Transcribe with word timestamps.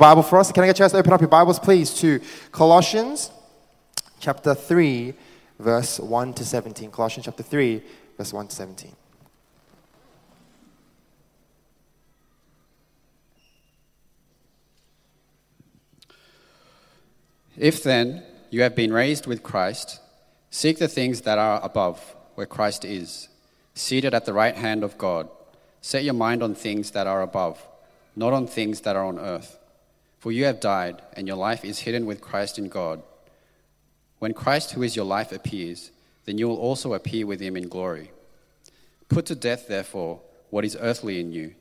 Bible 0.00 0.22
for 0.22 0.38
us? 0.38 0.50
Can 0.50 0.64
I 0.64 0.66
get 0.66 0.78
you 0.78 0.84
guys 0.84 0.92
to 0.92 0.98
open 0.98 1.12
up 1.12 1.20
your 1.20 1.28
Bibles, 1.28 1.58
please, 1.58 1.92
to 1.96 2.22
Colossians 2.52 3.30
chapter 4.18 4.54
3, 4.54 5.12
verse 5.58 6.00
1 6.00 6.32
to 6.32 6.42
17. 6.42 6.90
Colossians 6.90 7.26
chapter 7.26 7.42
3, 7.42 7.82
verse 8.16 8.32
1 8.32 8.48
to 8.48 8.56
17. 8.56 8.96
If 17.58 17.82
then 17.82 18.22
you 18.48 18.62
have 18.62 18.74
been 18.74 18.94
raised 18.94 19.26
with 19.26 19.42
Christ, 19.42 20.00
seek 20.48 20.78
the 20.78 20.88
things 20.88 21.20
that 21.20 21.36
are 21.36 21.62
above, 21.62 22.16
where 22.36 22.46
Christ 22.46 22.86
is, 22.86 23.28
seated 23.74 24.14
at 24.14 24.24
the 24.24 24.32
right 24.32 24.56
hand 24.56 24.82
of 24.82 24.96
God. 24.96 25.28
Set 25.82 26.04
your 26.04 26.14
mind 26.14 26.42
on 26.42 26.54
things 26.54 26.92
that 26.92 27.06
are 27.06 27.20
above, 27.20 27.68
not 28.16 28.32
on 28.32 28.46
things 28.46 28.80
that 28.80 28.96
are 28.96 29.04
on 29.04 29.18
earth. 29.18 29.58
For 30.20 30.30
you 30.30 30.44
have 30.44 30.60
died, 30.60 31.00
and 31.14 31.26
your 31.26 31.38
life 31.38 31.64
is 31.64 31.80
hidden 31.80 32.04
with 32.04 32.20
Christ 32.20 32.58
in 32.58 32.68
God. 32.68 33.02
When 34.18 34.34
Christ, 34.34 34.72
who 34.72 34.82
is 34.82 34.94
your 34.94 35.06
life, 35.06 35.32
appears, 35.32 35.90
then 36.26 36.36
you 36.36 36.46
will 36.46 36.58
also 36.58 36.92
appear 36.92 37.26
with 37.26 37.40
him 37.40 37.56
in 37.56 37.68
glory. 37.68 38.10
Put 39.08 39.24
to 39.26 39.34
death, 39.34 39.66
therefore, 39.66 40.20
what 40.50 40.64
is 40.64 40.76
earthly 40.78 41.20
in 41.20 41.32
you 41.32 41.54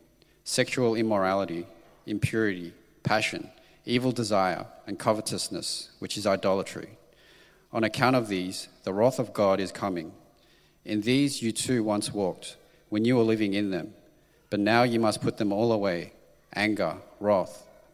sexual 0.43 0.95
immorality, 0.95 1.65
impurity, 2.05 2.73
passion, 3.03 3.49
evil 3.85 4.11
desire, 4.11 4.65
and 4.85 4.99
covetousness, 4.99 5.91
which 5.99 6.17
is 6.17 6.27
idolatry. 6.27 6.97
On 7.71 7.83
account 7.85 8.15
of 8.15 8.27
these, 8.27 8.67
the 8.83 8.91
wrath 8.91 9.19
of 9.19 9.31
God 9.31 9.59
is 9.59 9.71
coming. 9.71 10.11
In 10.83 11.01
these 11.01 11.41
you 11.41 11.51
too 11.51 11.81
once 11.83 12.11
walked, 12.11 12.57
when 12.89 13.05
you 13.05 13.15
were 13.15 13.23
living 13.23 13.53
in 13.53 13.69
them. 13.69 13.93
But 14.49 14.59
now 14.59 14.83
you 14.83 14.99
must 14.99 15.21
put 15.21 15.37
them 15.37 15.53
all 15.53 15.71
away 15.71 16.11
anger, 16.55 16.97
wrath, 17.19 17.68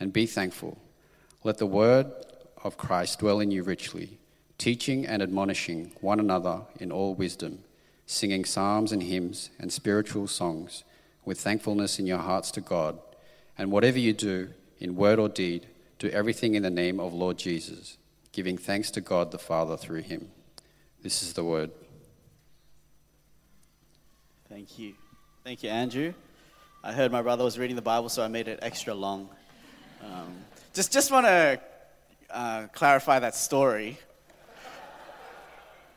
And 0.00 0.12
be 0.12 0.26
thankful. 0.26 0.78
Let 1.44 1.58
the 1.58 1.66
word 1.66 2.06
of 2.62 2.76
Christ 2.76 3.20
dwell 3.20 3.40
in 3.40 3.50
you 3.50 3.62
richly, 3.62 4.18
teaching 4.58 5.06
and 5.06 5.22
admonishing 5.22 5.92
one 6.00 6.20
another 6.20 6.62
in 6.78 6.90
all 6.92 7.14
wisdom, 7.14 7.60
singing 8.06 8.44
psalms 8.44 8.92
and 8.92 9.02
hymns 9.02 9.50
and 9.58 9.72
spiritual 9.72 10.26
songs 10.26 10.84
with 11.24 11.40
thankfulness 11.40 11.98
in 11.98 12.06
your 12.06 12.18
hearts 12.18 12.50
to 12.52 12.60
God. 12.60 12.98
And 13.56 13.70
whatever 13.70 13.98
you 13.98 14.12
do, 14.12 14.50
in 14.80 14.96
word 14.96 15.18
or 15.18 15.28
deed, 15.28 15.66
do 15.98 16.08
everything 16.10 16.54
in 16.54 16.62
the 16.62 16.70
name 16.70 17.00
of 17.00 17.12
Lord 17.12 17.38
Jesus, 17.38 17.98
giving 18.32 18.56
thanks 18.56 18.90
to 18.92 19.00
God 19.00 19.30
the 19.30 19.38
Father 19.38 19.76
through 19.76 20.02
him. 20.02 20.30
This 21.02 21.22
is 21.22 21.32
the 21.32 21.44
word. 21.44 21.70
Thank 24.48 24.78
you. 24.78 24.94
Thank 25.44 25.62
you, 25.62 25.70
Andrew. 25.70 26.14
I 26.82 26.92
heard 26.92 27.12
my 27.12 27.22
brother 27.22 27.44
was 27.44 27.58
reading 27.58 27.76
the 27.76 27.82
Bible, 27.82 28.08
so 28.08 28.22
I 28.22 28.28
made 28.28 28.48
it 28.48 28.60
extra 28.62 28.94
long. 28.94 29.28
Um, 30.02 30.36
just 30.74 30.92
just 30.92 31.10
want 31.10 31.26
to 31.26 31.60
uh, 32.30 32.66
clarify 32.72 33.18
that 33.18 33.34
story. 33.34 33.98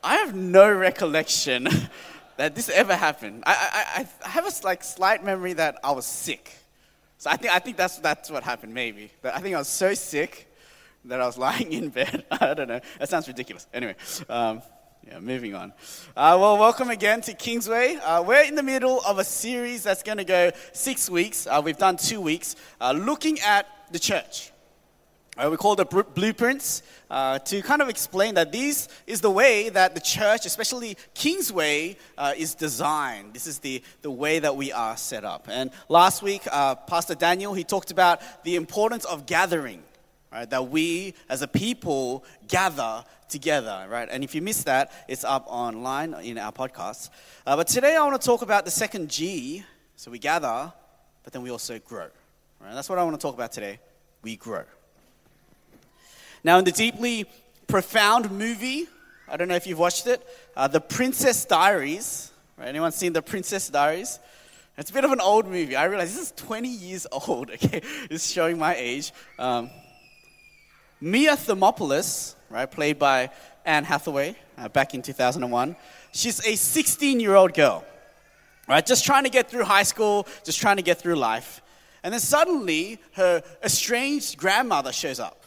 I 0.03 0.17
have 0.17 0.35
no 0.35 0.71
recollection 0.71 1.67
that 2.37 2.55
this 2.55 2.69
ever 2.69 2.95
happened. 2.95 3.43
I, 3.45 3.53
I, 3.95 4.07
I 4.25 4.29
have 4.29 4.45
a 4.45 4.65
like, 4.65 4.83
slight 4.83 5.23
memory 5.23 5.53
that 5.53 5.77
I 5.83 5.91
was 5.91 6.05
sick. 6.05 6.51
So 7.17 7.29
I 7.29 7.37
think, 7.37 7.53
I 7.53 7.59
think 7.59 7.77
that's, 7.77 7.97
that's 7.97 8.31
what 8.31 8.43
happened, 8.43 8.73
maybe. 8.73 9.11
I 9.23 9.39
think 9.41 9.55
I 9.55 9.59
was 9.59 9.67
so 9.67 9.93
sick 9.93 10.51
that 11.05 11.21
I 11.21 11.25
was 11.27 11.37
lying 11.37 11.71
in 11.71 11.89
bed. 11.89 12.25
I 12.31 12.55
don't 12.55 12.67
know. 12.67 12.79
That 12.97 13.09
sounds 13.09 13.27
ridiculous. 13.27 13.67
Anyway, 13.73 13.95
um, 14.27 14.63
yeah, 15.05 15.19
moving 15.19 15.53
on. 15.53 15.73
Uh, 16.15 16.37
well, 16.39 16.57
welcome 16.57 16.89
again 16.89 17.21
to 17.21 17.33
Kingsway. 17.33 17.95
Uh, 17.95 18.23
we're 18.23 18.43
in 18.43 18.55
the 18.55 18.63
middle 18.63 19.01
of 19.01 19.19
a 19.19 19.23
series 19.23 19.83
that's 19.83 20.01
going 20.01 20.17
to 20.17 20.23
go 20.23 20.51
six 20.73 21.09
weeks. 21.09 21.45
Uh, 21.45 21.61
we've 21.63 21.77
done 21.77 21.97
two 21.97 22.21
weeks 22.21 22.55
uh, 22.79 22.91
looking 22.91 23.39
at 23.41 23.67
the 23.91 23.99
church. 23.99 24.51
Uh, 25.37 25.49
we 25.49 25.55
call 25.55 25.77
the 25.77 25.85
blueprints 25.85 26.83
uh, 27.09 27.39
to 27.39 27.61
kind 27.61 27.81
of 27.81 27.87
explain 27.87 28.35
that 28.35 28.51
this 28.51 28.89
is 29.07 29.21
the 29.21 29.31
way 29.31 29.69
that 29.69 29.95
the 29.95 30.01
church, 30.01 30.45
especially 30.45 30.97
Kingsway, 31.13 31.97
uh, 32.17 32.33
is 32.37 32.53
designed. 32.53 33.33
This 33.33 33.47
is 33.47 33.59
the, 33.59 33.81
the 34.01 34.11
way 34.11 34.39
that 34.39 34.55
we 34.55 34.73
are 34.73 34.97
set 34.97 35.23
up. 35.23 35.47
And 35.49 35.71
last 35.87 36.21
week, 36.21 36.41
uh, 36.51 36.75
Pastor 36.75 37.15
Daniel, 37.15 37.53
he 37.53 37.63
talked 37.63 37.91
about 37.91 38.21
the 38.43 38.57
importance 38.57 39.05
of 39.05 39.25
gathering, 39.25 39.81
right? 40.33 40.49
That 40.49 40.67
we 40.67 41.13
as 41.29 41.41
a 41.41 41.47
people 41.47 42.25
gather 42.49 43.05
together, 43.29 43.87
right? 43.89 44.09
And 44.11 44.25
if 44.25 44.35
you 44.35 44.41
missed 44.41 44.65
that, 44.65 44.91
it's 45.07 45.23
up 45.23 45.45
online 45.47 46.13
in 46.15 46.37
our 46.37 46.51
podcast. 46.51 47.09
Uh, 47.47 47.55
but 47.55 47.67
today 47.67 47.95
I 47.95 48.05
want 48.05 48.21
to 48.21 48.25
talk 48.25 48.41
about 48.41 48.65
the 48.65 48.71
second 48.71 49.09
G. 49.09 49.63
So 49.95 50.11
we 50.11 50.19
gather, 50.19 50.73
but 51.23 51.31
then 51.31 51.41
we 51.41 51.51
also 51.51 51.79
grow. 51.79 52.09
Right? 52.63 52.73
That's 52.75 52.89
what 52.89 52.99
I 52.99 53.03
want 53.03 53.19
to 53.19 53.21
talk 53.21 53.33
about 53.33 53.51
today. 53.51 53.79
We 54.21 54.35
grow. 54.35 54.63
Now, 56.43 56.59
in 56.59 56.65
the 56.65 56.71
deeply 56.71 57.25
profound 57.67 58.31
movie, 58.31 58.87
I 59.27 59.37
don't 59.37 59.47
know 59.47 59.55
if 59.55 59.65
you've 59.65 59.79
watched 59.79 60.07
it, 60.07 60.25
uh, 60.55 60.67
The 60.67 60.81
Princess 60.81 61.45
Diaries. 61.45 62.31
Right? 62.57 62.67
Anyone 62.67 62.91
seen 62.91 63.13
The 63.13 63.21
Princess 63.21 63.69
Diaries? 63.69 64.19
It's 64.77 64.89
a 64.89 64.93
bit 64.93 65.03
of 65.03 65.11
an 65.11 65.21
old 65.21 65.45
movie. 65.47 65.75
I 65.75 65.85
realize 65.85 66.13
this 66.13 66.27
is 66.27 66.33
20 66.37 66.67
years 66.67 67.07
old, 67.27 67.49
okay? 67.51 67.81
It's 68.09 68.29
showing 68.29 68.57
my 68.57 68.75
age. 68.75 69.11
Um, 69.39 69.69
Mia 70.99 71.35
Thermopolis, 71.35 72.35
right, 72.49 72.69
played 72.69 72.99
by 72.99 73.31
Anne 73.65 73.83
Hathaway 73.83 74.35
uh, 74.57 74.69
back 74.69 74.93
in 74.93 75.01
2001, 75.01 75.75
she's 76.11 76.45
a 76.45 76.55
16 76.55 77.19
year 77.19 77.35
old 77.35 77.53
girl, 77.53 77.83
right? 78.67 78.85
Just 78.85 79.05
trying 79.05 79.23
to 79.23 79.29
get 79.29 79.49
through 79.49 79.63
high 79.63 79.83
school, 79.83 80.27
just 80.43 80.59
trying 80.59 80.77
to 80.77 80.83
get 80.83 80.99
through 80.99 81.15
life. 81.15 81.60
And 82.03 82.13
then 82.13 82.19
suddenly, 82.19 82.99
her 83.13 83.43
estranged 83.63 84.37
grandmother 84.37 84.91
shows 84.91 85.19
up. 85.19 85.43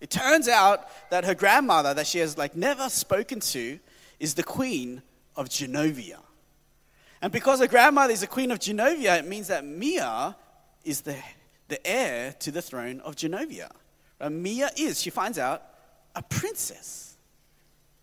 It 0.00 0.10
turns 0.10 0.48
out 0.48 0.88
that 1.10 1.24
her 1.24 1.34
grandmother, 1.34 1.94
that 1.94 2.06
she 2.06 2.18
has 2.18 2.36
like 2.36 2.56
never 2.56 2.88
spoken 2.88 3.40
to, 3.40 3.78
is 4.18 4.34
the 4.34 4.42
queen 4.42 5.02
of 5.34 5.48
Genovia. 5.48 6.18
And 7.22 7.32
because 7.32 7.60
her 7.60 7.66
grandmother 7.66 8.12
is 8.12 8.20
the 8.20 8.26
queen 8.26 8.50
of 8.50 8.58
Genovia, 8.58 9.18
it 9.18 9.26
means 9.26 9.48
that 9.48 9.64
Mia 9.64 10.36
is 10.84 11.00
the, 11.02 11.16
the 11.68 11.84
heir 11.86 12.34
to 12.40 12.50
the 12.50 12.62
throne 12.62 13.00
of 13.00 13.16
Genovia. 13.16 13.70
And 14.20 14.42
Mia 14.42 14.70
is, 14.76 15.00
she 15.00 15.10
finds 15.10 15.38
out, 15.38 15.62
a 16.14 16.22
princess. 16.22 17.16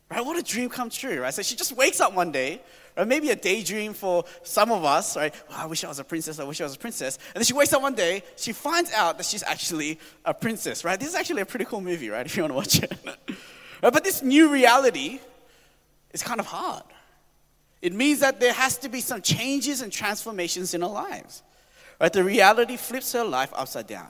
Right? 0.10 0.24
What 0.24 0.38
a 0.38 0.44
dream 0.44 0.70
come 0.70 0.90
true, 0.90 1.22
right? 1.22 1.34
So 1.34 1.42
she 1.42 1.56
just 1.56 1.76
wakes 1.76 2.00
up 2.00 2.14
one 2.14 2.32
day, 2.32 2.62
or 2.96 3.06
maybe 3.06 3.30
a 3.30 3.36
daydream 3.36 3.94
for 3.94 4.26
some 4.44 4.72
of 4.72 4.84
us, 4.86 5.18
right? 5.18 5.34
Oh, 5.50 5.56
I 5.58 5.66
wish 5.66 5.84
I 5.84 5.88
was 5.88 6.00
a 6.00 6.04
princess, 6.04 6.40
I 6.40 6.44
wish 6.44 6.62
I 6.62 6.66
was 6.66 6.76
a 6.76 6.80
princess. 6.80 7.18
And 7.34 7.36
then 7.36 7.44
she 7.44 7.54
wakes 7.54 7.74
up 7.74 7.82
one 7.82 7.96
day, 7.96 8.24
she 8.36 8.54
finds 8.54 8.92
out 8.94 9.18
that 9.18 9.26
she's 9.26 9.44
actually 9.44 10.00
a 10.26 10.34
princess, 10.34 10.84
right? 10.84 11.00
This 11.00 11.10
is 11.10 11.16
actually 11.16 11.42
a 11.42 11.46
pretty 11.46 11.66
cool 11.66 11.82
movie, 11.82 12.10
right? 12.10 12.26
If 12.34 12.38
you 12.38 12.44
want 12.44 12.52
to 12.52 12.56
watch 12.56 12.84
it. 12.84 12.98
but 13.82 14.04
this 14.04 14.22
new 14.22 14.50
reality 14.50 15.20
is 16.12 16.24
kind 16.24 16.40
of 16.40 16.46
hard. 16.46 16.84
It 17.82 17.94
means 17.94 18.22
that 18.22 18.40
there 18.40 18.54
has 18.54 18.78
to 18.80 18.90
be 18.90 19.02
some 19.02 19.22
changes 19.22 19.82
and 19.82 19.92
transformations 19.92 20.74
in 20.74 20.82
her 20.82 20.88
lives. 20.88 21.44
Right? 22.00 22.14
The 22.14 22.24
reality 22.24 22.78
flips 22.78 23.12
her 23.14 23.26
life 23.26 23.52
upside 23.54 23.88
down. 23.88 24.10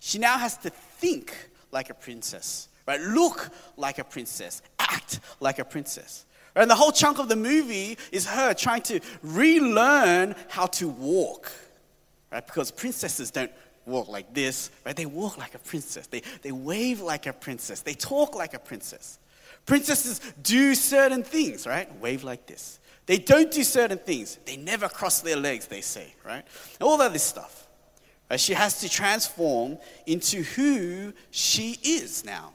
She 0.00 0.18
now 0.18 0.36
has 0.36 0.56
to 0.58 0.70
think 0.70 1.34
like 1.70 1.90
a 1.90 1.94
princess, 1.94 2.68
right? 2.86 3.00
Look 3.00 3.50
like 3.76 3.98
a 3.98 4.04
princess, 4.04 4.62
act 4.78 5.20
like 5.40 5.58
a 5.58 5.64
princess. 5.64 6.26
And 6.56 6.70
the 6.70 6.74
whole 6.74 6.92
chunk 6.92 7.18
of 7.18 7.28
the 7.28 7.36
movie 7.36 7.98
is 8.12 8.26
her 8.26 8.54
trying 8.54 8.82
to 8.82 9.00
relearn 9.22 10.34
how 10.48 10.66
to 10.66 10.88
walk, 10.88 11.50
right? 12.30 12.46
Because 12.46 12.70
princesses 12.70 13.30
don't 13.30 13.50
walk 13.86 14.08
like 14.08 14.32
this, 14.32 14.70
right? 14.86 14.94
They 14.94 15.06
walk 15.06 15.36
like 15.36 15.54
a 15.54 15.58
princess. 15.58 16.06
They, 16.06 16.22
they 16.42 16.52
wave 16.52 17.00
like 17.00 17.26
a 17.26 17.32
princess. 17.32 17.80
They 17.80 17.94
talk 17.94 18.34
like 18.34 18.54
a 18.54 18.58
princess. 18.58 19.18
Princesses 19.66 20.20
do 20.42 20.74
certain 20.74 21.22
things, 21.22 21.66
right? 21.66 21.88
Wave 22.00 22.22
like 22.22 22.46
this. 22.46 22.78
They 23.06 23.18
don't 23.18 23.50
do 23.50 23.64
certain 23.64 23.98
things. 23.98 24.38
They 24.46 24.56
never 24.56 24.88
cross 24.88 25.20
their 25.20 25.36
legs, 25.36 25.66
they 25.66 25.80
say, 25.80 26.14
right? 26.24 26.44
All 26.80 27.00
of 27.00 27.12
this 27.12 27.22
stuff. 27.22 27.66
Right? 28.30 28.40
She 28.40 28.54
has 28.54 28.80
to 28.80 28.88
transform 28.88 29.78
into 30.06 30.42
who 30.42 31.12
she 31.30 31.78
is 31.82 32.24
now 32.24 32.52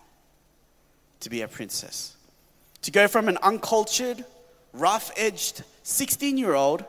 to 1.20 1.30
be 1.30 1.42
a 1.42 1.48
princess. 1.48 2.16
To 2.84 2.92
go 2.92 3.08
from 3.08 3.28
an 3.28 3.38
uncultured, 3.42 4.24
rough 4.74 5.12
edged 5.18 5.64
16 5.84 6.38
year 6.38 6.54
old 6.54 6.86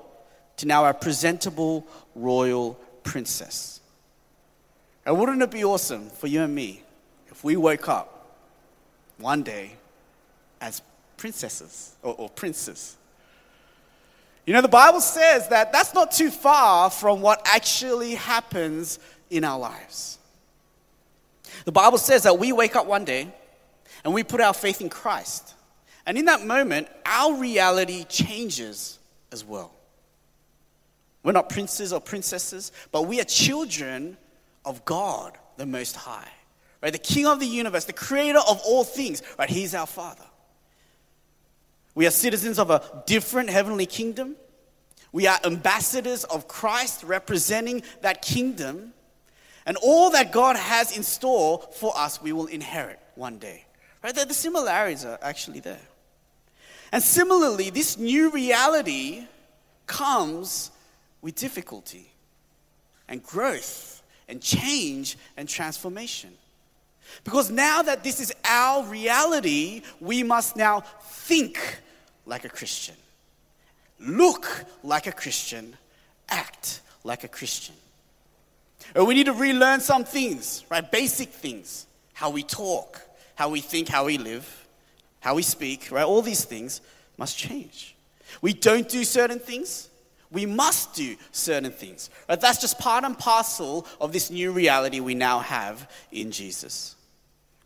to 0.58 0.66
now 0.66 0.84
a 0.84 0.94
presentable 0.94 1.86
royal 2.14 2.74
princess. 3.02 3.80
And 5.06 5.18
wouldn't 5.18 5.42
it 5.42 5.50
be 5.50 5.64
awesome 5.64 6.10
for 6.10 6.26
you 6.26 6.42
and 6.42 6.54
me 6.54 6.82
if 7.30 7.42
we 7.42 7.56
woke 7.56 7.88
up 7.88 8.36
one 9.18 9.42
day 9.42 9.72
as 10.60 10.82
princesses 11.16 11.94
or, 12.02 12.14
or 12.14 12.28
princes? 12.28 12.96
You 14.46 14.54
know, 14.54 14.62
the 14.62 14.68
Bible 14.68 15.00
says 15.00 15.48
that 15.48 15.72
that's 15.72 15.94
not 15.94 16.10
too 16.12 16.30
far 16.30 16.90
from 16.90 17.20
what 17.20 17.40
actually 17.44 18.14
happens 18.14 18.98
in 19.30 19.44
our 19.44 19.58
lives. 19.58 20.18
The 21.64 21.72
Bible 21.72 21.98
says 21.98 22.24
that 22.24 22.38
we 22.38 22.52
wake 22.52 22.76
up 22.76 22.86
one 22.86 23.04
day 23.04 23.28
and 24.04 24.14
we 24.14 24.24
put 24.24 24.40
our 24.40 24.54
faith 24.54 24.80
in 24.80 24.88
Christ. 24.88 25.54
And 26.06 26.16
in 26.18 26.24
that 26.26 26.44
moment, 26.44 26.88
our 27.04 27.34
reality 27.34 28.04
changes 28.04 28.98
as 29.32 29.44
well. 29.44 29.72
We're 31.22 31.32
not 31.32 31.48
princes 31.48 31.92
or 31.92 32.00
princesses, 32.00 32.72
but 32.92 33.02
we 33.02 33.20
are 33.20 33.24
children 33.24 34.16
of 34.64 34.84
God, 34.84 35.36
the 35.56 35.66
Most 35.66 35.96
High. 35.96 36.28
Right? 36.82 36.92
The 36.92 36.98
King 36.98 37.26
of 37.26 37.40
the 37.40 37.46
universe, 37.46 37.84
the 37.84 37.92
creator 37.92 38.38
of 38.38 38.60
all 38.64 38.84
things. 38.84 39.22
Right? 39.38 39.50
He's 39.50 39.74
our 39.74 39.86
Father. 39.86 40.24
We 41.94 42.06
are 42.06 42.10
citizens 42.10 42.58
of 42.58 42.70
a 42.70 43.02
different 43.06 43.50
heavenly 43.50 43.86
kingdom. 43.86 44.36
We 45.12 45.26
are 45.26 45.38
ambassadors 45.44 46.24
of 46.24 46.48
Christ 46.48 47.02
representing 47.02 47.82
that 48.00 48.22
kingdom. 48.22 48.94
And 49.66 49.76
all 49.82 50.10
that 50.12 50.32
God 50.32 50.56
has 50.56 50.96
in 50.96 51.02
store 51.02 51.68
for 51.72 51.96
us, 51.96 52.22
we 52.22 52.32
will 52.32 52.46
inherit 52.46 52.98
one 53.14 53.38
day. 53.38 53.66
Right? 54.02 54.14
The 54.14 54.34
similarities 54.34 55.04
are 55.04 55.18
actually 55.22 55.60
there. 55.60 55.80
And 56.92 57.02
similarly, 57.02 57.70
this 57.70 57.98
new 57.98 58.30
reality 58.30 59.26
comes 59.86 60.70
with 61.20 61.34
difficulty 61.34 62.10
and 63.08 63.22
growth 63.22 64.02
and 64.28 64.40
change 64.40 65.18
and 65.36 65.48
transformation. 65.48 66.30
Because 67.24 67.50
now 67.50 67.82
that 67.82 68.04
this 68.04 68.20
is 68.20 68.32
our 68.44 68.84
reality, 68.84 69.82
we 70.00 70.22
must 70.22 70.56
now 70.56 70.80
think 71.02 71.80
like 72.26 72.44
a 72.44 72.48
Christian, 72.48 72.94
look 73.98 74.64
like 74.82 75.06
a 75.06 75.12
Christian, 75.12 75.76
act 76.28 76.80
like 77.04 77.24
a 77.24 77.28
Christian. 77.28 77.74
Or 78.94 79.04
we 79.04 79.14
need 79.14 79.26
to 79.26 79.32
relearn 79.32 79.80
some 79.80 80.04
things, 80.04 80.64
right? 80.70 80.88
Basic 80.90 81.28
things 81.28 81.86
how 82.12 82.30
we 82.30 82.42
talk, 82.42 83.00
how 83.40 83.48
we 83.48 83.62
think, 83.62 83.88
how 83.88 84.04
we 84.04 84.18
live, 84.18 84.68
how 85.20 85.34
we 85.34 85.40
speak, 85.40 85.90
right? 85.90 86.04
All 86.04 86.20
these 86.20 86.44
things 86.44 86.82
must 87.16 87.38
change. 87.38 87.96
We 88.42 88.52
don't 88.52 88.86
do 88.86 89.02
certain 89.02 89.38
things, 89.38 89.88
we 90.30 90.44
must 90.44 90.92
do 90.92 91.16
certain 91.32 91.72
things. 91.72 92.10
Right? 92.28 92.38
That's 92.38 92.60
just 92.60 92.78
part 92.78 93.02
and 93.02 93.18
parcel 93.18 93.86
of 93.98 94.12
this 94.12 94.30
new 94.30 94.52
reality 94.52 95.00
we 95.00 95.14
now 95.14 95.38
have 95.38 95.90
in 96.12 96.30
Jesus. 96.30 96.96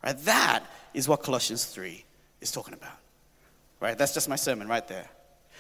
Right? 0.05 0.17
That 0.19 0.63
is 0.95 1.09
what 1.09 1.25
Colossians 1.25 1.65
3 1.65 2.05
is 2.41 2.53
talking 2.53 2.75
about. 2.75 2.99
Right? 3.81 3.99
That's 3.99 4.15
just 4.15 4.29
my 4.29 4.37
sermon 4.37 4.69
right 4.69 4.87
there. 4.87 5.09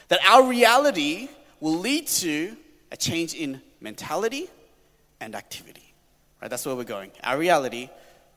That 0.06 0.24
our 0.24 0.48
reality 0.48 1.28
will 1.58 1.78
lead 1.80 2.06
to 2.22 2.56
a 2.92 2.96
change 2.96 3.34
in 3.34 3.60
mentality 3.80 4.48
and 5.20 5.34
activity. 5.34 5.92
Right? 6.40 6.48
That's 6.48 6.64
where 6.64 6.76
we're 6.76 6.84
going. 6.84 7.10
Our 7.24 7.36
reality 7.36 7.90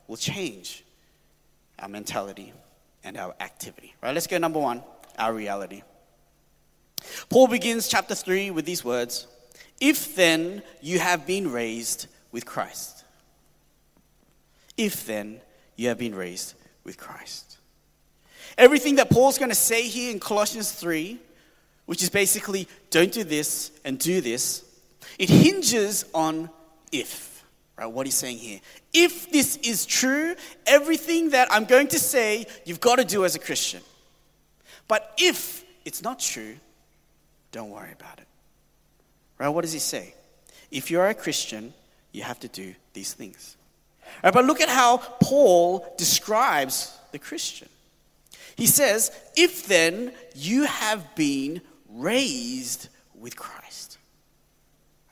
will 0.08 0.18
change 0.18 0.84
our 1.80 1.88
mentality 1.88 2.54
and 3.04 3.18
our 3.18 3.36
activity. 3.40 3.96
Right? 4.02 4.14
Let's 4.14 4.28
go 4.28 4.38
number 4.38 4.60
1, 4.60 4.84
our 5.18 5.34
reality. 5.34 5.84
Paul 7.30 7.48
begins 7.48 7.88
chapter 7.88 8.16
3 8.16 8.52
with 8.52 8.66
these 8.66 8.84
words 8.84 9.28
If 9.80 10.16
then 10.16 10.64
you 10.82 11.00
have 11.00 11.26
been 11.26 11.52
raised 11.52 12.08
with 12.32 12.46
Christ. 12.46 13.04
If 14.78 15.06
then 15.06 15.42
you 15.76 15.90
have 15.90 15.98
been 15.98 16.16
raised 16.16 16.54
with 16.84 16.98
Christ. 16.98 17.58
Everything 18.58 18.96
that 18.96 19.10
Paul's 19.10 19.38
going 19.38 19.50
to 19.50 19.56
say 19.56 19.84
here 19.84 20.12
in 20.12 20.20
Colossians 20.20 20.72
3, 20.72 21.20
which 21.86 22.02
is 22.02 22.10
basically 22.10 22.68
don't 22.90 23.12
do 23.12 23.24
this 23.24 23.72
and 23.86 24.00
do 24.00 24.22
this, 24.22 24.64
it 25.20 25.30
hinges 25.30 26.06
on 26.14 26.50
if. 26.92 27.37
Right, 27.78 27.86
what 27.86 28.08
he's 28.08 28.16
saying 28.16 28.40
here. 28.40 28.60
If 28.92 29.32
this 29.32 29.58
is 29.58 29.86
true, 29.86 30.36
everything 30.66 31.30
that 31.30 31.48
I'm 31.52 31.66
going 31.66 31.90
to 31.90 32.00
say, 32.00 32.48
you've 32.66 32.80
got 32.80 32.96
to 32.96 33.06
do 33.06 33.24
as 33.24 33.36
a 33.36 33.40
Christian. 33.40 33.82
But 34.88 35.14
if 35.18 35.64
it's 35.86 36.02
not 36.02 36.20
true, 36.20 36.56
don't 37.52 37.70
worry 37.70 37.92
about 37.92 38.18
it. 38.18 38.28
Right? 39.38 39.50
What 39.50 39.62
does 39.62 39.74
he 39.74 39.80
say? 39.80 40.16
If 40.72 40.90
you're 40.90 41.08
a 41.08 41.14
Christian, 41.14 41.74
you 42.12 42.24
have 42.24 42.40
to 42.40 42.48
do 42.48 42.74
these 42.94 43.14
things. 43.14 43.56
Right, 44.24 44.34
but 44.34 44.46
look 44.46 44.60
at 44.60 44.70
how 44.70 44.98
Paul 44.98 45.86
describes 45.98 46.98
the 47.12 47.20
Christian. 47.20 47.70
He 48.56 48.66
says, 48.66 49.12
If 49.36 49.68
then 49.68 50.14
you 50.34 50.64
have 50.64 51.16
been 51.16 51.62
raised 51.90 52.90
with 53.14 53.36
Christ. 53.36 53.98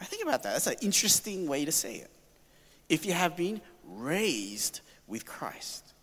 I 0.02 0.06
think 0.06 0.24
about 0.24 0.44
that. 0.44 0.54
That's 0.54 0.68
an 0.68 0.76
interesting 0.82 1.48
way 1.48 1.66
to 1.66 1.72
say 1.72 1.96
it. 1.96 2.10
If 2.90 3.06
you 3.06 3.14
have 3.14 3.36
been 3.36 3.62
raised 3.84 4.82
with 5.08 5.26
Christ. 5.26 5.94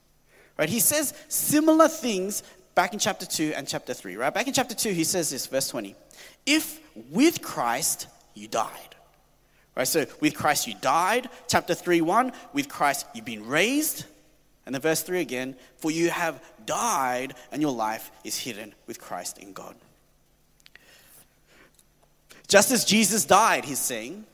Right? 0.58 0.68
He 0.68 0.80
says 0.80 1.14
similar 1.28 1.88
things 1.88 2.42
back 2.74 2.92
in 2.92 2.98
chapter 2.98 3.26
2 3.26 3.52
and 3.56 3.66
chapter 3.66 3.94
3. 3.94 4.16
Right? 4.16 4.32
Back 4.32 4.46
in 4.46 4.52
chapter 4.52 4.74
2, 4.74 4.92
he 4.92 5.04
says 5.04 5.30
this, 5.30 5.46
verse 5.46 5.68
20. 5.68 5.94
If 6.46 6.80
with 7.10 7.42
Christ 7.42 8.06
you 8.34 8.48
died. 8.48 8.94
Right, 9.74 9.88
so 9.88 10.04
with 10.20 10.34
Christ 10.34 10.66
you 10.66 10.74
died. 10.80 11.30
Chapter 11.48 11.74
3 11.74 12.02
1, 12.02 12.32
with 12.52 12.68
Christ 12.68 13.06
you've 13.14 13.24
been 13.24 13.46
raised. 13.46 14.04
And 14.66 14.74
then 14.74 14.82
verse 14.82 15.02
3 15.02 15.20
again, 15.20 15.56
for 15.76 15.90
you 15.90 16.10
have 16.10 16.42
died 16.66 17.34
and 17.50 17.62
your 17.62 17.72
life 17.72 18.10
is 18.22 18.36
hidden 18.36 18.74
with 18.86 19.00
Christ 19.00 19.38
in 19.38 19.52
God. 19.52 19.74
Just 22.48 22.70
as 22.70 22.84
Jesus 22.84 23.24
died, 23.24 23.64
he's 23.64 23.78
saying, 23.78 24.26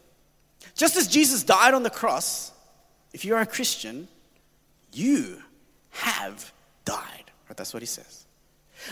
just 0.78 0.97
as 0.97 1.08
Jesus 1.08 1.42
died 1.42 1.75
on 1.75 1.82
the 1.82 1.90
cross, 1.90 2.52
if 3.12 3.25
you're 3.25 3.40
a 3.40 3.47
Christian, 3.47 4.06
you 4.92 5.42
have 5.90 6.52
died. 6.85 7.25
Right, 7.49 7.56
that's 7.56 7.75
what 7.75 7.82
he 7.82 7.87
says. 7.87 8.25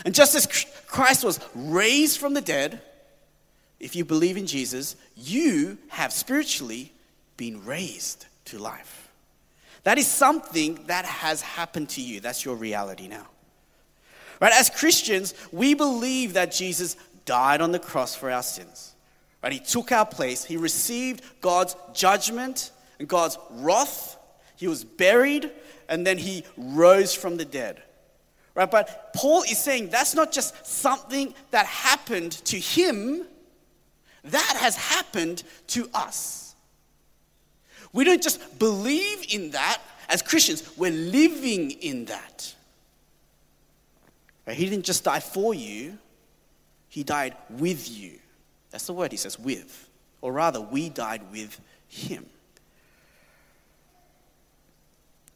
And 0.03 0.13
just 0.13 0.35
as 0.35 0.65
Christ 0.87 1.23
was 1.23 1.39
raised 1.55 2.19
from 2.19 2.33
the 2.33 2.41
dead, 2.41 2.81
if 3.79 3.95
you 3.95 4.03
believe 4.03 4.35
in 4.35 4.47
Jesus, 4.47 4.97
you 5.15 5.77
have 5.87 6.11
spiritually 6.11 6.91
been 7.37 7.63
raised 7.65 8.25
to 8.45 8.57
life. 8.57 9.09
That 9.83 9.97
is 9.97 10.07
something 10.07 10.83
that 10.87 11.05
has 11.05 11.41
happened 11.41 11.87
to 11.89 12.01
you. 12.01 12.19
That's 12.19 12.43
your 12.43 12.57
reality 12.57 13.07
now. 13.07 13.27
Right? 14.41 14.51
As 14.51 14.69
Christians, 14.69 15.33
we 15.53 15.73
believe 15.73 16.33
that 16.33 16.51
Jesus 16.51 16.97
died 17.23 17.61
on 17.61 17.71
the 17.71 17.79
cross 17.79 18.13
for 18.13 18.29
our 18.29 18.43
sins. 18.43 18.93
Right? 19.43 19.53
He 19.53 19.59
took 19.59 19.91
our 19.91 20.05
place. 20.05 20.43
He 20.43 20.57
received 20.57 21.23
God's 21.41 21.75
judgment 21.93 22.71
and 22.99 23.07
God's 23.07 23.37
wrath. 23.51 24.17
He 24.55 24.67
was 24.67 24.83
buried 24.83 25.51
and 25.89 26.05
then 26.05 26.17
he 26.17 26.43
rose 26.57 27.13
from 27.13 27.37
the 27.37 27.45
dead. 27.45 27.81
Right? 28.55 28.69
But 28.69 29.13
Paul 29.15 29.43
is 29.43 29.57
saying 29.57 29.89
that's 29.89 30.15
not 30.15 30.31
just 30.31 30.65
something 30.65 31.33
that 31.51 31.65
happened 31.65 32.31
to 32.45 32.57
him 32.57 33.25
that 34.23 34.57
has 34.59 34.75
happened 34.75 35.43
to 35.67 35.89
us. 35.93 36.55
We 37.93 38.03
don't 38.03 38.21
just 38.21 38.59
believe 38.59 39.33
in 39.33 39.51
that 39.51 39.81
as 40.09 40.21
Christians, 40.21 40.69
we're 40.77 40.91
living 40.91 41.71
in 41.71 42.05
that. 42.05 42.53
Right? 44.45 44.55
He 44.55 44.69
didn't 44.69 44.85
just 44.85 45.03
die 45.03 45.19
for 45.19 45.53
you, 45.53 45.97
He 46.87 47.03
died 47.03 47.35
with 47.49 47.89
you. 47.89 48.19
That's 48.71 48.85
the 48.85 48.93
word 48.93 49.11
he 49.11 49.17
says, 49.17 49.39
with. 49.39 49.89
Or 50.21 50.31
rather, 50.31 50.59
we 50.59 50.89
died 50.89 51.21
with 51.31 51.59
Him. 51.87 52.25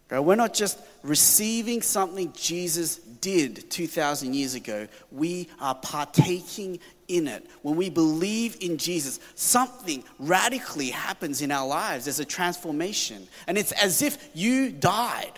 Right? 0.09 0.19
We're 0.19 0.35
not 0.35 0.53
just 0.53 0.77
receiving 1.03 1.81
something 1.81 2.33
Jesus 2.33 2.97
did 2.97 3.69
2,000 3.71 4.33
years 4.33 4.55
ago, 4.55 4.87
we 5.11 5.47
are 5.59 5.75
partaking 5.75 6.79
in 7.07 7.27
it. 7.27 7.49
When 7.61 7.77
we 7.77 7.89
believe 7.89 8.57
in 8.59 8.77
Jesus, 8.77 9.19
something 9.35 10.03
radically 10.19 10.89
happens 10.89 11.41
in 11.41 11.51
our 11.51 11.65
lives. 11.65 12.05
There's 12.05 12.19
a 12.19 12.25
transformation. 12.25 13.27
And 13.47 13.57
it's 13.57 13.71
as 13.73 14.01
if 14.01 14.29
you 14.33 14.71
died. 14.71 15.31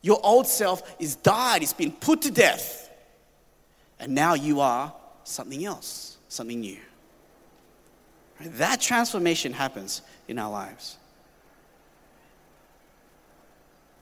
Your 0.00 0.20
old 0.22 0.46
self 0.46 0.96
is 0.98 1.16
died, 1.16 1.62
it's 1.62 1.72
been 1.72 1.92
put 1.92 2.22
to 2.22 2.30
death. 2.30 2.90
And 3.98 4.14
now 4.14 4.34
you 4.34 4.60
are 4.60 4.94
something 5.24 5.64
else, 5.64 6.16
something 6.28 6.60
new. 6.60 6.78
That 8.40 8.80
transformation 8.80 9.52
happens 9.52 10.02
in 10.28 10.38
our 10.38 10.50
lives. 10.50 10.96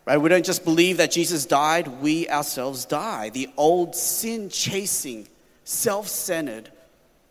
Right? 0.05 0.17
We 0.17 0.29
don't 0.29 0.45
just 0.45 0.65
believe 0.65 0.97
that 0.97 1.13
Jesus 1.13 1.47
died, 1.47 1.87
we 2.01 2.29
ourselves 2.29 2.85
die. 2.85 3.31
The 3.31 3.49
old 3.57 3.95
sin 3.95 4.49
chasing, 4.49 5.29
self 5.65 6.09
centered 6.09 6.71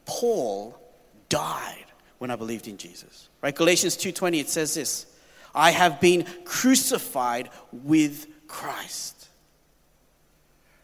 Paul 0.06 0.80
died 1.28 1.86
when 2.18 2.32
I 2.32 2.36
believed 2.36 2.68
in 2.68 2.78
Jesus. 2.78 3.30
Right? 3.42 3.54
Galatians 3.54 3.98
2:20 3.98 4.40
it 4.40 4.50
says 4.50 4.74
this, 4.74 5.06
I 5.54 5.72
have 5.72 6.00
been 6.00 6.26
crucified 6.46 7.50
with 7.72 8.28
Christ. 8.48 9.28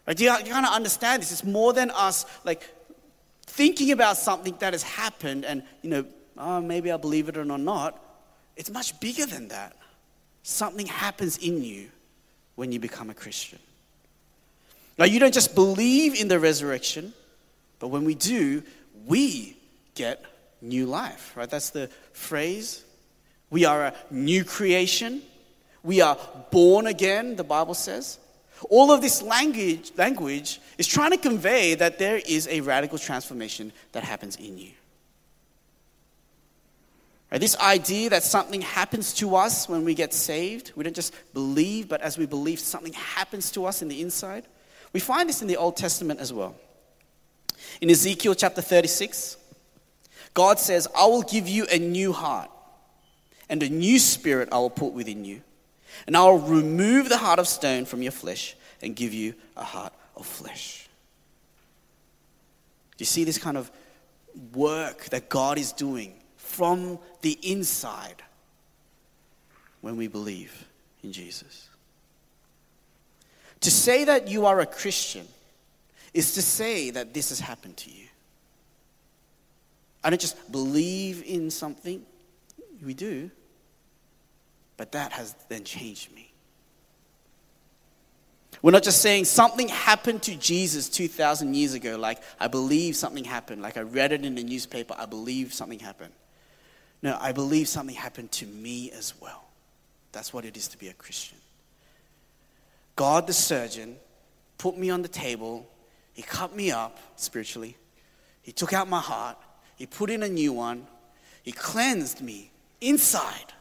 Right? 0.06 0.16
Do 0.16 0.24
you 0.24 0.30
kind 0.30 0.66
of 0.66 0.72
understand 0.72 1.22
this? 1.22 1.32
It's 1.32 1.44
more 1.44 1.72
than 1.72 1.90
us 1.90 2.26
like 2.44 2.62
thinking 3.58 3.90
about 3.90 4.16
something 4.16 4.54
that 4.60 4.72
has 4.72 4.84
happened 4.84 5.44
and, 5.44 5.64
you 5.82 5.90
know, 5.90 6.04
oh, 6.36 6.60
maybe 6.60 6.92
I 6.92 6.96
believe 6.96 7.28
it 7.28 7.36
or 7.36 7.44
not. 7.44 8.00
It's 8.56 8.70
much 8.70 8.98
bigger 9.00 9.26
than 9.26 9.48
that 9.48 9.74
something 10.44 10.86
happens 10.86 11.36
in 11.38 11.62
you 11.62 11.88
when 12.54 12.72
you 12.72 12.78
become 12.80 13.10
a 13.10 13.14
Christian. 13.14 13.58
Now, 14.98 15.04
you 15.04 15.20
don't 15.20 15.34
just 15.34 15.54
believe 15.54 16.18
in 16.18 16.28
the 16.28 16.38
resurrection, 16.38 17.12
but 17.80 17.88
when 17.88 18.04
we 18.04 18.14
do, 18.14 18.62
we 19.06 19.56
get 19.94 20.24
new 20.62 20.86
life, 20.86 21.32
right? 21.36 21.50
That's 21.50 21.70
the 21.70 21.90
phrase. 22.12 22.84
We 23.50 23.64
are 23.64 23.86
a 23.86 23.94
new 24.10 24.44
creation. 24.44 25.22
We 25.82 26.00
are 26.00 26.16
born 26.50 26.86
again, 26.86 27.36
the 27.36 27.44
Bible 27.44 27.74
says. 27.74 28.18
All 28.70 28.90
of 28.90 29.00
this 29.00 29.22
language, 29.22 29.92
language 29.96 30.60
is 30.78 30.86
trying 30.86 31.12
to 31.12 31.16
convey 31.16 31.74
that 31.76 31.98
there 31.98 32.20
is 32.26 32.48
a 32.48 32.60
radical 32.60 32.98
transformation 32.98 33.72
that 33.92 34.04
happens 34.04 34.36
in 34.36 34.58
you. 34.58 34.70
Right, 37.30 37.40
this 37.40 37.56
idea 37.58 38.10
that 38.10 38.22
something 38.22 38.62
happens 38.62 39.12
to 39.14 39.36
us 39.36 39.68
when 39.68 39.84
we 39.84 39.94
get 39.94 40.14
saved, 40.14 40.72
we 40.74 40.84
don't 40.84 40.96
just 40.96 41.14
believe, 41.34 41.88
but 41.88 42.00
as 42.00 42.16
we 42.16 42.24
believe, 42.24 42.58
something 42.58 42.94
happens 42.94 43.50
to 43.52 43.66
us 43.66 43.82
in 43.82 43.88
the 43.88 44.00
inside. 44.00 44.46
We 44.92 45.00
find 45.00 45.28
this 45.28 45.42
in 45.42 45.48
the 45.48 45.58
Old 45.58 45.76
Testament 45.76 46.20
as 46.20 46.32
well. 46.32 46.56
In 47.82 47.90
Ezekiel 47.90 48.34
chapter 48.34 48.62
36, 48.62 49.36
God 50.32 50.58
says, 50.58 50.88
I 50.96 51.04
will 51.06 51.22
give 51.22 51.46
you 51.46 51.66
a 51.70 51.78
new 51.78 52.12
heart, 52.12 52.50
and 53.48 53.62
a 53.62 53.68
new 53.68 53.98
spirit 53.98 54.48
I 54.50 54.58
will 54.58 54.70
put 54.70 54.92
within 54.94 55.24
you. 55.24 55.42
And 56.06 56.16
I 56.16 56.24
will 56.24 56.38
remove 56.38 57.08
the 57.08 57.18
heart 57.18 57.38
of 57.38 57.48
stone 57.48 57.84
from 57.84 58.02
your 58.02 58.12
flesh 58.12 58.56
and 58.82 58.94
give 58.94 59.12
you 59.12 59.34
a 59.56 59.64
heart 59.64 59.92
of 60.16 60.26
flesh. 60.26 60.88
Do 62.96 63.02
you 63.02 63.06
see 63.06 63.24
this 63.24 63.38
kind 63.38 63.56
of 63.56 63.70
work 64.54 65.04
that 65.06 65.28
God 65.28 65.58
is 65.58 65.72
doing 65.72 66.14
from 66.36 66.98
the 67.20 67.38
inside 67.42 68.22
when 69.80 69.96
we 69.96 70.08
believe 70.08 70.66
in 71.02 71.12
Jesus. 71.12 71.68
To 73.60 73.70
say 73.70 74.04
that 74.04 74.28
you 74.28 74.46
are 74.46 74.60
a 74.60 74.66
Christian 74.66 75.26
is 76.14 76.34
to 76.34 76.42
say 76.42 76.90
that 76.90 77.14
this 77.14 77.28
has 77.28 77.40
happened 77.40 77.76
to 77.78 77.90
you. 77.90 78.06
I 80.02 80.10
don't 80.10 80.20
just 80.20 80.50
believe 80.50 81.22
in 81.26 81.50
something, 81.50 82.04
we 82.84 82.94
do, 82.94 83.30
but 84.78 84.92
that 84.92 85.12
has 85.12 85.34
then 85.50 85.64
changed 85.64 86.14
me. 86.14 86.32
We're 88.62 88.72
not 88.72 88.82
just 88.82 89.02
saying 89.02 89.26
something 89.26 89.68
happened 89.68 90.22
to 90.22 90.34
Jesus 90.34 90.88
2,000 90.88 91.54
years 91.54 91.74
ago, 91.74 91.96
like 91.96 92.20
I 92.40 92.48
believe 92.48 92.96
something 92.96 93.24
happened, 93.24 93.60
like 93.60 93.76
I 93.76 93.82
read 93.82 94.12
it 94.12 94.24
in 94.24 94.34
the 94.34 94.42
newspaper, 94.42 94.94
I 94.96 95.04
believe 95.04 95.52
something 95.52 95.78
happened. 95.78 96.12
No, 97.02 97.16
I 97.20 97.32
believe 97.32 97.68
something 97.68 97.94
happened 97.94 98.32
to 98.32 98.46
me 98.46 98.90
as 98.92 99.14
well. 99.20 99.44
That's 100.12 100.32
what 100.32 100.44
it 100.44 100.56
is 100.56 100.66
to 100.68 100.78
be 100.78 100.88
a 100.88 100.94
Christian. 100.94 101.38
God, 102.96 103.26
the 103.26 103.32
surgeon, 103.32 103.96
put 104.56 104.76
me 104.76 104.90
on 104.90 105.02
the 105.02 105.08
table. 105.08 105.68
He 106.14 106.22
cut 106.22 106.56
me 106.56 106.72
up 106.72 106.98
spiritually. 107.14 107.76
He 108.42 108.50
took 108.50 108.72
out 108.72 108.88
my 108.88 109.00
heart. 109.00 109.36
He 109.76 109.86
put 109.86 110.10
in 110.10 110.24
a 110.24 110.28
new 110.28 110.52
one. 110.52 110.86
He 111.44 111.52
cleansed 111.52 112.20
me 112.20 112.50
inside. 112.80 113.52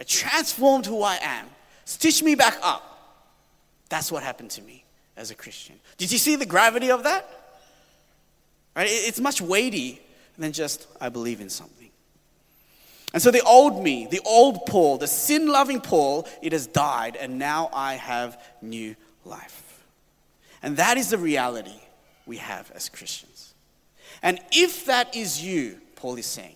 I 0.00 0.02
transformed 0.02 0.86
who 0.86 1.02
I 1.02 1.18
am, 1.22 1.46
Stitch 1.90 2.22
me 2.22 2.36
back 2.36 2.56
up. 2.62 2.86
That's 3.88 4.12
what 4.12 4.22
happened 4.22 4.52
to 4.52 4.62
me 4.62 4.84
as 5.16 5.32
a 5.32 5.34
Christian. 5.34 5.74
Did 5.98 6.12
you 6.12 6.18
see 6.18 6.36
the 6.36 6.46
gravity 6.46 6.92
of 6.92 7.02
that? 7.02 7.28
Right? 8.76 8.86
It's 8.88 9.18
much 9.18 9.42
weighty 9.42 10.00
than 10.38 10.52
just 10.52 10.86
I 11.00 11.08
believe 11.08 11.40
in 11.40 11.50
something. 11.50 11.90
And 13.12 13.20
so 13.20 13.32
the 13.32 13.42
old 13.42 13.82
me, 13.82 14.06
the 14.08 14.20
old 14.24 14.66
Paul, 14.66 14.98
the 14.98 15.08
sin 15.08 15.48
loving 15.48 15.80
Paul, 15.80 16.28
it 16.40 16.52
has 16.52 16.68
died, 16.68 17.16
and 17.16 17.40
now 17.40 17.68
I 17.72 17.94
have 17.94 18.40
new 18.62 18.94
life. 19.24 19.82
And 20.62 20.76
that 20.76 20.96
is 20.96 21.10
the 21.10 21.18
reality 21.18 21.80
we 22.24 22.36
have 22.36 22.70
as 22.72 22.88
Christians. 22.88 23.52
And 24.22 24.38
if 24.52 24.86
that 24.86 25.16
is 25.16 25.42
you, 25.42 25.80
Paul 25.96 26.14
is 26.18 26.26
saying, 26.26 26.54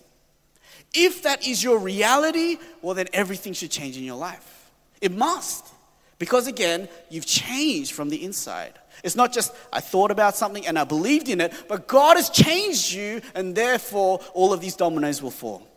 if 0.95 1.23
that 1.23 1.47
is 1.47 1.63
your 1.63 1.77
reality, 1.77 2.57
well, 2.81 2.95
then 2.95 3.07
everything 3.13 3.53
should 3.53 3.71
change 3.71 3.97
in 3.97 4.03
your 4.03 4.17
life. 4.17 4.71
It 5.01 5.11
must. 5.11 5.67
Because 6.17 6.47
again, 6.47 6.87
you've 7.09 7.25
changed 7.25 7.91
from 7.91 8.09
the 8.09 8.23
inside. 8.23 8.73
It's 9.03 9.15
not 9.15 9.33
just 9.33 9.53
I 9.73 9.81
thought 9.81 10.11
about 10.11 10.35
something 10.35 10.65
and 10.65 10.79
I 10.79 10.85
believed 10.85 11.27
in 11.27 11.41
it, 11.41 11.53
but 11.67 11.87
God 11.87 12.15
has 12.15 12.29
changed 12.29 12.93
you, 12.93 13.21
and 13.33 13.53
therefore 13.53 14.21
all 14.33 14.53
of 14.53 14.61
these 14.61 14.75
dominoes 14.75 15.21
will 15.21 15.31
fall. 15.31 15.67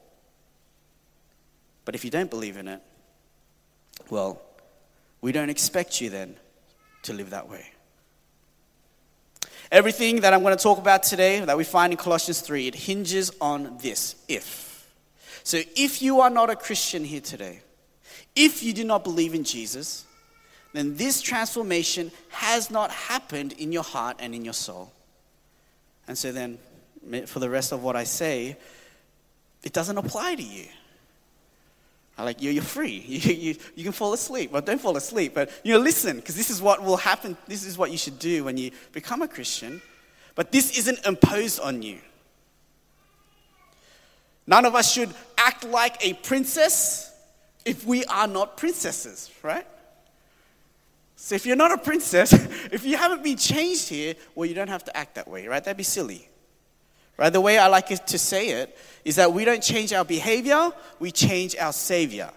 But 1.84 1.94
if 1.94 2.04
you 2.04 2.10
don't 2.10 2.30
believe 2.30 2.56
in 2.56 2.68
it, 2.68 2.80
well, 4.10 4.40
we 5.20 5.32
don't 5.32 5.50
expect 5.50 6.00
you 6.00 6.10
then 6.10 6.36
to 7.02 7.12
live 7.12 7.30
that 7.30 7.48
way. 7.48 7.70
Everything 9.70 10.20
that 10.20 10.32
I'm 10.32 10.42
going 10.42 10.56
to 10.56 10.62
talk 10.62 10.78
about 10.78 11.02
today 11.02 11.40
that 11.40 11.56
we 11.56 11.64
find 11.64 11.92
in 11.92 11.96
Colossians 11.96 12.40
3, 12.40 12.68
it 12.68 12.74
hinges 12.74 13.30
on 13.40 13.76
this 13.82 14.14
if. 14.28 14.67
So 15.48 15.62
if 15.76 16.02
you 16.02 16.20
are 16.20 16.28
not 16.28 16.50
a 16.50 16.56
Christian 16.56 17.02
here 17.04 17.22
today, 17.22 17.60
if 18.36 18.62
you 18.62 18.74
do 18.74 18.84
not 18.84 19.02
believe 19.02 19.34
in 19.34 19.44
Jesus, 19.44 20.04
then 20.74 20.94
this 20.96 21.22
transformation 21.22 22.10
has 22.28 22.70
not 22.70 22.90
happened 22.90 23.54
in 23.54 23.72
your 23.72 23.82
heart 23.82 24.18
and 24.20 24.34
in 24.34 24.44
your 24.44 24.52
soul. 24.52 24.92
And 26.06 26.18
so 26.18 26.32
then, 26.32 26.58
for 27.24 27.38
the 27.38 27.48
rest 27.48 27.72
of 27.72 27.82
what 27.82 27.96
I 27.96 28.04
say, 28.04 28.58
it 29.62 29.72
doesn't 29.72 29.96
apply 29.96 30.34
to 30.34 30.42
you. 30.42 30.66
I 32.18 32.24
like, 32.24 32.42
you're, 32.42 32.52
you're 32.52 32.62
free. 32.62 32.98
You, 33.08 33.34
you, 33.34 33.56
you 33.74 33.84
can 33.84 33.92
fall 33.92 34.12
asleep. 34.12 34.50
Well, 34.50 34.60
don't 34.60 34.78
fall 34.78 34.98
asleep, 34.98 35.32
but 35.32 35.50
you 35.64 35.72
know, 35.72 35.80
listen, 35.80 36.16
because 36.16 36.36
this 36.36 36.50
is 36.50 36.60
what 36.60 36.84
will 36.84 36.98
happen. 36.98 37.38
This 37.46 37.64
is 37.64 37.78
what 37.78 37.90
you 37.90 37.96
should 37.96 38.18
do 38.18 38.44
when 38.44 38.58
you 38.58 38.70
become 38.92 39.22
a 39.22 39.28
Christian. 39.28 39.80
But 40.34 40.52
this 40.52 40.78
isn't 40.78 41.06
imposed 41.06 41.58
on 41.58 41.80
you. 41.80 42.00
None 44.48 44.64
of 44.64 44.74
us 44.74 44.90
should 44.90 45.14
act 45.36 45.64
like 45.64 46.02
a 46.04 46.14
princess 46.14 47.14
if 47.66 47.84
we 47.84 48.06
are 48.06 48.26
not 48.26 48.56
princesses, 48.56 49.30
right? 49.42 49.66
So 51.16 51.34
if 51.34 51.44
you're 51.44 51.54
not 51.54 51.70
a 51.70 51.76
princess, 51.76 52.32
if 52.72 52.82
you 52.86 52.96
haven't 52.96 53.22
been 53.22 53.36
changed 53.36 53.90
here, 53.90 54.14
well, 54.34 54.48
you 54.48 54.54
don't 54.54 54.70
have 54.70 54.84
to 54.84 54.96
act 54.96 55.16
that 55.16 55.28
way, 55.28 55.46
right? 55.46 55.62
That'd 55.62 55.76
be 55.76 55.82
silly. 55.82 56.30
Right? 57.18 57.30
The 57.30 57.42
way 57.42 57.58
I 57.58 57.66
like 57.66 57.90
it 57.90 58.06
to 58.06 58.18
say 58.18 58.48
it 58.62 58.78
is 59.04 59.16
that 59.16 59.30
we 59.30 59.44
don't 59.44 59.62
change 59.62 59.92
our 59.92 60.04
behavior, 60.04 60.70
we 60.98 61.10
change 61.10 61.54
our 61.56 61.74
Savior. 61.74 62.30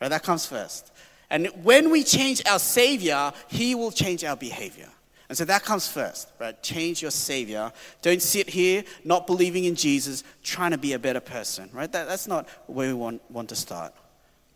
Right? 0.00 0.08
That 0.08 0.24
comes 0.24 0.46
first. 0.46 0.90
And 1.30 1.46
when 1.62 1.90
we 1.90 2.02
change 2.02 2.44
our 2.44 2.58
Savior, 2.58 3.32
He 3.46 3.76
will 3.76 3.92
change 3.92 4.24
our 4.24 4.36
behavior. 4.36 4.88
And 5.30 5.38
so 5.38 5.46
that 5.46 5.64
comes 5.64 5.88
first, 5.88 6.28
right? 6.38 6.60
Change 6.62 7.00
your 7.00 7.10
Savior. 7.10 7.72
Don't 8.02 8.20
sit 8.20 8.50
here 8.50 8.84
not 9.02 9.26
believing 9.26 9.64
in 9.64 9.76
Jesus, 9.76 10.22
trying 10.42 10.72
to 10.72 10.78
be 10.78 10.92
a 10.92 10.98
better 10.98 11.20
person, 11.20 11.70
right? 11.72 11.90
That, 11.90 12.06
that's 12.06 12.26
not 12.26 12.46
where 12.66 12.88
we 12.88 12.94
want, 12.94 13.22
want 13.30 13.48
to 13.48 13.56
start. 13.56 13.94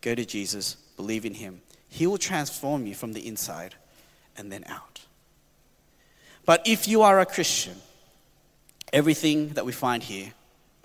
Go 0.01 0.13
to 0.13 0.25
Jesus, 0.25 0.75
believe 0.97 1.25
in 1.25 1.33
Him. 1.33 1.61
He 1.89 2.05
will 2.05 2.19
transform 2.19 2.85
you 2.85 2.93
from 2.93 3.13
the 3.13 3.27
inside 3.27 3.73
and 4.37 4.51
then 4.51 4.63
out. 4.67 5.01
But 6.45 6.61
if 6.67 6.87
you 6.87 7.01
are 7.01 7.19
a 7.19 7.25
Christian, 7.25 7.75
Everything 8.95 9.49
that 9.49 9.65
we 9.65 9.73
find 9.73 10.01
here 10.01 10.31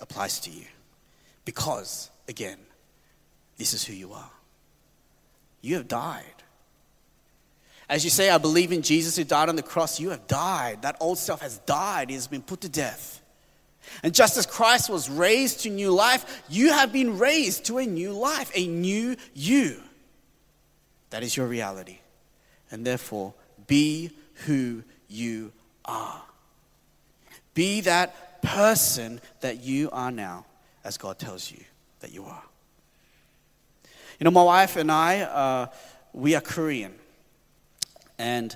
applies 0.01 0.41
to 0.41 0.51
you. 0.51 0.65
Because, 1.45 2.11
again, 2.29 2.59
this 3.57 3.73
is 3.73 3.85
who 3.85 3.93
you 3.93 4.13
are. 4.13 4.31
you 5.63 5.77
have 5.77 5.87
died. 5.87 6.40
As 7.91 8.05
you 8.05 8.11
say, 8.11 8.31
I 8.31 8.39
believe 8.39 8.71
in 8.71 8.83
Jesus 8.83 9.17
who 9.17 9.25
died 9.25 9.49
on 9.49 9.57
the 9.57 9.65
cross, 9.65 9.99
you 9.99 10.11
have 10.11 10.29
died. 10.29 10.83
That 10.83 10.97
old 11.01 11.19
self 11.19 11.43
has 11.43 11.59
died, 11.59 12.09
it 12.13 12.15
has 12.15 12.29
been 12.29 12.41
put 12.41 12.61
to 12.61 12.69
death. 12.69 13.21
And 14.05 14.15
just 14.15 14.37
as 14.37 14.47
Christ 14.47 14.89
was 14.89 15.11
raised 15.11 15.61
to 15.61 15.71
new 15.71 15.91
life, 15.91 16.45
you 16.49 16.71
have 16.73 16.93
been 16.93 17.19
raised 17.19 17.65
to 17.65 17.79
a 17.79 17.85
new 17.85 18.13
life, 18.13 18.53
a 18.55 18.69
new 18.69 19.17
you. 19.35 19.83
That 21.11 21.25
is 21.25 21.37
your 21.37 21.49
reality. 21.49 21.99
And 22.71 22.87
therefore, 22.87 23.35
be 23.67 24.13
who 24.47 24.85
you 25.09 25.51
are. 25.85 26.23
Be 27.55 27.81
that 27.81 28.41
person 28.41 29.21
that 29.41 29.65
you 29.65 29.91
are 29.91 30.13
now, 30.13 30.47
as 30.85 30.97
God 30.97 31.19
tells 31.19 31.51
you 31.51 31.65
that 31.99 32.13
you 32.13 32.25
are. 32.25 32.43
You 34.21 34.25
know, 34.27 34.31
my 34.31 34.45
wife 34.45 34.77
and 34.77 34.93
I, 34.93 35.23
uh, 35.23 35.67
we 36.13 36.37
are 36.37 36.41
Korean. 36.41 36.95
And 38.21 38.53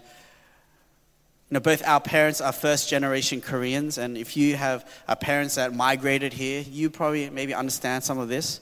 you 1.48 1.54
know, 1.54 1.60
both 1.60 1.82
our 1.86 2.00
parents 2.00 2.40
are 2.40 2.52
first 2.52 2.88
generation 2.88 3.40
Koreans, 3.40 3.96
and 3.96 4.18
if 4.18 4.36
you 4.36 4.56
have 4.56 4.86
uh, 5.08 5.14
parents 5.14 5.54
that 5.54 5.74
migrated 5.74 6.34
here, 6.34 6.62
you 6.68 6.90
probably 6.90 7.30
maybe 7.30 7.54
understand 7.54 8.04
some 8.04 8.18
of 8.18 8.28
this. 8.28 8.60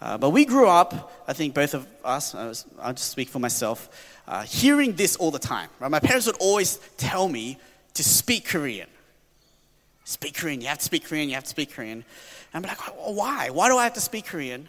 Uh, 0.00 0.18
but 0.18 0.30
we 0.30 0.44
grew 0.44 0.68
up, 0.68 1.12
I 1.26 1.32
think 1.32 1.54
both 1.54 1.74
of 1.74 1.86
us, 2.04 2.34
I'll 2.34 2.92
just 2.92 3.10
speak 3.10 3.28
for 3.28 3.38
myself, 3.38 3.88
uh, 4.28 4.42
hearing 4.42 4.92
this 4.92 5.16
all 5.16 5.30
the 5.30 5.38
time. 5.38 5.68
Right? 5.80 5.90
My 5.90 6.00
parents 6.00 6.26
would 6.26 6.36
always 6.36 6.78
tell 6.96 7.28
me 7.28 7.58
to 7.94 8.04
speak 8.04 8.46
Korean. 8.46 8.88
Speak 10.04 10.36
Korean, 10.36 10.60
you 10.60 10.68
have 10.68 10.78
to 10.78 10.84
speak 10.84 11.04
Korean, 11.04 11.28
you 11.28 11.34
have 11.34 11.44
to 11.44 11.50
speak 11.50 11.72
Korean. 11.72 12.04
And 12.52 12.66
I'm 12.66 12.68
like, 12.68 12.78
why? 12.96 13.50
Why 13.50 13.68
do 13.68 13.78
I 13.78 13.84
have 13.84 13.94
to 13.94 14.00
speak 14.00 14.26
Korean? 14.26 14.68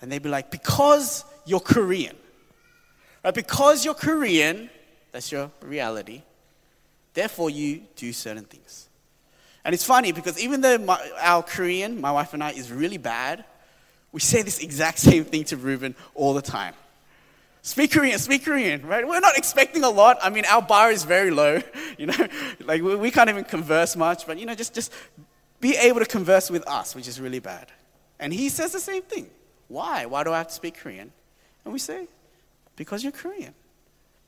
And 0.00 0.10
they'd 0.10 0.22
be 0.22 0.28
like, 0.28 0.50
because 0.50 1.24
you're 1.44 1.60
Korean. 1.60 2.16
Right? 3.24 3.34
Because 3.34 3.84
you're 3.84 3.94
Korean, 3.94 4.70
that's 5.12 5.32
your 5.32 5.50
reality. 5.62 6.22
Therefore, 7.14 7.50
you 7.50 7.82
do 7.96 8.12
certain 8.12 8.44
things. 8.44 8.88
And 9.64 9.74
it's 9.74 9.84
funny 9.84 10.12
because 10.12 10.38
even 10.40 10.60
though 10.60 10.78
my, 10.78 10.98
our 11.20 11.42
Korean, 11.42 12.00
my 12.00 12.12
wife 12.12 12.32
and 12.32 12.42
I, 12.42 12.50
is 12.52 12.70
really 12.70 12.96
bad, 12.96 13.44
we 14.12 14.20
say 14.20 14.42
this 14.42 14.60
exact 14.60 14.98
same 14.98 15.24
thing 15.24 15.44
to 15.44 15.56
Ruben 15.56 15.94
all 16.14 16.34
the 16.34 16.42
time. 16.42 16.74
Speak 17.62 17.92
Korean, 17.92 18.18
speak 18.18 18.44
Korean, 18.44 18.86
right? 18.86 19.06
We're 19.06 19.20
not 19.20 19.36
expecting 19.36 19.84
a 19.84 19.90
lot. 19.90 20.18
I 20.22 20.30
mean, 20.30 20.44
our 20.46 20.62
bar 20.62 20.90
is 20.90 21.04
very 21.04 21.30
low, 21.30 21.60
you 21.98 22.06
know, 22.06 22.28
like 22.64 22.82
we, 22.82 22.96
we 22.96 23.10
can't 23.10 23.28
even 23.28 23.44
converse 23.44 23.96
much, 23.96 24.26
but 24.26 24.38
you 24.38 24.46
know, 24.46 24.54
just, 24.54 24.74
just 24.74 24.92
be 25.60 25.76
able 25.76 26.00
to 26.00 26.06
converse 26.06 26.50
with 26.50 26.66
us, 26.66 26.94
which 26.94 27.08
is 27.08 27.20
really 27.20 27.40
bad. 27.40 27.66
And 28.18 28.32
he 28.32 28.48
says 28.48 28.72
the 28.72 28.80
same 28.80 29.02
thing. 29.02 29.28
Why? 29.68 30.06
Why 30.06 30.24
do 30.24 30.32
I 30.32 30.38
have 30.38 30.48
to 30.48 30.54
speak 30.54 30.76
Korean? 30.76 31.12
And 31.64 31.72
we 31.72 31.78
say, 31.78 32.06
because 32.76 33.02
you're 33.02 33.12
Korean. 33.12 33.54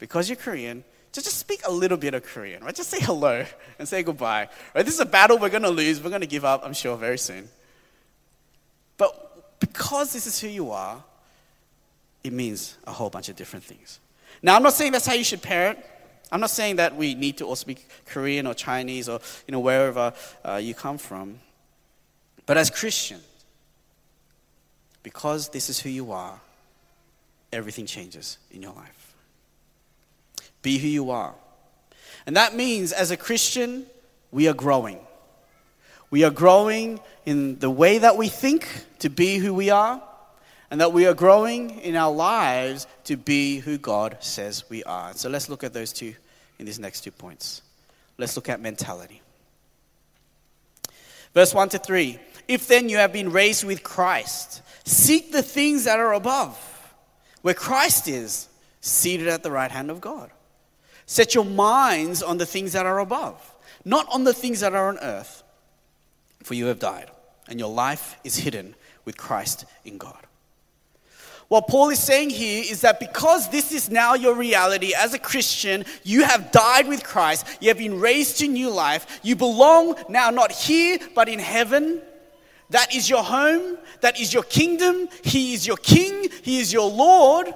Because 0.01 0.29
you're 0.29 0.37
Korean, 0.37 0.83
just, 1.13 1.27
just 1.27 1.39
speak 1.39 1.61
a 1.67 1.71
little 1.71 1.99
bit 1.99 2.15
of 2.15 2.25
Korean, 2.25 2.65
right? 2.65 2.75
Just 2.75 2.91
say 2.91 3.01
hello 3.01 3.45
and 3.79 3.87
say 3.87 4.03
goodbye. 4.03 4.49
Right? 4.75 4.85
This 4.85 4.95
is 4.95 5.01
a 5.01 5.07
battle 5.07 5.39
we're 5.39 5.51
going 5.51 5.63
to 5.63 5.71
lose. 5.71 6.03
We're 6.03 6.11
going 6.11 6.23
to 6.23 6.27
give 6.27 6.45
up, 6.45 6.63
I'm 6.65 6.73
sure, 6.73 6.97
very 6.97 7.19
soon. 7.19 7.49
But 8.97 9.61
because 9.61 10.13
this 10.13 10.27
is 10.27 10.41
who 10.41 10.49
you 10.49 10.71
are, 10.71 11.03
it 12.25 12.33
means 12.33 12.77
a 12.87 12.93
whole 12.93 13.11
bunch 13.11 13.29
of 13.29 13.37
different 13.37 13.65
things. 13.65 14.01
Now, 14.43 14.57
I'm 14.57 14.63
not 14.63 14.73
saying 14.73 14.93
that's 14.93 15.07
how 15.07 15.15
you 15.15 15.25
should 15.25 15.43
parent. 15.43 15.79
I'm 16.33 16.41
not 16.41 16.51
saying 16.51 16.77
that 16.77 16.97
we 16.97 17.15
need 17.15 17.39
to 17.39 17.47
all 17.47 17.57
speak 17.57 17.89
Korean 18.07 18.47
or 18.47 18.55
Chinese 18.55 19.09
or 19.09 19.21
you 19.49 19.53
know 19.53 19.61
wherever 19.61 20.13
uh, 20.45 20.57
you 20.63 20.75
come 20.75 20.97
from. 20.97 21.41
But 22.47 22.57
as 22.57 22.71
Christians, 22.71 23.25
because 25.03 25.49
this 25.49 25.69
is 25.69 25.81
who 25.81 25.89
you 25.89 26.13
are, 26.13 26.41
everything 27.53 27.87
changes 27.87 28.39
in 28.51 28.63
your 28.63 28.73
life. 28.73 29.00
Be 30.63 30.79
who 30.79 30.89
you 30.89 31.11
are. 31.11 31.35
And 32.27 32.37
that 32.37 32.55
means 32.55 32.93
as 32.93 33.11
a 33.11 33.17
Christian, 33.17 33.87
we 34.31 34.49
are 34.49 34.55
growing. 34.55 34.99
We 36.11 36.25
are 36.25 36.31
growing 36.31 37.01
in 37.25 37.59
the 37.59 37.71
way 37.71 37.99
that 37.99 38.17
we 38.17 38.29
think 38.29 38.69
to 38.99 39.09
be 39.09 39.39
who 39.39 39.55
we 39.55 39.71
are, 39.71 40.03
and 40.71 40.81
that 40.81 40.93
we 40.93 41.07
are 41.07 41.15
growing 41.15 41.81
in 41.81 41.97
our 41.97 42.13
lives 42.13 42.87
to 43.05 43.17
be 43.17 43.59
who 43.59 43.79
God 43.79 44.19
says 44.21 44.69
we 44.69 44.83
are. 44.85 45.13
So 45.15 45.29
let's 45.29 45.49
look 45.49 45.65
at 45.65 45.73
those 45.73 45.93
two 45.93 46.15
in 46.59 46.67
these 46.67 46.79
next 46.79 47.03
two 47.03 47.11
points. 47.11 47.63
Let's 48.19 48.37
look 48.37 48.49
at 48.49 48.61
mentality. 48.61 49.23
Verse 51.35 51.55
1 51.55 51.71
to 51.71 51.79
3 51.79 52.19
If 52.49 52.69
then 52.69 52.89
you 52.89 52.99
have 52.99 53.13
been 53.13 53.33
raised 53.33 53.65
with 53.65 53.83
Christ, 53.83 54.63
seek 54.85 55.33
the 55.33 55.43
things 55.43 55.85
that 55.85 55.99
are 55.99 56.13
above, 56.13 56.57
where 57.43 57.55
Christ 57.55 58.09
is, 58.09 58.49
seated 58.81 59.29
at 59.29 59.43
the 59.43 59.51
right 59.51 59.71
hand 59.71 59.91
of 59.91 60.01
God. 60.01 60.31
Set 61.11 61.35
your 61.35 61.45
minds 61.45 62.23
on 62.23 62.39
the 62.39 62.47
things 62.47 62.71
that 62.71 62.87
are 62.87 63.01
above, 63.01 63.57
not 63.85 64.07
on 64.13 64.23
the 64.23 64.33
things 64.33 64.61
that 64.61 64.75
are 64.75 64.87
on 64.87 64.97
earth, 64.99 65.43
for 66.45 66.55
you 66.55 66.67
have 66.67 66.79
died, 66.79 67.11
and 67.49 67.59
your 67.59 67.69
life 67.69 68.17
is 68.23 68.37
hidden 68.37 68.77
with 69.05 69.17
Christ 69.17 69.65
in 69.85 69.99
God. 69.99 70.25
What 71.49 71.67
Paul 71.67 71.89
is 71.91 71.99
saying 71.99 72.31
here 72.31 72.63
is 72.65 72.83
that 72.83 73.01
because 73.01 73.51
this 73.51 73.73
is 73.73 73.91
now 73.91 74.15
your 74.15 74.37
reality 74.37 74.93
as 74.97 75.13
a 75.13 75.19
Christian, 75.19 75.85
you 76.05 76.23
have 76.23 76.53
died 76.53 76.87
with 76.87 77.03
Christ, 77.03 77.45
you 77.61 77.71
have 77.71 77.79
been 77.79 77.99
raised 77.99 78.39
to 78.39 78.47
new 78.47 78.71
life, 78.71 79.19
you 79.25 79.35
belong 79.35 79.97
now 80.09 80.31
not 80.31 80.53
here 80.53 81.01
but 81.17 81.29
in 81.29 81.41
heaven. 81.41 82.03
That 82.69 82.95
is 82.95 83.11
your 83.11 83.25
home, 83.25 83.79
that 84.01 84.21
is 84.21 84.33
your 84.33 84.45
kingdom, 84.45 85.09
He 85.25 85.55
is 85.55 85.67
your 85.67 85.79
King, 85.79 86.29
He 86.43 86.61
is 86.61 86.73
your 86.73 86.89
Lord. 86.89 87.53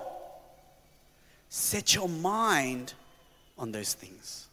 Set 1.48 1.94
your 1.94 2.08
mind 2.08 2.94
on 3.58 3.72
those 3.72 3.94
things, 3.94 4.46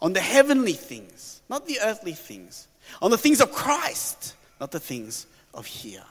on 0.00 0.12
the 0.12 0.20
heavenly 0.20 0.72
things, 0.72 1.42
not 1.48 1.66
the 1.66 1.78
earthly 1.82 2.12
things, 2.12 2.68
on 3.00 3.10
the 3.10 3.18
things 3.18 3.40
of 3.40 3.52
Christ, 3.52 4.34
not 4.60 4.70
the 4.70 4.80
things 4.80 5.26
of 5.54 5.66
here, 5.66 6.04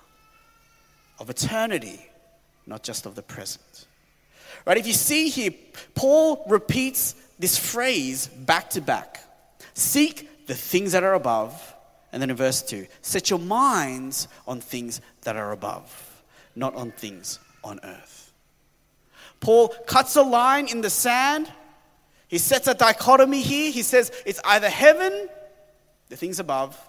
of 1.20 1.30
eternity 1.30 2.10
not 2.70 2.84
just 2.84 3.06
of 3.06 3.16
the 3.16 3.24
present. 3.24 3.88
Right? 4.66 4.78
If 4.78 4.88
you 4.88 4.94
see 4.94 5.30
here, 5.30 5.52
Paul 5.96 6.46
repeats 6.48 7.16
this 7.40 7.58
phrase 7.58 8.28
back 8.28 8.70
to 8.72 8.82
back 8.82 9.24
seek 9.74 10.46
the 10.48 10.56
things 10.56 10.92
that 10.92 11.04
are 11.04 11.14
above. 11.14 11.76
And 12.12 12.22
then 12.22 12.30
in 12.30 12.36
verse 12.36 12.62
2, 12.64 12.88
set 13.02 13.30
your 13.30 13.40
minds 13.40 14.28
on 14.48 14.62
things 14.62 15.00
that 15.22 15.38
are 15.38 15.52
above, 15.52 16.24
not 16.56 16.76
on 16.76 16.92
things 16.92 17.40
on 17.64 17.80
earth. 17.84 18.34
Paul 19.40 19.70
cuts 19.88 20.16
a 20.16 20.22
line 20.22 20.68
in 20.68 20.82
the 20.82 20.90
sand. 20.90 21.50
He 22.30 22.38
sets 22.38 22.68
a 22.68 22.74
dichotomy 22.74 23.42
here. 23.42 23.72
He 23.72 23.84
says 23.84 24.12
it's 24.26 24.39
either 24.46 24.70
heaven, 24.70 25.28
the 26.08 26.15
things 26.15 26.39
above, 26.39 26.80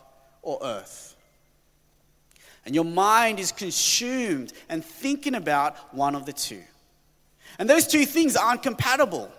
or 0.42 0.60
earth 0.62 1.10
and 2.64 2.74
your 2.74 2.84
mind 2.84 3.40
is 3.40 3.52
consumed 3.52 4.52
and 4.68 4.84
thinking 4.84 5.34
about 5.34 5.94
one 5.94 6.14
of 6.14 6.26
the 6.26 6.32
two. 6.32 6.62
And 7.58 7.68
those 7.68 7.86
two 7.86 8.06
things 8.06 8.36
aren't 8.36 8.62
compatible. 8.62 9.30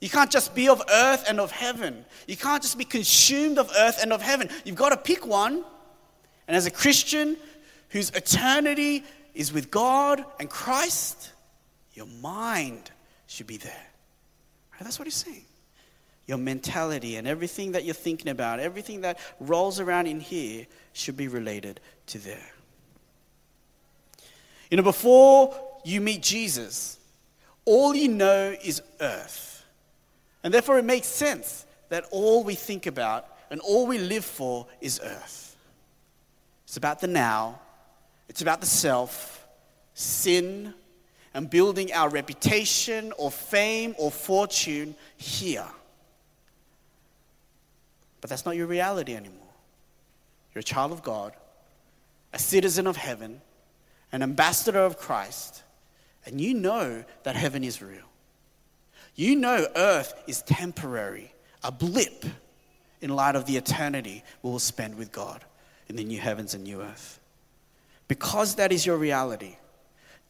You 0.00 0.08
can't 0.08 0.30
just 0.30 0.54
be 0.54 0.68
of 0.68 0.82
earth 0.92 1.24
and 1.28 1.38
of 1.38 1.52
heaven. 1.52 2.04
You 2.26 2.36
can't 2.36 2.62
just 2.62 2.76
be 2.76 2.84
consumed 2.84 3.58
of 3.58 3.70
earth 3.78 4.02
and 4.02 4.12
of 4.12 4.20
heaven. 4.20 4.48
You've 4.64 4.76
got 4.76 4.88
to 4.88 4.96
pick 4.96 5.26
one. 5.26 5.64
And 6.48 6.56
as 6.56 6.66
a 6.66 6.70
Christian 6.70 7.36
whose 7.90 8.10
eternity 8.10 9.04
is 9.34 9.52
with 9.52 9.70
God 9.70 10.24
and 10.40 10.50
Christ, 10.50 11.30
your 11.94 12.06
mind 12.20 12.90
should 13.26 13.46
be 13.46 13.58
there. 13.58 13.86
That's 14.82 14.98
what 14.98 15.06
he's 15.06 15.14
saying. 15.14 15.44
Your 16.26 16.38
mentality 16.38 17.16
and 17.16 17.26
everything 17.26 17.72
that 17.72 17.84
you're 17.84 17.94
thinking 17.94 18.28
about, 18.28 18.60
everything 18.60 19.00
that 19.02 19.18
rolls 19.40 19.80
around 19.80 20.06
in 20.06 20.20
here 20.20 20.66
should 20.92 21.16
be 21.16 21.28
related 21.28 21.80
to 22.06 22.18
there. 22.18 22.52
You 24.70 24.76
know, 24.76 24.82
before 24.82 25.54
you 25.84 26.00
meet 26.00 26.22
Jesus, 26.22 26.98
all 27.64 27.94
you 27.94 28.08
know 28.08 28.54
is 28.62 28.82
earth. 29.00 29.64
And 30.42 30.52
therefore, 30.52 30.78
it 30.78 30.84
makes 30.84 31.06
sense 31.06 31.66
that 31.88 32.04
all 32.10 32.42
we 32.42 32.54
think 32.54 32.86
about 32.86 33.26
and 33.50 33.60
all 33.60 33.86
we 33.86 33.98
live 33.98 34.24
for 34.24 34.66
is 34.80 35.00
earth. 35.04 35.56
It's 36.64 36.76
about 36.76 37.00
the 37.00 37.06
now, 37.06 37.60
it's 38.28 38.40
about 38.40 38.60
the 38.60 38.66
self, 38.66 39.46
sin, 39.92 40.72
and 41.34 41.48
building 41.48 41.92
our 41.92 42.08
reputation 42.08 43.12
or 43.18 43.30
fame 43.30 43.94
or 43.98 44.10
fortune 44.10 44.94
here. 45.16 45.66
But 48.20 48.30
that's 48.30 48.44
not 48.44 48.56
your 48.56 48.66
reality 48.66 49.14
anymore. 49.14 49.38
You're 50.54 50.60
a 50.60 50.64
child 50.64 50.92
of 50.92 51.02
God, 51.02 51.32
a 52.32 52.38
citizen 52.38 52.86
of 52.86 52.96
heaven, 52.96 53.40
an 54.12 54.22
ambassador 54.22 54.80
of 54.80 54.98
Christ, 54.98 55.62
and 56.24 56.40
you 56.40 56.54
know 56.54 57.04
that 57.24 57.34
heaven 57.34 57.64
is 57.64 57.82
real. 57.82 58.08
You 59.14 59.36
know 59.36 59.66
earth 59.74 60.14
is 60.26 60.42
temporary, 60.42 61.34
a 61.62 61.72
blip 61.72 62.24
in 63.00 63.10
light 63.10 63.34
of 63.34 63.46
the 63.46 63.56
eternity 63.56 64.22
we 64.42 64.50
will 64.50 64.58
spend 64.58 64.96
with 64.96 65.10
God 65.10 65.44
in 65.88 65.96
the 65.96 66.04
new 66.04 66.20
heavens 66.20 66.54
and 66.54 66.64
new 66.64 66.80
earth. 66.80 67.18
Because 68.08 68.54
that 68.56 68.72
is 68.72 68.86
your 68.86 68.96
reality, 68.96 69.56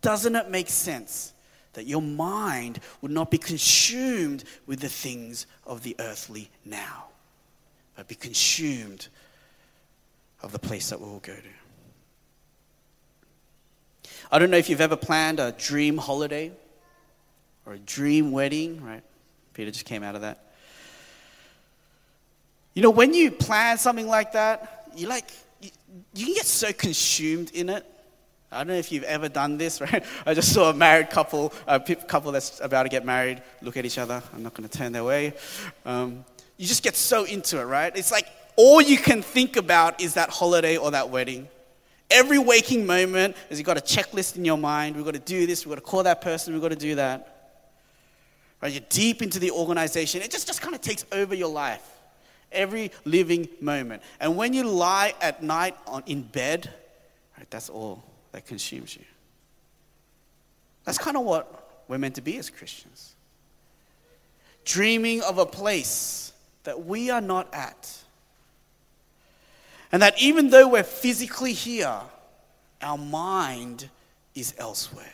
Doesn't 0.02 0.36
it 0.36 0.50
make 0.50 0.68
sense 0.68 1.32
that 1.72 1.86
your 1.86 2.02
mind 2.02 2.80
would 3.00 3.12
not 3.12 3.30
be 3.30 3.38
consumed 3.38 4.44
with 4.66 4.80
the 4.80 4.88
things 4.88 5.46
of 5.64 5.82
the 5.82 5.96
earthly 5.98 6.50
now, 6.64 7.06
but 7.96 8.08
be 8.08 8.14
consumed 8.14 9.08
of 10.42 10.52
the 10.52 10.58
place 10.58 10.90
that 10.90 11.00
we 11.00 11.06
will 11.06 11.20
go 11.20 11.34
to? 11.34 11.42
I 14.30 14.38
don't 14.38 14.50
know 14.50 14.56
if 14.56 14.68
you've 14.68 14.80
ever 14.80 14.96
planned 14.96 15.40
a 15.40 15.52
dream 15.52 15.96
holiday 15.98 16.52
or 17.64 17.74
a 17.74 17.78
dream 17.78 18.32
wedding, 18.32 18.82
right? 18.82 19.02
Peter 19.54 19.70
just 19.70 19.84
came 19.84 20.02
out 20.02 20.14
of 20.14 20.22
that. 20.22 20.52
You 22.74 22.82
know, 22.82 22.90
when 22.90 23.14
you 23.14 23.30
plan 23.30 23.78
something 23.78 24.08
like 24.08 24.32
that, 24.32 24.88
you 24.96 25.06
like 25.06 25.30
you, 25.60 25.70
you 26.14 26.26
can 26.26 26.34
get 26.34 26.46
so 26.46 26.72
consumed 26.72 27.50
in 27.52 27.68
it. 27.68 27.86
I 28.52 28.58
don't 28.58 28.68
know 28.68 28.74
if 28.74 28.92
you've 28.92 29.04
ever 29.04 29.28
done 29.28 29.56
this, 29.56 29.80
right? 29.80 30.04
I 30.26 30.34
just 30.34 30.52
saw 30.52 30.70
a 30.70 30.74
married 30.74 31.10
couple, 31.10 31.52
a 31.66 31.80
couple 31.80 32.32
that's 32.32 32.60
about 32.60 32.84
to 32.84 32.88
get 32.88 33.04
married, 33.04 33.42
look 33.62 33.76
at 33.76 33.86
each 33.86 33.98
other. 33.98 34.22
I'm 34.34 34.42
not 34.42 34.54
going 34.54 34.68
to 34.68 34.78
turn 34.78 34.92
their 34.92 35.04
way. 35.04 35.34
Um, 35.84 36.24
you 36.58 36.66
just 36.66 36.82
get 36.82 36.94
so 36.94 37.24
into 37.24 37.58
it, 37.60 37.64
right? 37.64 37.96
It's 37.96 38.12
like 38.12 38.26
all 38.56 38.80
you 38.80 38.98
can 38.98 39.22
think 39.22 39.56
about 39.56 40.00
is 40.00 40.14
that 40.14 40.28
holiday 40.28 40.76
or 40.76 40.90
that 40.90 41.10
wedding. 41.10 41.48
Every 42.10 42.38
waking 42.38 42.84
moment 42.84 43.36
is 43.48 43.58
you've 43.58 43.66
got 43.66 43.78
a 43.78 43.80
checklist 43.80 44.36
in 44.36 44.44
your 44.44 44.58
mind. 44.58 44.96
We've 44.96 45.04
got 45.04 45.14
to 45.14 45.20
do 45.20 45.46
this, 45.46 45.64
we've 45.64 45.74
got 45.74 45.82
to 45.82 45.90
call 45.90 46.02
that 46.02 46.20
person, 46.20 46.52
we've 46.52 46.62
got 46.62 46.68
to 46.68 46.76
do 46.76 46.96
that. 46.96 47.28
Right? 48.60 48.70
You're 48.70 48.84
deep 48.90 49.22
into 49.22 49.38
the 49.38 49.50
organization. 49.50 50.20
It 50.20 50.30
just, 50.30 50.46
just 50.46 50.60
kind 50.60 50.74
of 50.74 50.82
takes 50.82 51.04
over 51.10 51.34
your 51.34 51.48
life 51.48 51.82
every 52.52 52.92
living 53.06 53.48
moment. 53.60 54.02
And 54.20 54.36
when 54.36 54.52
you 54.52 54.64
lie 54.64 55.14
at 55.22 55.42
night 55.42 55.74
on, 55.86 56.02
in 56.06 56.22
bed, 56.22 56.70
right, 57.38 57.50
that's 57.50 57.70
all 57.70 58.04
that 58.32 58.46
consumes 58.46 58.96
you. 58.96 59.04
That's 60.84 60.98
kind 60.98 61.16
of 61.16 61.24
what 61.24 61.84
we're 61.88 61.98
meant 61.98 62.16
to 62.16 62.22
be 62.22 62.38
as 62.38 62.50
Christians. 62.50 63.14
Dreaming 64.64 65.22
of 65.22 65.38
a 65.38 65.46
place 65.46 66.32
that 66.64 66.84
we 66.84 67.10
are 67.10 67.20
not 67.20 67.52
at. 67.52 67.98
And 69.90 70.02
that 70.02 70.20
even 70.20 70.50
though 70.50 70.68
we're 70.68 70.82
physically 70.82 71.52
here, 71.52 72.00
our 72.80 72.98
mind 72.98 73.88
is 74.34 74.54
elsewhere. 74.58 75.12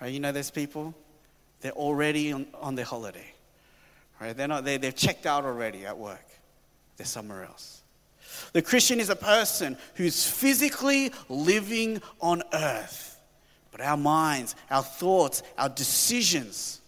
Right? 0.00 0.12
You 0.12 0.20
know 0.20 0.32
those 0.32 0.50
people? 0.50 0.94
They're 1.60 1.72
already 1.72 2.32
on, 2.32 2.46
on 2.60 2.74
their 2.74 2.84
holiday. 2.84 3.32
Right? 4.20 4.36
They're 4.36 4.48
not, 4.48 4.64
they, 4.64 4.76
they've 4.76 4.94
checked 4.94 5.26
out 5.26 5.44
already 5.44 5.86
at 5.86 5.96
work. 5.96 6.24
They're 6.96 7.06
somewhere 7.06 7.44
else. 7.44 7.75
The 8.52 8.62
Christian 8.62 9.00
is 9.00 9.10
a 9.10 9.16
person 9.16 9.76
who's 9.94 10.28
physically 10.28 11.12
living 11.28 12.00
on 12.20 12.42
earth, 12.52 13.20
but 13.70 13.80
our 13.80 13.96
minds, 13.96 14.54
our 14.70 14.82
thoughts, 14.82 15.42
our 15.58 15.68
decisions 15.68 16.80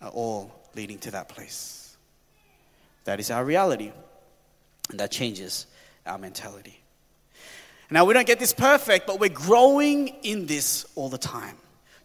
are 0.00 0.10
all 0.10 0.52
leading 0.74 0.98
to 1.00 1.10
that 1.12 1.28
place. 1.28 1.96
That 3.04 3.20
is 3.20 3.30
our 3.30 3.44
reality, 3.44 3.92
and 4.90 5.00
that 5.00 5.10
changes 5.10 5.66
our 6.06 6.18
mentality. 6.18 6.80
Now, 7.90 8.04
we 8.04 8.12
don't 8.12 8.26
get 8.26 8.38
this 8.38 8.52
perfect, 8.52 9.06
but 9.06 9.18
we're 9.18 9.30
growing 9.30 10.08
in 10.22 10.46
this 10.46 10.84
all 10.94 11.08
the 11.08 11.18
time 11.18 11.56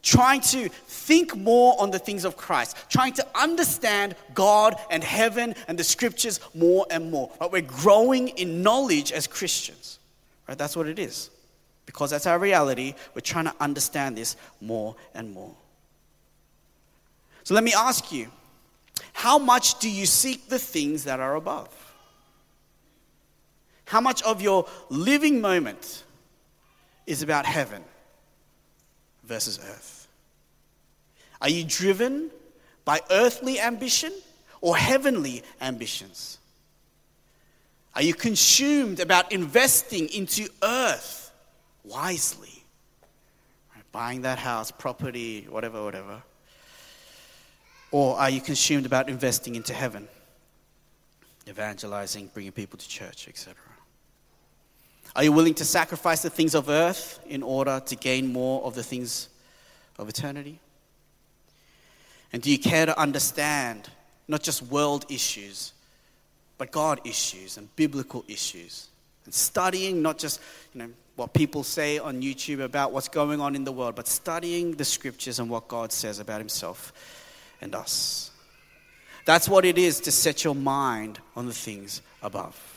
trying 0.03 0.41
to 0.41 0.67
think 0.69 1.35
more 1.35 1.81
on 1.81 1.89
the 1.89 1.97
things 1.97 2.25
of 2.25 2.37
Christ, 2.37 2.77
trying 2.89 3.13
to 3.13 3.25
understand 3.33 4.15
God 4.33 4.75
and 4.91 5.03
heaven 5.03 5.55
and 5.67 5.79
the 5.79 5.83
scriptures 5.83 6.41
more 6.53 6.85
and 6.91 7.09
more. 7.09 7.31
Right? 7.39 7.51
We're 7.51 7.61
growing 7.61 8.27
in 8.27 8.61
knowledge 8.61 9.11
as 9.13 9.25
Christians. 9.25 9.97
Right? 10.47 10.57
That's 10.57 10.75
what 10.75 10.87
it 10.87 10.99
is. 10.99 11.29
Because 11.85 12.11
that's 12.11 12.27
our 12.27 12.37
reality, 12.37 12.93
we're 13.15 13.21
trying 13.21 13.45
to 13.45 13.55
understand 13.59 14.17
this 14.17 14.35
more 14.61 14.95
and 15.15 15.33
more. 15.33 15.55
So 17.43 17.53
let 17.55 17.63
me 17.63 17.73
ask 17.75 18.11
you 18.11 18.27
how 19.13 19.37
much 19.37 19.79
do 19.79 19.89
you 19.89 20.05
seek 20.05 20.49
the 20.49 20.59
things 20.59 21.05
that 21.05 21.19
are 21.19 21.35
above? 21.35 21.69
How 23.85 24.01
much 24.01 24.21
of 24.23 24.41
your 24.41 24.67
living 24.89 25.41
moment 25.41 26.03
is 27.05 27.21
about 27.21 27.45
heaven 27.45 27.83
versus 29.23 29.59
earth? 29.59 30.07
Are 31.41 31.49
you 31.49 31.63
driven 31.63 32.29
by 32.85 33.01
earthly 33.11 33.59
ambition 33.59 34.13
or 34.61 34.77
heavenly 34.77 35.43
ambitions? 35.61 36.37
Are 37.95 38.01
you 38.01 38.13
consumed 38.13 38.99
about 38.99 39.31
investing 39.31 40.07
into 40.09 40.47
earth 40.63 41.31
wisely? 41.83 42.49
Buying 43.91 44.23
that 44.23 44.39
house, 44.39 44.71
property, 44.71 45.45
whatever, 45.49 45.83
whatever. 45.83 46.23
Or 47.91 48.17
are 48.17 48.29
you 48.29 48.41
consumed 48.41 48.87
about 48.87 49.07
investing 49.07 49.53
into 49.53 49.71
heaven? 49.71 50.07
Evangelizing, 51.47 52.31
bringing 52.33 52.51
people 52.51 52.79
to 52.79 52.87
church, 52.87 53.27
etc. 53.27 53.53
Are 55.15 55.23
you 55.23 55.31
willing 55.31 55.53
to 55.55 55.65
sacrifice 55.65 56.21
the 56.21 56.29
things 56.29 56.55
of 56.55 56.69
earth 56.69 57.19
in 57.27 57.43
order 57.43 57.81
to 57.85 57.95
gain 57.95 58.33
more 58.33 58.63
of 58.63 58.73
the 58.73 58.83
things 58.83 59.29
of 59.99 60.09
eternity? 60.09 60.59
And 62.31 62.41
do 62.41 62.49
you 62.49 62.57
care 62.57 62.87
to 62.87 62.99
understand 62.99 63.89
not 64.27 64.41
just 64.41 64.63
world 64.63 65.05
issues, 65.09 65.73
but 66.57 66.71
God 66.71 66.99
issues 67.05 67.57
and 67.57 67.73
biblical 67.75 68.25
issues? 68.27 68.87
And 69.25 69.33
studying 69.33 70.01
not 70.01 70.17
just, 70.17 70.41
you 70.73 70.79
know, 70.79 70.89
what 71.15 71.33
people 71.33 71.63
say 71.63 71.99
on 71.99 72.21
YouTube 72.21 72.63
about 72.63 72.91
what's 72.91 73.07
going 73.07 73.39
on 73.39 73.55
in 73.55 73.63
the 73.63 73.71
world, 73.71 73.95
but 73.95 74.07
studying 74.07 74.71
the 74.71 74.85
scriptures 74.85 75.39
and 75.39 75.47
what 75.47 75.67
God 75.67 75.91
says 75.91 76.19
about 76.19 76.39
himself 76.39 76.91
and 77.61 77.75
us. 77.75 78.31
That's 79.25 79.47
what 79.47 79.63
it 79.63 79.77
is 79.77 80.01
to 80.01 80.11
set 80.11 80.43
your 80.43 80.55
mind 80.55 81.19
on 81.35 81.45
the 81.45 81.53
things 81.53 82.01
above. 82.23 82.72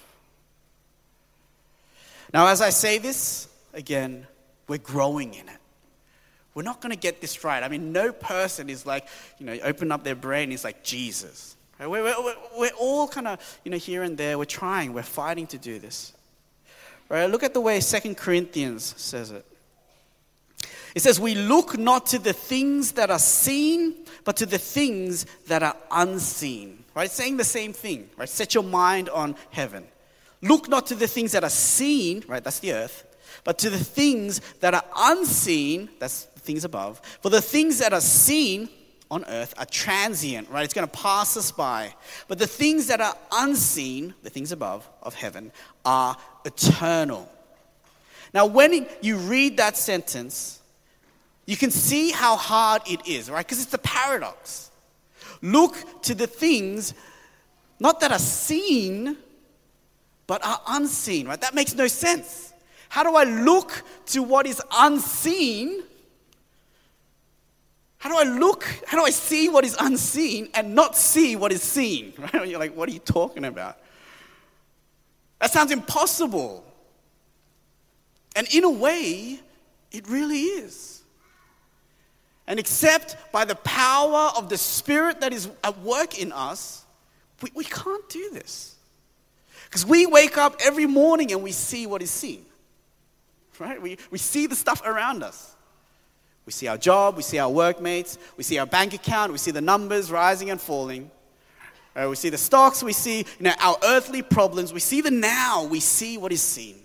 Now, 2.33 2.47
as 2.49 2.61
I 2.61 2.71
say 2.71 2.99
this, 2.99 3.49
again, 3.73 4.27
we're 4.69 4.79
growing 4.79 5.35
in 5.35 5.49
it. 5.49 5.59
We're 6.55 6.62
not 6.62 6.81
going 6.81 6.91
to 6.91 6.99
get 6.99 7.21
this 7.21 7.45
right. 7.45 7.62
I 7.62 7.69
mean, 7.69 7.93
no 7.93 8.12
person 8.12 8.71
is 8.71 8.87
like, 8.87 9.07
you 9.39 9.45
know, 9.47 9.59
open 9.62 9.93
up 9.93 10.05
their 10.05 10.15
brain 10.15 10.53
is 10.53 10.65
like 10.65 10.83
Jesus. 10.83 11.55
We're, 11.79 11.89
we're, 12.03 12.35
we're 12.57 12.71
all 12.79 13.07
kind 13.07 13.29
of, 13.29 13.61
you 13.65 13.71
know, 13.71 13.77
here 13.77 14.03
and 14.03 14.17
there. 14.17 14.39
We're 14.39 14.47
trying. 14.47 14.95
We're 14.95 15.03
fighting 15.03 15.47
to 15.49 15.59
do 15.59 15.79
this. 15.79 16.15
Right? 17.09 17.27
Look 17.27 17.43
at 17.43 17.53
the 17.53 17.61
way 17.61 17.81
Second 17.81 18.17
Corinthians 18.17 18.95
says 18.97 19.31
it. 19.31 19.45
It 20.95 21.03
says, 21.03 21.21
We 21.21 21.35
look 21.35 21.77
not 21.77 22.07
to 22.07 22.19
the 22.19 22.33
things 22.33 22.93
that 22.93 23.11
are 23.11 23.19
seen, 23.19 23.95
but 24.25 24.39
to 24.39 24.47
the 24.47 24.59
things 24.59 25.27
that 25.49 25.62
are 25.62 25.77
unseen. 25.91 26.85
Right? 26.95 27.11
Saying 27.11 27.37
the 27.37 27.45
same 27.45 27.75
thing. 27.75 28.09
Right? 28.17 28.29
Set 28.29 28.55
your 28.55 28.65
mind 28.65 29.11
on 29.11 29.37
heaven. 29.51 29.85
Look 30.42 30.68
not 30.68 30.87
to 30.88 30.94
the 30.94 31.07
things 31.07 31.33
that 31.33 31.44
are 31.44 31.51
seen, 31.51 32.25
right? 32.29 32.42
That's 32.42 32.59
the 32.59 32.72
earth, 32.72 33.05
but 33.44 33.59
to 33.59 33.70
the 33.70 33.79
things 33.79 34.40
that 34.61 34.75
are 34.75 34.85
unseen, 34.96 35.88
that's 35.99 36.25
the 36.25 36.40
things 36.40 36.64
above. 36.64 37.01
For 37.20 37.31
the 37.31 37.40
things 37.40 37.79
that 37.79 37.92
are 37.92 38.01
seen 38.01 38.68
on 39.11 39.25
earth 39.27 39.55
are 39.59 39.66
transient, 39.66 40.51
right? 40.51 40.64
It's 40.64 40.75
going 40.75 40.87
to 40.87 40.92
pass 40.92 41.37
us 41.37 41.53
by. 41.53 41.94
But 42.29 42.38
the 42.38 42.46
things 42.46 42.88
that 42.88 43.01
are 43.01 43.16
unseen, 43.33 44.14
the 44.22 44.31
things 44.31 44.53
above 44.53 44.88
of 45.03 45.14
heaven, 45.14 45.53
are 45.85 46.16
eternal. 46.44 47.31
Now, 48.35 48.46
when 48.46 48.87
you 49.01 49.16
read 49.16 49.57
that 49.59 49.77
sentence, 49.77 50.61
you 51.46 51.57
can 51.57 51.70
see 51.70 52.11
how 52.11 52.37
hard 52.37 52.83
it 52.87 53.07
is, 53.07 53.31
right? 53.31 53.46
Because 53.46 53.62
it's 53.62 53.72
a 53.72 53.79
paradox. 53.79 54.70
Look 55.40 56.03
to 56.03 56.14
the 56.14 56.27
things 56.27 56.92
not 57.79 58.01
that 58.01 58.11
are 58.11 58.18
seen, 58.18 59.16
but 60.27 60.45
are 60.45 60.61
unseen, 60.69 61.29
right? 61.29 61.41
That 61.41 61.55
makes 61.55 61.75
no 61.75 61.87
sense. 61.87 62.53
How 62.89 63.03
do 63.03 63.17
I 63.17 63.25
look 63.25 63.83
to 64.07 64.23
what 64.23 64.47
is 64.47 64.62
unseen 64.73 65.83
how 68.07 68.23
do 68.23 68.31
I 68.31 68.39
look? 68.39 68.65
How 68.87 68.99
do 68.99 69.05
I 69.05 69.11
see 69.11 69.49
what 69.49 69.65
is 69.65 69.77
unseen 69.81 70.49
and 70.55 70.77
not 70.77 70.97
see 70.97 71.35
what 71.35 71.51
is 71.51 71.61
seen? 71.61 72.12
Right? 72.19 72.47
You're 72.47 72.61
like, 72.61 72.77
what 72.77 72.89
are 72.89 72.93
you 72.93 73.01
talking 73.01 73.45
about? 73.45 73.79
That 75.41 75.51
sounds 75.51 75.73
impossible. 75.73 76.65
And 78.37 78.47
in 78.55 78.62
a 78.62 78.71
way, 78.71 79.41
it 79.91 80.09
really 80.09 80.39
is. 80.39 81.03
And 82.47 82.61
except 82.61 83.17
by 83.33 83.45
the 83.45 83.57
power 83.57 84.31
of 84.37 84.51
the 84.51 84.57
Spirit 84.57 85.21
that 85.23 85.33
is 85.33 85.51
at 85.65 85.77
work 85.81 86.17
in 86.17 86.31
us, 86.31 86.85
we, 87.43 87.51
we 87.57 87.65
can't 87.65 88.09
do 88.09 88.31
this. 88.31 88.76
Because 89.77 89.91
we 89.91 90.07
wake 90.07 90.39
up 90.39 90.57
every 90.65 90.87
morning 90.87 91.33
and 91.33 91.43
we 91.43 91.53
see 91.53 91.87
what 91.87 92.01
is 92.01 92.11
seen. 92.11 92.47
Right? 93.59 93.81
We, 93.83 93.99
we 94.11 94.17
see 94.17 94.47
the 94.47 94.55
stuff 94.55 94.81
around 94.87 95.23
us. 95.23 95.55
We 96.47 96.53
see 96.53 96.67
our 96.67 96.79
job, 96.79 97.15
we 97.15 97.23
see 97.23 97.39
our 97.39 97.51
workmates, 97.51 98.17
we 98.39 98.43
see 98.43 98.57
our 98.57 98.65
bank 98.65 98.95
account, 98.95 99.33
we 99.33 99.37
see 99.37 99.51
the 99.51 99.61
numbers 99.61 100.11
rising 100.11 100.49
and 100.49 100.59
falling. 100.59 101.11
Uh, 101.95 102.07
we 102.09 102.17
see 102.17 102.31
the 102.31 102.39
stocks, 102.39 102.83
we 102.83 102.95
see 102.95 103.19
you 103.19 103.25
know, 103.41 103.53
our 103.61 103.77
earthly 103.85 104.23
problems, 104.23 104.73
we 104.73 104.81
see 104.81 105.03
the 105.03 105.11
now, 105.11 105.67
we 105.67 105.81
see 105.81 106.17
what 106.17 106.33
is 106.33 106.41
seen. 106.41 106.77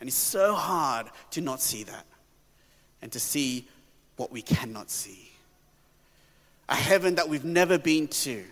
And 0.00 0.08
it's 0.08 0.16
so 0.16 0.54
hard 0.54 1.08
to 1.32 1.42
not 1.42 1.60
see 1.60 1.82
that. 1.82 2.06
and 3.02 3.12
to 3.12 3.20
see 3.20 3.68
what 4.16 4.32
we 4.32 4.40
cannot 4.40 4.88
see. 4.88 5.30
A 6.70 6.74
heaven 6.74 7.16
that 7.16 7.28
we've 7.28 7.44
never 7.44 7.76
been 7.76 8.08
to, 8.08 8.44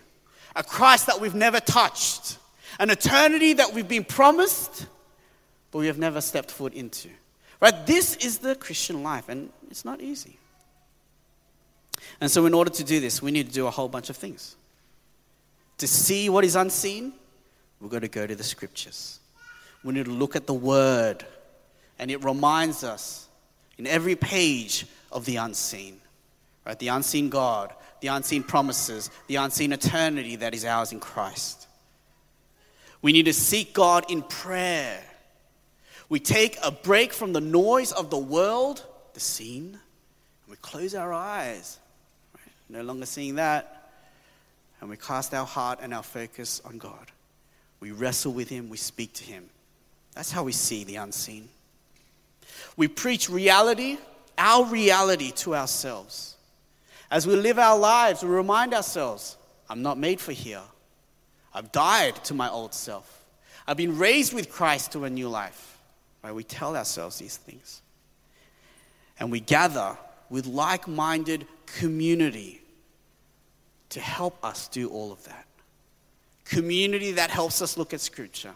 a 0.55 0.63
Christ 0.63 1.07
that 1.07 1.19
we've 1.19 1.33
never 1.33 1.59
touched, 1.59 2.37
an 2.79 2.89
eternity 2.89 3.53
that 3.53 3.73
we've 3.73 3.87
been 3.87 4.05
promised, 4.05 4.87
but 5.71 5.79
we 5.79 5.87
have 5.87 5.99
never 5.99 6.21
stepped 6.21 6.49
foot 6.49 6.73
into. 6.73 7.09
Right? 7.61 7.85
This 7.85 8.15
is 8.15 8.39
the 8.39 8.55
Christian 8.55 9.03
life, 9.03 9.27
and 9.27 9.49
it's 9.69 9.83
not 9.83 10.01
easy. 10.01 10.37
And 12.21 12.31
so, 12.31 12.45
in 12.45 12.53
order 12.53 12.71
to 12.71 12.83
do 12.83 13.01
this, 13.01 13.21
we 13.21 13.31
need 13.31 13.47
to 13.47 13.53
do 13.53 13.67
a 13.67 13.69
whole 13.69 13.89
bunch 13.89 14.09
of 14.09 14.15
things. 14.15 14.55
To 15.79 15.87
see 15.87 16.29
what 16.29 16.45
is 16.45 16.55
unseen, 16.55 17.13
we've 17.79 17.91
got 17.91 18.01
to 18.01 18.07
go 18.07 18.25
to 18.25 18.35
the 18.35 18.43
scriptures. 18.43 19.19
We 19.83 19.93
need 19.93 20.05
to 20.05 20.11
look 20.11 20.35
at 20.35 20.47
the 20.47 20.53
word, 20.53 21.25
and 21.99 22.09
it 22.09 22.23
reminds 22.23 22.83
us 22.83 23.27
in 23.77 23.87
every 23.87 24.15
page 24.15 24.85
of 25.11 25.25
the 25.25 25.35
unseen. 25.37 25.99
Right? 26.65 26.79
The 26.79 26.89
unseen 26.89 27.29
God, 27.29 27.73
the 27.99 28.07
unseen 28.07 28.43
promises, 28.43 29.09
the 29.27 29.35
unseen 29.35 29.73
eternity 29.73 30.37
that 30.37 30.53
is 30.53 30.63
ours 30.63 30.93
in 30.93 31.01
Christ. 31.01 31.68
We 33.01 33.13
need 33.13 33.25
to 33.25 33.33
seek 33.33 33.73
God 33.73 34.05
in 34.09 34.21
prayer. 34.21 34.99
We 36.09 36.19
take 36.19 36.57
a 36.63 36.71
break 36.71 37.13
from 37.13 37.33
the 37.33 37.41
noise 37.41 37.91
of 37.91 38.09
the 38.09 38.17
world, 38.17 38.85
the 39.13 39.19
scene, 39.19 39.79
and 40.43 40.49
we 40.49 40.55
close 40.57 40.95
our 40.95 41.13
eyes. 41.13 41.77
No 42.69 42.81
longer 42.81 43.05
seeing 43.05 43.35
that. 43.35 43.91
And 44.81 44.89
we 44.89 44.97
cast 44.97 45.33
our 45.33 45.45
heart 45.45 45.79
and 45.81 45.93
our 45.93 46.03
focus 46.03 46.61
on 46.65 46.77
God. 46.77 47.11
We 47.79 47.91
wrestle 47.91 48.33
with 48.33 48.49
Him, 48.49 48.69
we 48.69 48.77
speak 48.77 49.13
to 49.13 49.23
Him. 49.23 49.49
That's 50.13 50.31
how 50.31 50.43
we 50.43 50.51
see 50.51 50.83
the 50.83 50.97
unseen. 50.97 51.49
We 52.75 52.87
preach 52.87 53.29
reality, 53.29 53.97
our 54.37 54.65
reality 54.65 55.31
to 55.31 55.55
ourselves. 55.55 56.35
As 57.11 57.25
we 57.25 57.35
live 57.35 57.57
our 57.57 57.77
lives, 57.77 58.23
we 58.23 58.29
remind 58.29 58.73
ourselves 58.73 59.37
I'm 59.69 59.81
not 59.81 59.97
made 59.97 60.19
for 60.19 60.31
here. 60.31 60.61
I've 61.53 61.71
died 61.71 62.23
to 62.25 62.33
my 62.33 62.49
old 62.49 62.73
self. 62.73 63.25
I've 63.67 63.77
been 63.77 63.97
raised 63.97 64.33
with 64.33 64.51
Christ 64.51 64.93
to 64.93 65.03
a 65.05 65.09
new 65.09 65.29
life. 65.29 65.77
Right? 66.23 66.33
We 66.33 66.43
tell 66.43 66.75
ourselves 66.75 67.17
these 67.17 67.37
things. 67.37 67.81
And 69.19 69.31
we 69.31 69.39
gather 69.39 69.97
with 70.29 70.45
like 70.45 70.87
minded 70.87 71.45
community 71.65 72.61
to 73.89 73.99
help 73.99 74.43
us 74.43 74.67
do 74.67 74.89
all 74.89 75.11
of 75.11 75.23
that. 75.25 75.45
Community 76.45 77.11
that 77.13 77.29
helps 77.29 77.61
us 77.61 77.77
look 77.77 77.93
at 77.93 78.01
Scripture. 78.01 78.53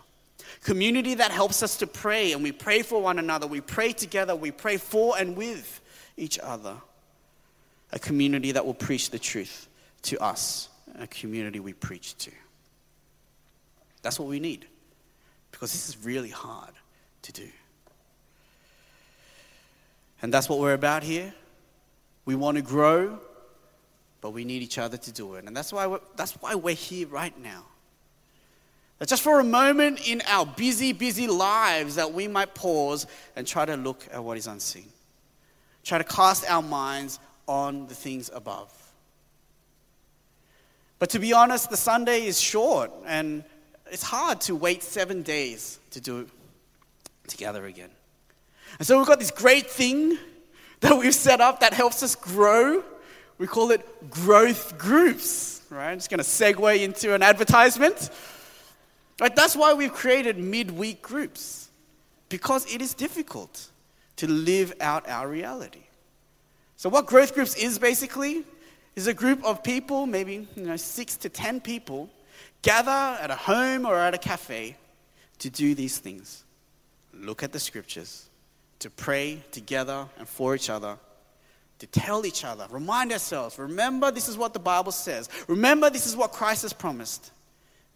Community 0.63 1.15
that 1.15 1.31
helps 1.31 1.61
us 1.61 1.77
to 1.77 1.87
pray, 1.87 2.31
and 2.31 2.41
we 2.41 2.51
pray 2.51 2.81
for 2.81 3.01
one 3.01 3.19
another. 3.19 3.47
We 3.47 3.61
pray 3.61 3.91
together. 3.91 4.35
We 4.35 4.51
pray 4.51 4.77
for 4.77 5.17
and 5.17 5.35
with 5.35 5.81
each 6.17 6.39
other. 6.39 6.75
A 7.91 7.99
community 7.99 8.51
that 8.53 8.65
will 8.65 8.73
preach 8.73 9.09
the 9.09 9.19
truth 9.19 9.67
to 10.03 10.19
us, 10.19 10.69
a 10.97 11.07
community 11.07 11.59
we 11.59 11.73
preach 11.73 12.17
to. 12.19 12.31
That's 14.03 14.19
what 14.19 14.27
we 14.29 14.39
need. 14.39 14.67
Because 15.51 15.71
this 15.71 15.89
is 15.89 15.97
really 16.05 16.29
hard 16.29 16.73
to 17.23 17.31
do. 17.31 17.47
And 20.21 20.33
that's 20.33 20.47
what 20.47 20.59
we're 20.59 20.73
about 20.73 21.03
here. 21.03 21.33
We 22.25 22.35
want 22.35 22.57
to 22.57 22.63
grow, 22.63 23.19
but 24.21 24.31
we 24.31 24.45
need 24.45 24.61
each 24.61 24.77
other 24.77 24.97
to 24.97 25.11
do 25.11 25.35
it. 25.35 25.45
And 25.45 25.57
that's 25.57 25.73
why 25.73 25.87
we're, 25.87 25.99
that's 26.15 26.33
why 26.33 26.55
we're 26.55 26.75
here 26.75 27.07
right 27.07 27.37
now. 27.41 27.65
That 28.99 29.09
just 29.09 29.21
for 29.21 29.39
a 29.39 29.43
moment 29.43 30.07
in 30.07 30.21
our 30.27 30.45
busy, 30.45 30.93
busy 30.93 31.27
lives, 31.27 31.95
that 31.95 32.13
we 32.13 32.27
might 32.27 32.55
pause 32.55 33.05
and 33.35 33.45
try 33.45 33.65
to 33.65 33.75
look 33.75 34.07
at 34.11 34.23
what 34.23 34.37
is 34.37 34.47
unseen. 34.47 34.87
Try 35.83 35.97
to 35.97 36.03
cast 36.05 36.49
our 36.49 36.61
minds 36.61 37.19
on 37.47 37.87
the 37.87 37.95
things 37.95 38.29
above. 38.33 38.71
But 40.99 41.09
to 41.09 41.19
be 41.19 41.33
honest, 41.33 41.69
the 41.69 41.75
Sunday 41.75 42.25
is 42.25 42.39
short, 42.39 42.91
and 43.05 43.43
it's 43.93 44.03
hard 44.03 44.41
to 44.41 44.55
wait 44.55 44.81
seven 44.81 45.21
days 45.21 45.79
to 45.91 46.01
do 46.01 46.21
it 46.21 46.27
together 47.27 47.65
again. 47.65 47.91
And 48.79 48.87
so 48.87 48.97
we've 48.97 49.07
got 49.07 49.19
this 49.19 49.31
great 49.31 49.69
thing 49.69 50.17
that 50.79 50.97
we've 50.97 51.13
set 51.13 51.41
up 51.41 51.59
that 51.59 51.73
helps 51.73 52.01
us 52.01 52.15
grow. 52.15 52.83
We 53.37 53.45
call 53.45 53.71
it 53.71 54.09
growth 54.09 54.77
groups, 54.77 55.61
right? 55.69 55.91
I'm 55.91 55.97
just 55.97 56.09
going 56.09 56.17
to 56.19 56.25
segue 56.25 56.81
into 56.81 57.13
an 57.13 57.21
advertisement. 57.21 58.09
Right, 59.21 59.35
that's 59.35 59.55
why 59.55 59.73
we've 59.73 59.93
created 59.93 60.39
midweek 60.39 61.03
groups, 61.03 61.69
because 62.29 62.65
it 62.73 62.81
is 62.81 62.95
difficult 62.95 63.69
to 64.15 64.27
live 64.27 64.73
out 64.81 65.07
our 65.07 65.27
reality. 65.27 65.83
So, 66.77 66.89
what 66.89 67.05
growth 67.05 67.35
groups 67.35 67.55
is 67.55 67.77
basically 67.77 68.43
is 68.95 69.05
a 69.05 69.13
group 69.13 69.43
of 69.45 69.63
people, 69.63 70.07
maybe 70.07 70.47
you 70.55 70.65
know, 70.65 70.77
six 70.77 71.15
to 71.17 71.29
ten 71.29 71.61
people, 71.61 72.09
gather 72.63 73.21
at 73.21 73.29
a 73.29 73.35
home 73.35 73.85
or 73.85 73.95
at 73.95 74.15
a 74.15 74.17
cafe 74.17 74.75
to 75.39 75.49
do 75.51 75.75
these 75.75 75.99
things 75.99 76.43
look 77.13 77.43
at 77.43 77.51
the 77.51 77.59
scriptures, 77.59 78.27
to 78.79 78.89
pray 78.89 79.43
together 79.51 80.07
and 80.17 80.27
for 80.27 80.55
each 80.55 80.69
other, 80.69 80.97
to 81.79 81.87
tell 81.87 82.25
each 82.25 82.43
other, 82.43 82.65
remind 82.71 83.11
ourselves, 83.11 83.59
remember 83.59 84.09
this 84.09 84.27
is 84.27 84.37
what 84.37 84.53
the 84.53 84.59
Bible 84.59 84.91
says, 84.91 85.29
remember 85.47 85.89
this 85.89 86.07
is 86.07 86.15
what 86.15 86.31
Christ 86.31 86.63
has 86.63 86.73
promised, 86.73 87.31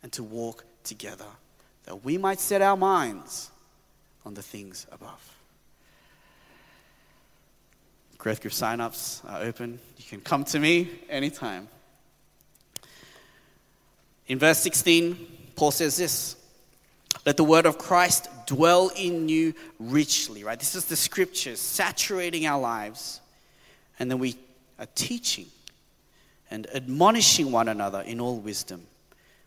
and 0.04 0.12
to 0.14 0.24
walk 0.24 0.66
together 0.84 1.26
that 1.86 2.04
we 2.04 2.18
might 2.18 2.40
set 2.40 2.62
our 2.62 2.78
minds 2.78 3.50
on 4.26 4.34
the 4.34 4.44
things 4.44 4.86
above. 4.92 5.34
Growth 8.18 8.42
group 8.42 8.54
sign-ups 8.54 9.22
are 9.28 9.42
open. 9.44 9.80
You 9.98 10.04
can 10.10 10.22
come 10.22 10.44
to 10.46 10.60
me 10.60 10.90
anytime. 11.10 11.70
In 14.28 14.40
verse 14.40 14.60
16, 14.60 15.18
Paul 15.56 15.72
says 15.72 15.98
this 15.98 16.36
Let 17.26 17.38
the 17.38 17.44
word 17.44 17.66
of 17.66 17.78
Christ 17.78 18.30
dwell 18.46 18.92
in 18.96 19.30
you 19.30 19.54
richly, 19.80 20.44
right? 20.44 20.60
This 20.60 20.76
is 20.76 20.86
the 20.86 20.96
scriptures 20.96 21.60
saturating 21.60 22.46
our 22.46 22.60
lives. 22.60 23.22
And 24.00 24.12
then 24.12 24.20
we 24.20 24.36
are 24.80 24.88
teaching 24.96 25.48
and 26.52 26.68
admonishing 26.74 27.52
one 27.52 27.68
another 27.68 28.02
in 28.02 28.22
all 28.22 28.38
wisdom. 28.38 28.86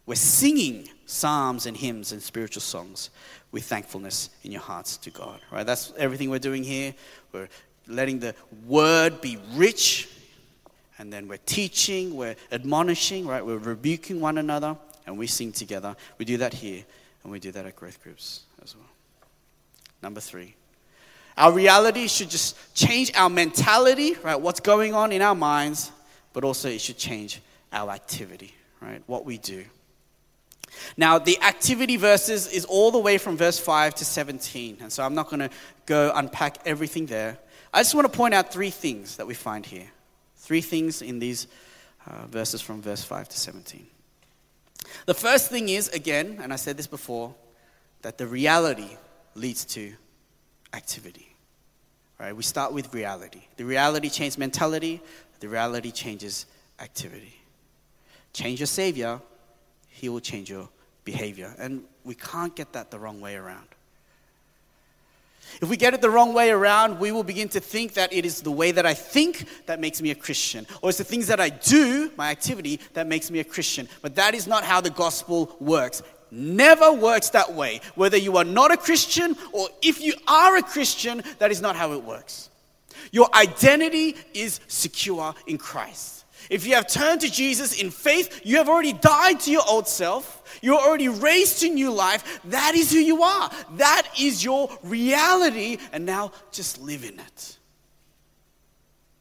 We're 0.06 0.16
singing 0.16 0.88
psalms 1.06 1.66
and 1.66 1.76
hymns 1.76 2.10
and 2.10 2.20
spiritual 2.20 2.62
songs 2.62 3.10
with 3.52 3.64
thankfulness 3.64 4.30
in 4.42 4.50
your 4.50 4.60
hearts 4.60 4.96
to 4.98 5.10
God, 5.10 5.40
right? 5.52 5.64
That's 5.64 5.92
everything 5.96 6.30
we're 6.30 6.40
doing 6.40 6.64
here. 6.64 6.94
We're 7.32 7.48
letting 7.86 8.18
the 8.18 8.34
word 8.66 9.20
be 9.20 9.38
rich 9.54 10.08
and 11.00 11.10
then 11.10 11.28
we're 11.28 11.38
teaching, 11.38 12.14
we're 12.14 12.36
admonishing, 12.52 13.26
right? 13.26 13.44
We're 13.44 13.56
rebuking 13.56 14.20
one 14.20 14.36
another, 14.36 14.76
and 15.06 15.16
we 15.16 15.26
sing 15.26 15.50
together. 15.50 15.96
We 16.18 16.26
do 16.26 16.36
that 16.36 16.52
here, 16.52 16.84
and 17.22 17.32
we 17.32 17.40
do 17.40 17.50
that 17.52 17.64
at 17.64 17.74
growth 17.74 18.02
groups 18.02 18.42
as 18.62 18.76
well. 18.76 18.84
Number 20.02 20.20
three, 20.20 20.54
our 21.38 21.52
reality 21.52 22.06
should 22.06 22.28
just 22.28 22.74
change 22.74 23.10
our 23.14 23.30
mentality, 23.30 24.14
right? 24.22 24.38
What's 24.38 24.60
going 24.60 24.92
on 24.92 25.10
in 25.10 25.22
our 25.22 25.34
minds, 25.34 25.90
but 26.34 26.44
also 26.44 26.68
it 26.68 26.82
should 26.82 26.98
change 26.98 27.40
our 27.72 27.90
activity, 27.90 28.54
right? 28.82 29.02
What 29.06 29.24
we 29.24 29.38
do. 29.38 29.64
Now, 30.98 31.18
the 31.18 31.40
activity 31.40 31.96
verses 31.96 32.46
is 32.46 32.66
all 32.66 32.90
the 32.90 32.98
way 32.98 33.16
from 33.16 33.38
verse 33.38 33.58
5 33.58 33.94
to 33.94 34.04
17, 34.04 34.76
and 34.82 34.92
so 34.92 35.02
I'm 35.02 35.14
not 35.14 35.30
going 35.30 35.40
to 35.40 35.50
go 35.86 36.12
unpack 36.14 36.58
everything 36.66 37.06
there. 37.06 37.38
I 37.72 37.80
just 37.80 37.94
want 37.94 38.04
to 38.04 38.14
point 38.14 38.34
out 38.34 38.52
three 38.52 38.70
things 38.70 39.16
that 39.16 39.26
we 39.26 39.32
find 39.32 39.64
here. 39.64 39.86
Three 40.50 40.62
things 40.62 41.00
in 41.00 41.20
these 41.20 41.46
uh, 42.08 42.26
verses 42.26 42.60
from 42.60 42.82
verse 42.82 43.04
5 43.04 43.28
to 43.28 43.38
17. 43.38 43.86
The 45.06 45.14
first 45.14 45.48
thing 45.48 45.68
is, 45.68 45.86
again, 45.90 46.40
and 46.42 46.52
I 46.52 46.56
said 46.56 46.76
this 46.76 46.88
before, 46.88 47.36
that 48.02 48.18
the 48.18 48.26
reality 48.26 48.96
leads 49.36 49.64
to 49.66 49.92
activity. 50.72 51.36
Right? 52.18 52.34
We 52.34 52.42
start 52.42 52.72
with 52.72 52.92
reality. 52.92 53.42
The 53.58 53.64
reality 53.64 54.08
changes 54.08 54.38
mentality, 54.38 55.00
the 55.38 55.48
reality 55.48 55.92
changes 55.92 56.46
activity. 56.80 57.36
Change 58.32 58.58
your 58.58 58.66
Savior, 58.66 59.20
He 59.88 60.08
will 60.08 60.18
change 60.18 60.50
your 60.50 60.68
behavior. 61.04 61.54
And 61.60 61.84
we 62.02 62.16
can't 62.16 62.56
get 62.56 62.72
that 62.72 62.90
the 62.90 62.98
wrong 62.98 63.20
way 63.20 63.36
around. 63.36 63.68
If 65.60 65.68
we 65.68 65.76
get 65.76 65.94
it 65.94 66.00
the 66.00 66.10
wrong 66.10 66.32
way 66.32 66.50
around, 66.50 66.98
we 66.98 67.12
will 67.12 67.24
begin 67.24 67.48
to 67.50 67.60
think 67.60 67.94
that 67.94 68.12
it 68.12 68.24
is 68.24 68.42
the 68.42 68.50
way 68.50 68.72
that 68.72 68.86
I 68.86 68.94
think 68.94 69.46
that 69.66 69.80
makes 69.80 70.00
me 70.00 70.10
a 70.10 70.14
Christian, 70.14 70.66
or 70.82 70.88
it's 70.88 70.98
the 70.98 71.04
things 71.04 71.26
that 71.26 71.40
I 71.40 71.48
do, 71.48 72.10
my 72.16 72.30
activity, 72.30 72.80
that 72.94 73.06
makes 73.06 73.30
me 73.30 73.40
a 73.40 73.44
Christian. 73.44 73.88
But 74.02 74.14
that 74.16 74.34
is 74.34 74.46
not 74.46 74.64
how 74.64 74.80
the 74.80 74.90
gospel 74.90 75.56
works. 75.60 76.02
Never 76.30 76.92
works 76.92 77.30
that 77.30 77.52
way. 77.54 77.80
Whether 77.94 78.16
you 78.16 78.36
are 78.36 78.44
not 78.44 78.72
a 78.72 78.76
Christian 78.76 79.36
or 79.52 79.68
if 79.82 80.00
you 80.00 80.14
are 80.28 80.56
a 80.56 80.62
Christian, 80.62 81.22
that 81.38 81.50
is 81.50 81.60
not 81.60 81.76
how 81.76 81.92
it 81.92 82.04
works. 82.04 82.50
Your 83.10 83.28
identity 83.34 84.16
is 84.34 84.60
secure 84.68 85.34
in 85.46 85.58
Christ. 85.58 86.19
If 86.50 86.66
you 86.66 86.74
have 86.74 86.88
turned 86.88 87.20
to 87.20 87.30
Jesus 87.30 87.80
in 87.80 87.90
faith, 87.90 88.40
you 88.44 88.56
have 88.56 88.68
already 88.68 88.92
died 88.92 89.38
to 89.40 89.52
your 89.52 89.62
old 89.68 89.86
self. 89.86 90.58
You're 90.60 90.80
already 90.80 91.08
raised 91.08 91.60
to 91.60 91.68
new 91.68 91.92
life. 91.92 92.40
That 92.46 92.74
is 92.74 92.90
who 92.90 92.98
you 92.98 93.22
are. 93.22 93.50
That 93.76 94.02
is 94.20 94.44
your 94.44 94.68
reality. 94.82 95.78
And 95.92 96.04
now 96.04 96.32
just 96.50 96.80
live 96.80 97.04
in 97.04 97.20
it. 97.20 97.58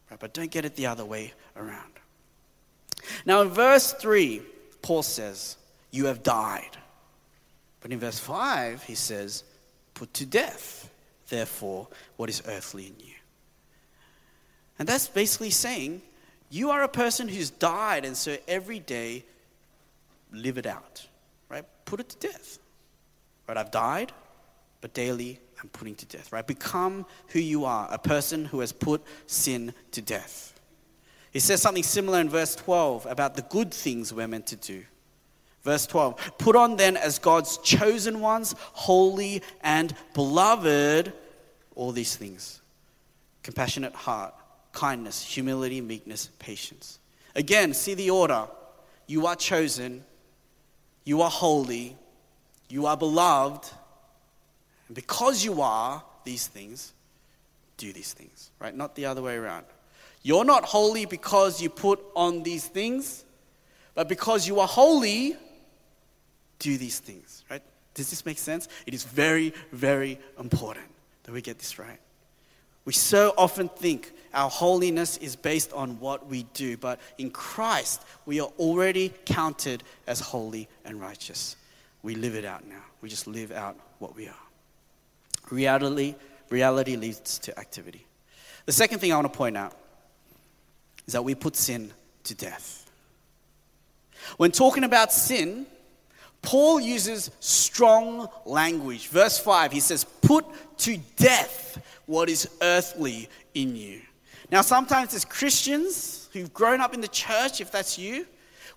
Right? 0.10 0.20
But 0.20 0.34
don't 0.34 0.50
get 0.50 0.66
it 0.66 0.76
the 0.76 0.88
other 0.88 1.06
way 1.06 1.34
around. 1.56 1.94
Now, 3.28 3.42
in 3.42 3.50
verse 3.50 3.94
3, 3.94 4.42
Paul 4.82 5.04
says, 5.04 5.56
You 5.92 6.08
have 6.08 6.24
died. 6.24 6.78
But 7.80 7.92
in 7.92 8.00
verse 8.00 8.18
5, 8.18 8.84
he 8.84 8.96
says, 8.96 9.44
Put 9.94 10.16
to 10.16 10.26
death, 10.26 10.90
therefore, 11.30 11.90
what 12.18 12.28
is 12.28 12.42
earthly 12.48 12.88
in 12.88 12.96
you. 13.00 13.14
And 14.80 14.88
that's 14.88 15.08
basically 15.08 15.52
saying, 15.52 16.02
You 16.50 16.72
are 16.72 16.84
a 16.84 16.90
person 16.90 17.28
who's 17.28 17.50
died, 17.50 18.06
and 18.06 18.18
so 18.18 18.38
every 18.48 18.80
day, 18.80 19.24
live 20.32 20.58
it 20.58 20.66
out. 20.66 21.08
Right? 21.48 21.66
Put 21.86 22.00
it 22.00 22.10
to 22.10 22.28
death. 22.28 22.60
Right? 23.48 23.58
I've 23.58 23.72
died, 23.72 24.12
but 24.82 24.94
daily 24.94 25.40
I'm 25.62 25.70
putting 25.70 25.96
to 25.96 26.06
death. 26.06 26.32
Right? 26.32 26.46
Become 26.46 27.06
who 27.30 27.40
you 27.40 27.66
are, 27.66 27.88
a 27.92 27.98
person 28.00 28.46
who 28.46 28.60
has 28.62 28.72
put 28.72 29.04
sin 29.28 29.74
to 29.92 30.02
death. 30.02 30.60
He 31.32 31.40
says 31.40 31.62
something 31.62 31.84
similar 31.84 32.20
in 32.20 32.30
verse 32.30 32.56
12 32.56 33.06
about 33.06 33.36
the 33.36 33.44
good 33.44 33.72
things 33.72 34.12
we're 34.12 34.28
meant 34.28 34.48
to 34.48 34.56
do. 34.56 34.84
Verse 35.64 35.86
12 35.86 36.38
Put 36.38 36.56
on 36.56 36.78
then 36.78 36.98
as 36.98 37.20
God's 37.20 37.58
chosen 37.60 38.22
ones, 38.22 38.56
holy 38.60 39.44
and 39.62 39.94
beloved, 40.14 41.14
all 41.76 41.92
these 41.92 42.16
things 42.16 42.62
compassionate 43.42 43.96
heart, 43.96 44.34
kindness, 44.72 45.24
humility, 45.24 45.82
meekness, 45.82 46.30
patience. 46.40 47.00
Again, 47.36 47.74
see 47.74 47.94
the 47.94 48.10
order. 48.10 48.48
You 49.08 49.28
are 49.28 49.36
chosen, 49.36 50.04
you 51.04 51.22
are 51.22 51.30
holy, 51.30 51.98
you 52.70 52.86
are 52.86 52.96
beloved, 52.96 53.70
and 54.88 54.96
because 54.96 55.44
you 55.44 55.62
are 55.62 56.04
these 56.24 56.48
things, 56.48 56.94
do 57.78 57.92
these 57.94 58.14
things, 58.14 58.52
right? 58.60 58.76
Not 58.76 58.96
the 58.96 59.06
other 59.06 59.22
way 59.22 59.36
around. 59.36 59.66
You're 60.22 60.46
not 60.46 60.66
holy 60.66 61.06
because 61.06 61.62
you 61.62 61.70
put 61.70 62.00
on 62.16 62.44
these 62.44 62.68
things, 62.68 63.24
but 63.96 64.08
because 64.08 64.48
you 64.48 64.60
are 64.60 64.68
holy, 64.68 65.36
do 66.60 66.78
these 66.78 67.00
things, 67.00 67.44
right? 67.50 67.64
Does 67.94 68.10
this 68.10 68.26
make 68.26 68.38
sense? 68.38 68.68
It 68.86 68.94
is 68.94 69.04
very, 69.04 69.54
very 69.72 70.20
important 70.40 70.88
that 71.24 71.32
we 71.32 71.42
get 71.42 71.58
this 71.58 71.80
right. 71.80 72.00
We 72.90 72.94
so 72.94 73.36
often 73.38 73.70
think 73.70 74.12
our 74.34 74.50
holiness 74.50 75.18
is 75.18 75.36
based 75.36 75.72
on 75.74 76.00
what 76.00 76.26
we 76.26 76.48
do, 76.56 76.76
but 76.76 77.00
in 77.20 77.30
Christ, 77.30 78.02
we 78.26 78.42
are 78.42 78.50
already 78.58 79.14
counted 79.26 79.84
as 80.08 80.20
holy 80.20 80.68
and 80.84 81.00
righteous. 81.00 81.56
We 82.02 82.16
live 82.16 82.34
it 82.34 82.46
out 82.46 82.68
now. 82.68 82.82
We 83.02 83.10
just 83.10 83.28
live 83.28 83.52
out 83.52 83.78
what 84.00 84.16
we 84.16 84.28
are. 84.28 84.34
Reality, 85.52 86.16
reality 86.50 86.96
leads 86.96 87.38
to 87.38 87.60
activity. 87.60 88.08
The 88.66 88.72
second 88.72 88.98
thing 88.98 89.14
I 89.14 89.18
want 89.18 89.32
to 89.32 89.38
point 89.38 89.56
out 89.56 89.78
is 91.06 91.14
that 91.14 91.24
we 91.24 91.36
put 91.36 91.56
sin 91.56 91.94
to 92.24 92.34
death. 92.34 92.90
When 94.38 94.50
talking 94.50 94.84
about 94.84 95.14
sin, 95.14 95.68
Paul 96.42 96.80
uses 96.80 97.30
strong 97.40 98.30
language. 98.48 99.10
Verse 99.10 99.38
5, 99.38 99.72
he 99.74 99.80
says, 99.80 100.06
Put 100.06 100.46
to 100.80 100.98
death 101.18 101.70
what 102.10 102.28
is 102.28 102.50
earthly 102.60 103.30
in 103.54 103.76
you. 103.76 104.02
Now, 104.52 104.62
sometimes 104.62 105.14
as 105.14 105.24
Christians 105.24 106.28
who've 106.34 106.52
grown 106.52 106.82
up 106.82 106.96
in 106.96 107.02
the 107.02 107.08
church, 107.08 107.62
if 107.62 107.72
that's 107.72 108.00
you, 108.00 108.26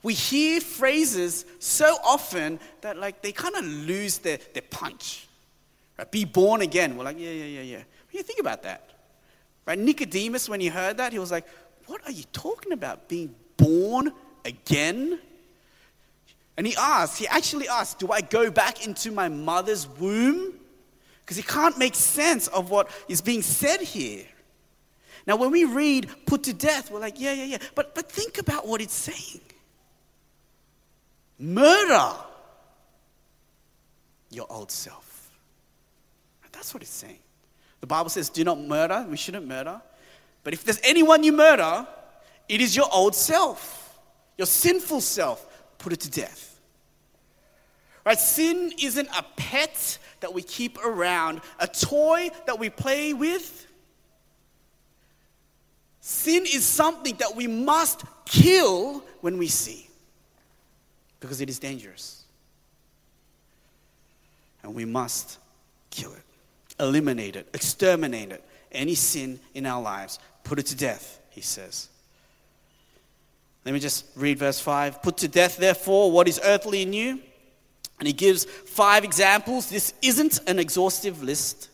we 0.02 0.12
hear 0.12 0.60
phrases 0.60 1.46
so 1.58 1.96
often 2.04 2.60
that 2.82 2.98
like 2.98 3.22
they 3.22 3.32
kind 3.32 3.54
of 3.54 3.64
lose 3.64 4.18
their, 4.18 4.38
their 4.52 4.64
punch. 4.70 5.26
Right? 5.98 6.10
Be 6.10 6.26
born 6.26 6.60
again. 6.60 6.94
We're 6.94 7.04
like, 7.04 7.18
yeah, 7.18 7.30
yeah, 7.30 7.44
yeah, 7.46 7.62
yeah. 7.62 7.78
Do 7.78 8.18
you 8.18 8.22
think 8.22 8.38
about 8.38 8.64
that? 8.64 8.90
Right? 9.64 9.78
Nicodemus, 9.78 10.46
when 10.46 10.60
he 10.60 10.68
heard 10.68 10.98
that, 10.98 11.14
he 11.14 11.18
was 11.18 11.30
like, 11.30 11.46
what 11.86 12.02
are 12.04 12.12
you 12.12 12.24
talking 12.34 12.72
about? 12.72 13.08
Being 13.08 13.34
born 13.56 14.12
again? 14.44 15.18
And 16.58 16.66
he 16.66 16.76
asked, 16.76 17.18
he 17.18 17.26
actually 17.28 17.66
asked, 17.66 17.98
Do 17.98 18.12
I 18.12 18.20
go 18.20 18.50
back 18.50 18.86
into 18.86 19.10
my 19.10 19.30
mother's 19.30 19.88
womb? 19.88 20.58
Because 21.32 21.36
he 21.50 21.60
can't 21.60 21.78
make 21.78 21.94
sense 21.94 22.46
of 22.48 22.68
what 22.68 22.90
is 23.08 23.22
being 23.22 23.40
said 23.40 23.80
here. 23.80 24.26
Now, 25.26 25.36
when 25.36 25.50
we 25.50 25.64
read 25.64 26.10
put 26.26 26.42
to 26.42 26.52
death, 26.52 26.90
we're 26.90 27.00
like, 27.00 27.18
yeah, 27.18 27.32
yeah, 27.32 27.44
yeah. 27.44 27.58
But, 27.74 27.94
but 27.94 28.12
think 28.12 28.36
about 28.36 28.68
what 28.68 28.82
it's 28.82 28.94
saying 28.94 29.40
murder 31.38 32.12
your 34.30 34.46
old 34.50 34.70
self. 34.70 35.30
That's 36.52 36.74
what 36.74 36.82
it's 36.82 36.92
saying. 36.92 37.18
The 37.80 37.86
Bible 37.86 38.10
says, 38.10 38.28
do 38.28 38.44
not 38.44 38.60
murder. 38.60 39.06
We 39.08 39.16
shouldn't 39.16 39.48
murder. 39.48 39.80
But 40.44 40.52
if 40.52 40.64
there's 40.64 40.80
anyone 40.84 41.24
you 41.24 41.32
murder, 41.32 41.86
it 42.48 42.60
is 42.60 42.76
your 42.76 42.88
old 42.92 43.14
self, 43.14 43.98
your 44.36 44.46
sinful 44.46 45.00
self. 45.00 45.44
Put 45.78 45.94
it 45.94 46.00
to 46.00 46.10
death. 46.10 46.51
Right? 48.04 48.18
Sin 48.18 48.72
isn't 48.82 49.08
a 49.16 49.24
pet 49.36 49.98
that 50.20 50.34
we 50.34 50.42
keep 50.42 50.78
around, 50.84 51.40
a 51.58 51.66
toy 51.66 52.30
that 52.46 52.58
we 52.58 52.70
play 52.70 53.12
with. 53.12 53.66
Sin 56.00 56.42
is 56.42 56.64
something 56.64 57.16
that 57.16 57.36
we 57.36 57.46
must 57.46 58.02
kill 58.24 59.04
when 59.20 59.38
we 59.38 59.46
see 59.46 59.88
because 61.20 61.40
it 61.40 61.48
is 61.48 61.58
dangerous. 61.58 62.24
And 64.64 64.74
we 64.74 64.84
must 64.84 65.38
kill 65.90 66.12
it, 66.12 66.22
eliminate 66.80 67.36
it, 67.36 67.48
exterminate 67.54 68.32
it. 68.32 68.44
Any 68.72 68.94
sin 68.94 69.38
in 69.54 69.66
our 69.66 69.82
lives 69.82 70.18
Put 70.44 70.58
it 70.58 70.66
to 70.66 70.76
death, 70.76 71.20
he 71.30 71.40
says. 71.40 71.88
Let 73.64 73.72
me 73.72 73.80
just 73.80 74.06
read 74.16 74.38
verse 74.38 74.60
5. 74.60 75.02
Put 75.02 75.18
to 75.18 75.28
death, 75.28 75.56
therefore, 75.56 76.10
what 76.10 76.26
is 76.26 76.40
earthly 76.42 76.82
in 76.82 76.92
you. 76.92 77.20
And 78.02 78.06
he 78.08 78.12
gives 78.12 78.44
five 78.44 79.04
examples. 79.04 79.70
This 79.70 79.94
isn't 80.02 80.40
an 80.48 80.58
exhaustive 80.58 81.22
list. 81.22 81.70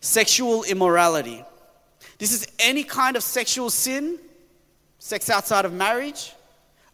Sexual 0.00 0.64
immorality. 0.64 1.44
This 2.16 2.32
is 2.32 2.48
any 2.58 2.84
kind 2.84 3.18
of 3.18 3.22
sexual 3.22 3.68
sin, 3.68 4.18
sex 4.98 5.28
outside 5.28 5.66
of 5.66 5.74
marriage, 5.74 6.32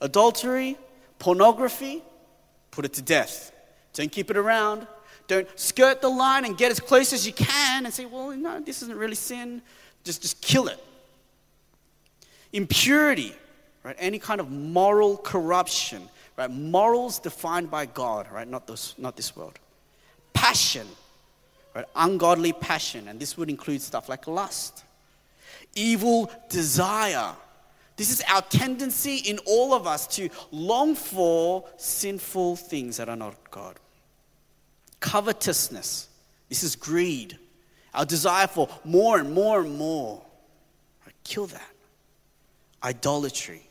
adultery, 0.01 0.77
pornography. 1.21 2.03
Put 2.73 2.85
it 2.85 2.95
to 2.95 3.03
death. 3.03 3.53
Don't 3.93 4.11
keep 4.11 4.29
it 4.29 4.37
around. 4.37 4.89
Don't 5.29 5.47
skirt 5.57 6.01
the 6.01 6.09
line 6.09 6.45
and 6.45 6.59
get 6.59 6.73
as 6.73 6.81
close 6.81 7.13
as 7.13 7.25
you 7.25 7.33
can 7.33 7.85
and 7.85 7.95
say, 7.95 8.07
well, 8.07 8.37
no, 8.37 8.59
this 8.59 8.83
isn't 8.83 8.99
really 8.99 9.15
sin. 9.15 9.63
Just, 10.03 10.23
just 10.23 10.43
kill 10.43 10.67
it 10.67 10.83
impurity, 12.53 13.33
right? 13.85 13.97
Any 13.99 14.19
kind 14.19 14.41
of 14.41 14.51
moral 14.51 15.17
corruption, 15.17 16.09
right? 16.39 16.51
Morals 16.51 17.19
defined 17.19 17.71
by 17.71 17.85
God, 17.85 18.29
right? 18.33 18.49
Not 18.49 18.67
this, 18.67 18.95
not 18.97 19.17
this 19.17 19.37
world. 19.37 19.59
Passion, 20.33 20.87
right? 21.75 21.85
Ungodly 21.97 22.53
passion, 22.53 23.09
and 23.09 23.21
this 23.21 23.37
would 23.37 23.51
include 23.51 23.83
stuff 23.83 24.09
like 24.09 24.27
lust. 24.27 24.85
Evil 25.75 26.31
desire. 26.49 27.35
This 27.97 28.11
is 28.11 28.23
our 28.29 28.43
tendency 28.43 29.17
in 29.17 29.39
all 29.45 29.75
of 29.75 29.87
us 29.87 30.07
to 30.17 30.31
long 30.53 30.95
for 30.95 31.65
sinful 31.77 32.57
things 32.57 32.97
that 32.99 33.09
are 33.09 33.17
not 33.17 33.35
God. 33.51 33.77
Covetousness. 35.01 36.09
This 36.49 36.63
is 36.63 36.77
greed. 36.77 37.37
Our 37.93 38.05
desire 38.05 38.47
for 38.47 38.69
more 38.85 39.19
and 39.19 39.35
more 39.35 39.61
and 39.61 39.77
more. 39.77 40.23
Kill 41.25 41.47
that 41.47 41.73
idolatry. 42.83 43.68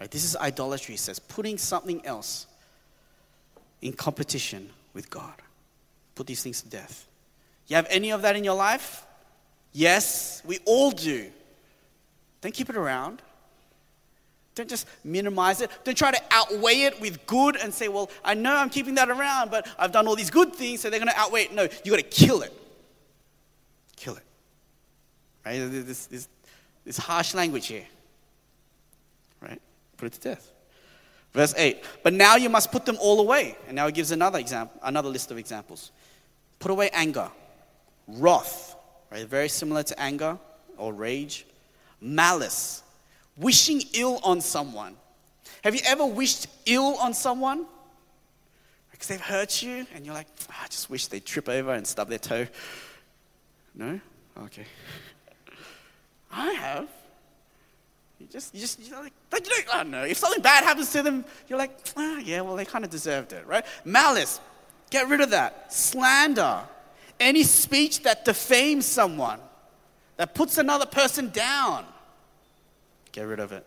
Right? 0.00 0.10
This 0.10 0.24
is 0.24 0.34
idolatry, 0.34 0.94
it 0.94 0.98
says, 0.98 1.18
putting 1.18 1.58
something 1.58 2.04
else 2.06 2.46
in 3.82 3.92
competition 3.92 4.70
with 4.94 5.10
God. 5.10 5.34
Put 6.14 6.26
these 6.26 6.42
things 6.42 6.62
to 6.62 6.68
death. 6.70 7.06
You 7.66 7.76
have 7.76 7.86
any 7.90 8.10
of 8.10 8.22
that 8.22 8.34
in 8.34 8.42
your 8.42 8.54
life? 8.54 9.04
Yes, 9.74 10.40
we 10.46 10.58
all 10.64 10.90
do. 10.90 11.30
Don't 12.40 12.54
keep 12.54 12.70
it 12.70 12.76
around. 12.76 13.20
Don't 14.54 14.70
just 14.70 14.86
minimize 15.04 15.60
it. 15.60 15.70
Don't 15.84 15.96
try 15.96 16.10
to 16.10 16.22
outweigh 16.30 16.82
it 16.84 16.98
with 16.98 17.26
good 17.26 17.56
and 17.56 17.72
say, 17.72 17.88
well, 17.88 18.10
I 18.24 18.32
know 18.32 18.56
I'm 18.56 18.70
keeping 18.70 18.94
that 18.94 19.10
around, 19.10 19.50
but 19.50 19.68
I've 19.78 19.92
done 19.92 20.08
all 20.08 20.16
these 20.16 20.30
good 20.30 20.54
things, 20.54 20.80
so 20.80 20.88
they're 20.88 20.98
going 20.98 21.12
to 21.12 21.18
outweigh 21.18 21.42
it. 21.42 21.52
No, 21.52 21.68
you 21.84 21.90
got 21.90 21.98
to 21.98 22.02
kill 22.02 22.40
it. 22.40 22.58
Kill 23.96 24.16
it. 24.16 24.24
Right? 25.44 25.58
This, 25.58 26.06
this, 26.06 26.26
this 26.86 26.96
harsh 26.96 27.34
language 27.34 27.66
here? 27.66 27.84
Put 30.00 30.06
it 30.06 30.12
to 30.14 30.20
death. 30.30 30.50
Verse 31.34 31.52
8. 31.58 31.84
But 32.02 32.14
now 32.14 32.36
you 32.36 32.48
must 32.48 32.72
put 32.72 32.86
them 32.86 32.96
all 32.98 33.20
away. 33.20 33.54
And 33.66 33.76
now 33.76 33.84
he 33.84 33.92
gives 33.92 34.12
another 34.12 34.38
example, 34.38 34.80
another 34.82 35.10
list 35.10 35.30
of 35.30 35.36
examples. 35.36 35.92
Put 36.58 36.70
away 36.70 36.88
anger, 36.94 37.30
wrath, 38.08 38.76
right? 39.12 39.26
Very 39.26 39.50
similar 39.50 39.82
to 39.82 40.00
anger 40.00 40.38
or 40.78 40.94
rage, 40.94 41.44
malice, 42.00 42.82
wishing 43.36 43.82
ill 43.92 44.20
on 44.24 44.40
someone. 44.40 44.96
Have 45.62 45.74
you 45.74 45.82
ever 45.84 46.06
wished 46.06 46.46
ill 46.64 46.96
on 46.98 47.12
someone? 47.12 47.66
Because 48.90 49.08
they've 49.08 49.20
hurt 49.20 49.62
you 49.62 49.86
and 49.94 50.06
you're 50.06 50.14
like, 50.14 50.28
oh, 50.48 50.54
I 50.64 50.68
just 50.68 50.88
wish 50.88 51.08
they'd 51.08 51.26
trip 51.26 51.50
over 51.50 51.74
and 51.74 51.86
stub 51.86 52.08
their 52.08 52.18
toe. 52.18 52.46
No? 53.74 54.00
Okay. 54.44 54.64
I 56.32 56.52
have. 56.52 56.88
You 58.20 58.26
just, 58.26 58.54
you 58.54 58.60
just, 58.60 58.78
you 58.78 58.90
know, 58.90 59.00
like, 59.00 59.14
you 59.32 59.40
I 59.72 59.78
don't 59.78 59.90
know. 59.90 60.04
If 60.04 60.18
something 60.18 60.42
bad 60.42 60.62
happens 60.62 60.92
to 60.92 61.02
them, 61.02 61.24
you're 61.48 61.58
like, 61.58 61.76
ah, 61.96 62.18
yeah, 62.18 62.42
well, 62.42 62.54
they 62.54 62.66
kind 62.66 62.84
of 62.84 62.90
deserved 62.90 63.32
it, 63.32 63.46
right? 63.46 63.64
Malice, 63.84 64.40
get 64.90 65.08
rid 65.08 65.22
of 65.22 65.30
that. 65.30 65.72
Slander, 65.72 66.60
any 67.18 67.42
speech 67.42 68.02
that 68.02 68.26
defames 68.26 68.84
someone, 68.84 69.40
that 70.18 70.34
puts 70.34 70.58
another 70.58 70.84
person 70.84 71.30
down, 71.30 71.86
get 73.12 73.22
rid 73.22 73.40
of 73.40 73.52
it. 73.52 73.66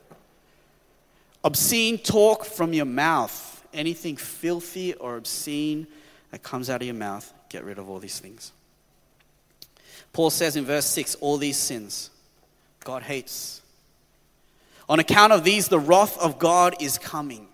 Obscene 1.44 1.98
talk 1.98 2.46
from 2.46 2.74
your 2.74 2.86
mouth, 2.86 3.66
anything 3.74 4.16
filthy 4.16 4.94
or 4.94 5.18
obscene 5.18 5.88
that 6.30 6.44
comes 6.44 6.70
out 6.70 6.82
of 6.82 6.86
your 6.86 6.96
mouth, 6.96 7.34
get 7.50 7.64
rid 7.64 7.80
of 7.80 7.90
all 7.90 7.98
these 7.98 8.20
things. 8.20 8.52
Paul 10.14 10.30
says 10.30 10.56
in 10.56 10.66
verse 10.66 10.86
6 10.86 11.16
all 11.16 11.38
these 11.38 11.58
sins 11.58 12.12
God 12.84 13.02
hates. 13.02 13.63
On 14.90 15.00
account 15.00 15.34
of 15.34 15.44
these, 15.44 15.68
the 15.68 15.80
wrath 15.80 16.18
of 16.18 16.40
God 16.40 16.76
is 16.82 16.98
coming. 16.98 17.48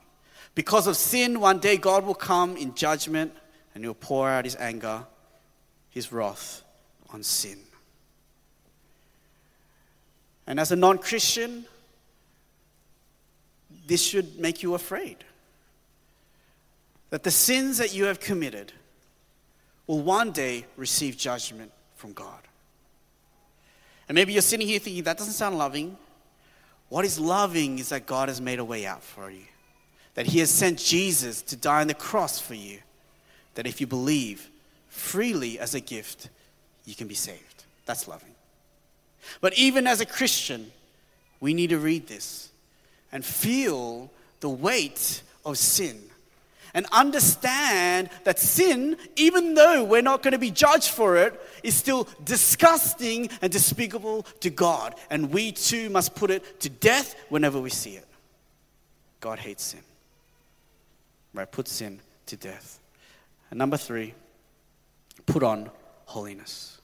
Because 0.56 0.88
of 0.88 0.98
sin, 0.98 1.40
one 1.40 1.60
day 1.60 1.78
God 1.78 2.06
will 2.06 2.16
come 2.16 2.58
in 2.58 2.74
judgment 2.74 3.34
and 3.74 3.84
he'll 3.84 3.94
pour 3.94 4.30
out 4.30 4.46
his 4.46 4.56
anger, 4.56 5.06
his 5.90 6.12
wrath 6.12 6.64
on 7.14 7.24
sin. 7.24 7.60
And 10.48 10.60
as 10.60 10.72
a 10.72 10.76
non 10.76 10.98
Christian, 10.98 11.66
this 13.86 14.04
should 14.04 14.40
make 14.40 14.64
you 14.64 14.74
afraid. 14.74 15.18
That 17.12 17.24
the 17.24 17.32
sins 17.32 17.78
that 17.78 17.94
you 17.94 18.06
have 18.06 18.20
committed 18.20 18.74
will 19.88 20.02
one 20.02 20.32
day 20.32 20.66
receive 20.76 21.18
judgment 21.18 21.72
from 21.96 22.14
God. 22.14 22.42
And 24.08 24.16
maybe 24.16 24.34
you're 24.34 24.42
sitting 24.42 24.68
here 24.68 24.80
thinking, 24.80 25.04
that 25.04 25.18
doesn't 25.18 25.34
sound 25.34 25.58
loving. 25.58 25.98
What 26.90 27.06
is 27.06 27.20
loving 27.20 27.80
is 27.80 27.90
that 27.90 28.06
God 28.06 28.30
has 28.30 28.42
made 28.42 28.60
a 28.60 28.66
way 28.66 28.86
out 28.86 29.04
for 29.04 29.30
you, 29.30 29.46
that 30.16 30.26
He 30.26 30.40
has 30.40 30.50
sent 30.50 30.80
Jesus 30.80 31.42
to 31.44 31.56
die 31.56 31.82
on 31.82 31.88
the 31.88 31.94
cross 31.94 32.40
for 32.40 32.56
you, 32.56 32.80
that 33.56 33.68
if 33.68 33.80
you 33.80 33.88
believe 33.88 34.50
freely 34.90 35.60
as 35.60 35.76
a 35.76 35.80
gift, 35.80 36.30
you 36.86 36.96
can 36.96 37.08
be 37.08 37.16
saved. 37.16 37.64
That's 37.86 38.08
loving. 38.08 38.34
But 39.42 39.54
even 39.58 39.86
as 39.86 40.02
a 40.02 40.06
Christian, 40.06 40.72
we 41.40 41.54
need 41.54 41.70
to 41.70 41.78
read 41.78 42.08
this 42.08 42.50
and 43.12 43.24
feel 43.24 44.10
the 44.40 44.50
weight 44.50 45.22
of 45.46 45.58
sin 45.58 46.02
and 46.74 46.86
understand 46.92 48.10
that 48.24 48.40
sin, 48.40 48.98
even 49.16 49.56
though 49.56 49.84
we're 49.84 50.02
not 50.02 50.24
going 50.24 50.34
to 50.34 50.40
be 50.40 50.52
judged 50.52 50.90
for 50.90 51.18
it, 51.18 51.40
is 51.64 51.76
still 51.76 52.08
disgusting 52.24 53.30
and 53.42 53.52
despicable 53.52 54.24
to 54.42 54.50
God. 54.50 54.96
And 55.10 55.32
we 55.32 55.52
too 55.52 55.90
must 55.90 56.16
put 56.16 56.32
it 56.32 56.60
to 56.62 56.70
death 56.70 57.16
whenever 57.30 57.60
we 57.60 57.70
see 57.70 57.96
it. 57.96 58.06
God 59.20 59.40
hates 59.40 59.64
sin. 59.64 59.82
Right? 61.34 61.52
Put 61.52 61.68
sin 61.68 62.00
to 62.28 62.38
death. 62.38 62.80
And 63.50 63.58
number 63.58 63.78
three, 63.78 64.14
put 65.26 65.44
on 65.44 65.70
holiness. 66.06 66.80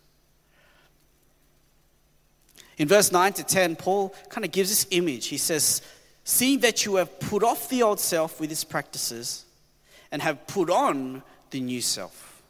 In 2.77 2.87
verse 2.87 3.11
9 3.11 3.33
to 3.33 3.43
10, 3.43 3.77
Paul 3.77 4.13
kind 4.29 4.43
of 4.43 4.51
gives 4.51 4.69
this 4.69 4.87
image. 4.91 5.27
He 5.27 5.37
says, 5.37 5.81
Seeing 6.23 6.59
that 6.59 6.85
you 6.85 6.95
have 6.95 7.19
put 7.19 7.43
off 7.43 7.69
the 7.69 7.83
old 7.83 7.99
self 7.99 8.39
with 8.39 8.51
its 8.51 8.63
practices 8.63 9.44
and 10.15 10.21
have 10.21 10.47
put 10.47 10.69
on 10.69 11.21
the 11.49 11.59
new 11.59 11.81
self. 11.81 12.41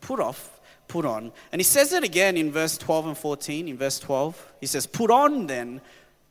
Put 0.00 0.18
off, 0.18 0.58
put 0.88 1.04
on. 1.04 1.30
And 1.52 1.60
he 1.60 1.62
says 1.62 1.92
it 1.92 2.02
again 2.02 2.36
in 2.36 2.50
verse 2.50 2.76
12 2.76 3.06
and 3.06 3.16
14. 3.16 3.68
In 3.68 3.76
verse 3.76 4.00
12, 4.00 4.54
he 4.60 4.66
says, 4.66 4.88
Put 4.88 5.12
on 5.12 5.46
then, 5.46 5.80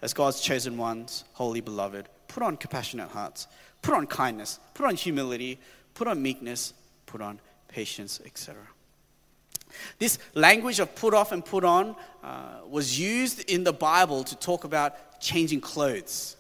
as 0.02 0.14
God's 0.14 0.42
chosen 0.42 0.78
ones, 0.78 1.24
holy 1.32 1.62
beloved, 1.62 2.10
put 2.28 2.44
on 2.44 2.58
compassionate 2.58 3.08
hearts, 3.08 3.48
put 3.84 3.94
on 3.94 4.06
kindness, 4.06 4.60
put 4.74 4.86
on 4.86 4.98
humility, 4.98 5.60
put 5.94 6.10
on 6.10 6.22
meekness, 6.22 6.74
put 7.06 7.22
on 7.22 7.40
patience, 7.70 8.20
etc. 8.26 8.58
This 9.98 10.20
language 10.34 10.82
of 10.82 10.94
put 10.94 11.14
off 11.14 11.32
and 11.32 11.46
put 11.46 11.64
on 11.64 11.96
uh, 12.22 12.60
was 12.68 13.00
used 13.00 13.50
in 13.50 13.64
the 13.64 13.72
Bible 13.72 14.26
to 14.26 14.36
talk 14.36 14.66
about 14.66 15.22
changing 15.22 15.62
clothes. 15.62 16.36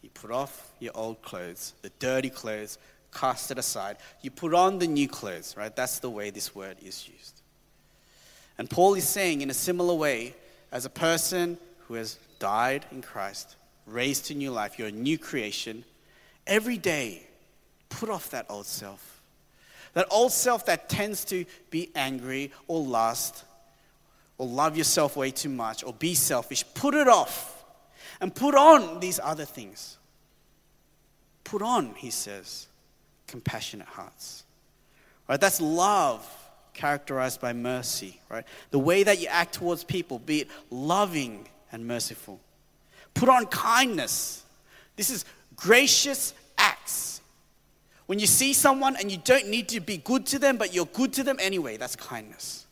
You 0.00 0.08
put 0.08 0.30
off 0.30 0.72
your 0.80 0.92
old 0.94 1.22
clothes, 1.22 1.72
the 1.82 1.90
dirty 1.98 2.28
clothes, 2.30 2.78
cast 3.14 3.50
it 3.50 3.58
aside. 3.58 3.96
You 4.20 4.30
put 4.30 4.52
on 4.52 4.78
the 4.78 4.86
new 4.86 5.08
clothes, 5.08 5.56
right? 5.56 5.74
That's 5.74 6.00
the 6.00 6.10
way 6.10 6.30
this 6.30 6.54
word 6.54 6.76
is 6.82 7.08
used. 7.08 7.40
And 8.58 8.68
Paul 8.68 8.94
is 8.94 9.08
saying, 9.08 9.40
in 9.40 9.50
a 9.50 9.54
similar 9.54 9.94
way, 9.94 10.34
as 10.70 10.84
a 10.84 10.90
person 10.90 11.56
who 11.86 11.94
has 11.94 12.18
died 12.38 12.84
in 12.92 13.02
Christ, 13.02 13.56
raised 13.86 14.26
to 14.26 14.34
new 14.34 14.50
life, 14.50 14.78
you're 14.78 14.88
a 14.88 14.92
new 14.92 15.18
creation, 15.18 15.84
every 16.46 16.76
day, 16.76 17.26
put 17.88 18.10
off 18.10 18.30
that 18.30 18.46
old 18.48 18.66
self 18.66 19.14
that 19.94 20.06
old 20.10 20.32
self 20.32 20.66
that 20.66 20.88
tends 20.88 21.24
to 21.26 21.44
be 21.70 21.90
angry 21.94 22.52
or 22.68 22.82
lust 22.82 23.44
or 24.36 24.46
love 24.46 24.76
yourself 24.76 25.16
way 25.16 25.30
too 25.30 25.48
much 25.48 25.82
or 25.82 25.92
be 25.92 26.14
selfish, 26.14 26.64
put 26.74 26.94
it 26.94 27.08
off 27.08 27.64
and 28.20 28.34
put 28.34 28.54
on 28.54 29.00
these 29.00 29.18
other 29.22 29.44
things. 29.44 29.96
Put 31.44 31.62
on, 31.62 31.94
he 31.96 32.10
says, 32.10 32.66
compassionate 33.34 33.88
hearts. 33.88 34.44
Right? 35.28 35.40
That's 35.40 35.60
love 35.60 36.24
characterized 36.72 37.40
by 37.40 37.52
mercy, 37.52 38.20
right? 38.28 38.44
The 38.70 38.78
way 38.78 39.02
that 39.02 39.20
you 39.20 39.26
act 39.26 39.54
towards 39.54 39.82
people, 39.82 40.20
be 40.20 40.42
it 40.42 40.48
loving 40.70 41.48
and 41.72 41.84
merciful. 41.84 42.38
Put 43.12 43.28
on 43.28 43.46
kindness. 43.46 44.44
This 44.94 45.10
is 45.10 45.24
gracious 45.56 46.32
acts 46.56 47.14
when 48.06 48.20
you 48.20 48.28
see 48.28 48.52
someone 48.52 48.94
and 48.94 49.10
you 49.10 49.18
don't 49.18 49.48
need 49.48 49.66
to 49.70 49.80
be 49.80 49.96
good 49.96 50.26
to 50.26 50.38
them, 50.38 50.58
but 50.58 50.72
you're 50.72 50.86
good 50.86 51.12
to 51.14 51.24
them 51.24 51.38
anyway, 51.40 51.76
that's 51.76 51.96
kindness. 51.96 52.66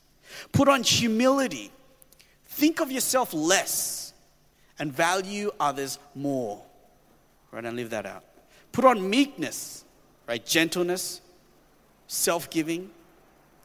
Put 0.53 0.69
on 0.69 0.85
humility. 0.85 1.73
Think 2.47 2.81
of 2.81 2.93
yourself 2.93 3.35
less 3.35 4.13
and 4.79 4.93
value 4.93 5.51
others 5.59 5.99
more. 6.15 6.63
Right? 7.51 7.65
And 7.65 7.77
leave 7.77 7.91
that 7.91 8.07
out. 8.07 8.25
Put 8.73 8.85
on 8.85 9.09
meekness, 9.09 9.85
right? 10.33 10.47
Gentleness, 10.47 11.21
self 12.07 12.49
giving, 12.49 12.91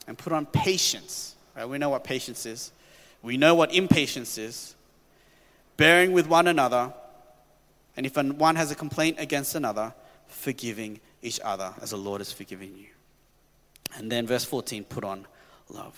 and 0.05 0.17
put 0.17 0.33
on 0.33 0.45
patience. 0.45 1.35
Right? 1.55 1.67
We 1.67 1.77
know 1.77 1.87
what 1.87 2.03
patience 2.03 2.45
is. 2.45 2.73
We 3.21 3.37
know 3.37 3.55
what 3.55 3.73
impatience 3.73 4.37
is. 4.37 4.75
Bearing 5.77 6.11
with 6.11 6.27
one 6.27 6.45
another. 6.45 6.91
And 7.95 8.05
if 8.05 8.17
one 8.17 8.57
has 8.57 8.69
a 8.69 8.75
complaint 8.75 9.15
against 9.17 9.55
another, 9.55 9.93
forgiving 10.27 10.99
each 11.21 11.39
other 11.41 11.73
as 11.81 11.91
the 11.91 11.97
Lord 11.97 12.19
has 12.19 12.33
forgiven 12.33 12.77
you. 12.77 12.87
And 13.95 14.11
then 14.11 14.27
verse 14.27 14.43
14, 14.43 14.83
put 14.83 15.05
on 15.05 15.25
love. 15.69 15.97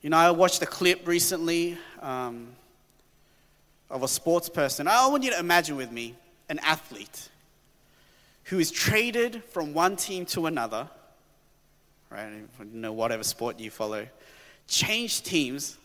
You 0.00 0.08
know, 0.08 0.16
I 0.16 0.30
watched 0.30 0.62
a 0.62 0.66
clip 0.66 1.06
recently 1.06 1.76
um, 2.00 2.48
of 3.90 4.02
a 4.02 4.08
sports 4.08 4.48
person. 4.48 4.88
I 4.88 5.06
want 5.06 5.22
you 5.22 5.32
to 5.32 5.38
imagine 5.38 5.76
with 5.76 5.92
me 5.92 6.14
an 6.48 6.58
athlete 6.60 7.28
who 8.46 8.58
is 8.58 8.70
traded 8.70 9.42
from 9.44 9.74
one 9.74 9.96
team 9.96 10.26
to 10.26 10.46
another, 10.46 10.88
right? 12.10 12.30
You 12.58 12.66
know, 12.80 12.92
whatever 12.92 13.22
sport 13.22 13.60
you 13.60 13.70
follow, 13.70 14.06
change 14.68 15.22
teams, 15.22 15.76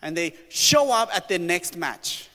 and 0.00 0.16
they 0.16 0.34
show 0.48 0.92
up 0.92 1.14
at 1.14 1.28
their 1.28 1.38
next 1.38 1.76
match 1.76 2.28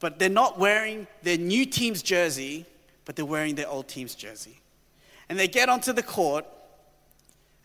but 0.00 0.18
they're 0.18 0.28
not 0.28 0.58
wearing 0.58 1.06
their 1.22 1.38
new 1.38 1.66
team's 1.66 2.02
jersey, 2.02 2.64
but 3.04 3.16
they're 3.16 3.24
wearing 3.24 3.54
their 3.54 3.68
old 3.68 3.88
team's 3.88 4.14
jersey. 4.14 4.60
And 5.28 5.38
they 5.38 5.48
get 5.48 5.68
onto 5.68 5.92
the 5.92 6.02
court, 6.02 6.44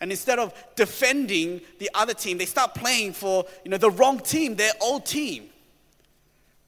and 0.01 0.11
instead 0.11 0.39
of 0.39 0.53
defending 0.75 1.61
the 1.79 1.89
other 1.93 2.13
team, 2.13 2.37
they 2.37 2.45
start 2.45 2.73
playing 2.73 3.13
for 3.13 3.45
you 3.63 3.71
know, 3.71 3.77
the 3.77 3.91
wrong 3.91 4.19
team, 4.19 4.55
their 4.55 4.73
old 4.81 5.05
team. 5.05 5.49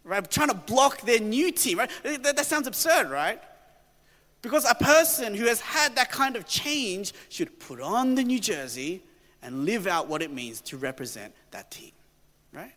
Right? 0.04 0.30
Trying 0.30 0.50
to 0.50 0.56
block 0.56 1.02
their 1.02 1.20
new 1.20 1.52
team. 1.52 1.80
Right? 1.80 1.90
That, 2.04 2.36
that 2.36 2.46
sounds 2.46 2.68
absurd, 2.68 3.10
right? 3.10 3.42
Because 4.46 4.70
a 4.70 4.76
person 4.76 5.34
who 5.34 5.46
has 5.46 5.60
had 5.60 5.96
that 5.96 6.12
kind 6.12 6.36
of 6.36 6.46
change 6.46 7.14
should 7.30 7.60
put 7.60 7.82
on 7.82 8.14
the 8.14 8.24
new 8.24 8.40
jersey 8.40 9.02
and 9.42 9.66
live 9.66 9.88
out 9.88 10.08
what 10.08 10.22
it 10.22 10.32
means 10.32 10.62
to 10.62 10.78
represent 10.78 11.34
that 11.50 11.72
team. 11.72 11.90
Right? 12.54 12.76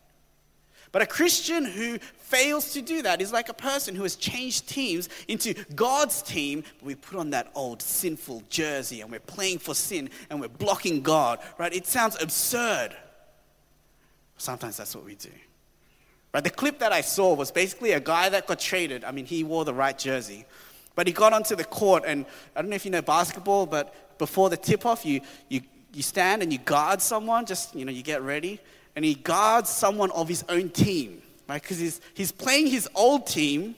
But 0.91 1.03
a 1.03 1.05
Christian 1.05 1.65
who 1.65 1.99
fails 1.99 2.73
to 2.73 2.81
do 2.81 3.03
that 3.03 3.21
is 3.21 3.31
like 3.31 3.49
a 3.49 3.53
person 3.53 3.93
who 3.93 4.01
has 4.01 4.15
changed 4.15 4.67
teams 4.67 5.09
into 5.27 5.53
God's 5.75 6.23
team. 6.23 6.63
But 6.79 6.87
we 6.87 6.95
put 6.95 7.19
on 7.19 7.29
that 7.29 7.51
old 7.53 7.83
sinful 7.83 8.41
jersey 8.49 9.01
and 9.01 9.11
we're 9.11 9.19
playing 9.19 9.59
for 9.59 9.75
sin 9.75 10.09
and 10.31 10.41
we're 10.41 10.47
blocking 10.47 11.03
God, 11.03 11.37
right? 11.59 11.71
It 11.71 11.85
sounds 11.85 12.19
absurd. 12.19 12.97
Sometimes 14.37 14.77
that's 14.77 14.95
what 14.95 15.05
we 15.05 15.13
do. 15.13 15.29
Right? 16.33 16.43
The 16.43 16.49
clip 16.49 16.79
that 16.79 16.91
I 16.91 17.01
saw 17.01 17.35
was 17.35 17.51
basically 17.51 17.91
a 17.91 17.99
guy 17.99 18.29
that 18.29 18.47
got 18.47 18.59
traded. 18.59 19.03
I 19.03 19.11
mean, 19.11 19.27
he 19.27 19.43
wore 19.43 19.65
the 19.65 19.73
right 19.75 19.97
jersey. 19.97 20.45
But 20.99 21.07
he 21.07 21.13
got 21.13 21.31
onto 21.31 21.55
the 21.55 21.63
court, 21.63 22.03
and 22.05 22.25
I 22.53 22.61
don't 22.61 22.69
know 22.69 22.75
if 22.75 22.83
you 22.83 22.91
know 22.91 23.01
basketball, 23.01 23.65
but 23.65 24.17
before 24.17 24.49
the 24.49 24.57
tip 24.57 24.85
off, 24.85 25.05
you, 25.05 25.21
you, 25.47 25.61
you 25.93 26.01
stand 26.01 26.43
and 26.43 26.51
you 26.51 26.59
guard 26.59 27.01
someone, 27.01 27.45
just, 27.45 27.73
you 27.73 27.85
know, 27.85 27.91
you 27.93 28.03
get 28.03 28.21
ready. 28.21 28.59
and 28.97 29.05
he 29.05 29.13
guards 29.13 29.69
someone 29.69 30.11
of 30.11 30.27
his 30.27 30.43
own 30.49 30.67
team, 30.67 31.21
right? 31.47 31.61
Because 31.61 31.79
he's, 31.79 32.01
he's 32.15 32.33
playing 32.33 32.67
his 32.67 32.89
old 32.95 33.27
team, 33.27 33.77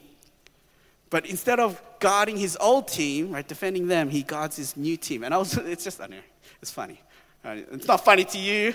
but 1.12 1.28
instead 1.28 1.60
of 1.60 1.80
guarding 2.00 2.38
his 2.38 2.58
old 2.60 2.88
team, 2.88 3.34
right, 3.34 3.48
defending 3.48 3.88
them, 3.88 4.10
he 4.10 4.24
guards 4.24 4.56
his 4.58 4.76
new 4.76 4.98
team. 4.98 5.24
And 5.24 5.32
I 5.32 5.38
was, 5.38 5.56
it's 5.58 5.84
just, 5.84 6.02
I 6.02 6.08
know, 6.08 6.26
it's 6.60 6.72
funny. 6.72 7.00
Right? 7.46 7.68
It's 7.72 7.88
not 7.88 8.04
funny 8.04 8.24
to 8.24 8.38
you. 8.40 8.74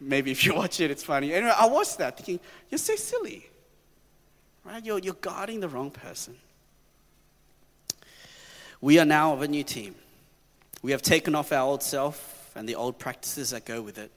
Maybe 0.00 0.32
if 0.32 0.44
you 0.44 0.52
watch 0.56 0.80
it, 0.80 0.90
it's 0.90 1.04
funny. 1.04 1.32
Anyway, 1.32 1.52
I 1.56 1.66
watched 1.66 1.98
that 1.98 2.16
thinking, 2.16 2.40
you're 2.70 2.78
so 2.78 2.96
silly, 2.96 3.48
right? 4.64 4.84
You're, 4.84 4.98
you're 4.98 5.14
guarding 5.14 5.60
the 5.60 5.68
wrong 5.68 5.92
person. 5.92 6.34
We 8.84 8.98
are 8.98 9.06
now 9.06 9.32
of 9.32 9.40
a 9.40 9.48
new 9.48 9.64
team. 9.64 9.94
We 10.82 10.90
have 10.90 11.00
taken 11.00 11.34
off 11.34 11.52
our 11.52 11.62
old 11.62 11.82
self 11.82 12.52
and 12.54 12.68
the 12.68 12.74
old 12.74 12.98
practices 12.98 13.48
that 13.48 13.64
go 13.64 13.80
with 13.80 13.96
it, 13.96 14.10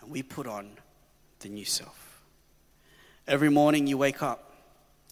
and 0.00 0.10
we 0.10 0.22
put 0.22 0.46
on 0.46 0.70
the 1.40 1.50
new 1.50 1.66
self. 1.66 2.22
Every 3.28 3.50
morning 3.50 3.86
you 3.86 3.98
wake 3.98 4.22
up 4.22 4.50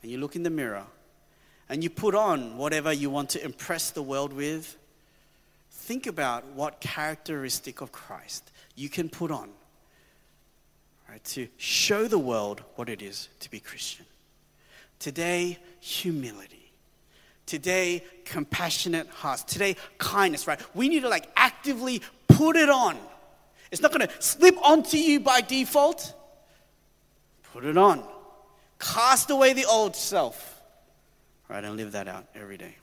and 0.01 0.11
you 0.11 0.16
look 0.16 0.35
in 0.35 0.45
the 0.45 0.49
mirror 0.49 0.85
and 1.68 1.85
you 1.85 1.91
put 1.91 2.14
on 2.14 2.57
whatever 2.57 2.91
you 2.91 3.11
want 3.11 3.28
to 3.31 3.45
impress 3.45 3.91
the 3.91 4.01
world 4.03 4.33
with. 4.33 4.78
Think 5.70 6.07
about 6.07 6.47
what 6.47 6.81
characteristic 6.81 7.83
of 7.83 7.93
Christ 7.93 8.51
you 8.76 8.89
can 8.89 9.11
put 9.11 9.31
on 9.31 9.51
right, 11.07 11.22
to 11.24 11.49
show 11.59 12.09
the 12.09 12.18
world 12.18 12.62
what 12.76 12.89
it 12.89 13.03
is 13.03 13.28
to 13.41 13.51
be 13.51 13.61
Christian. 13.61 14.07
Today, 14.99 15.59
humility. 15.81 16.60
Today, 17.51 18.05
compassionate 18.25 19.09
hearts. 19.09 19.43
Today, 19.43 19.75
kindness, 19.99 20.47
right? 20.47 20.61
We 20.73 20.89
need 20.89 21.01
to 21.01 21.09
like 21.09 21.29
actively 21.35 22.01
put 22.29 22.55
it 22.55 22.69
on. 22.69 22.97
It's 23.73 23.83
not 23.83 23.93
going 23.93 24.07
to 24.07 24.23
slip 24.23 24.57
onto 24.65 24.97
you 24.97 25.19
by 25.19 25.41
default. 25.41 26.15
Put 27.53 27.65
it 27.65 27.77
on. 27.77 28.05
Cast 28.79 29.31
away 29.31 29.53
the 29.53 29.65
old 29.65 29.97
self, 29.97 30.63
right? 31.49 31.65
And 31.65 31.77
live 31.77 31.91
that 31.91 32.07
out 32.07 32.25
every 32.37 32.57
day. 32.57 32.77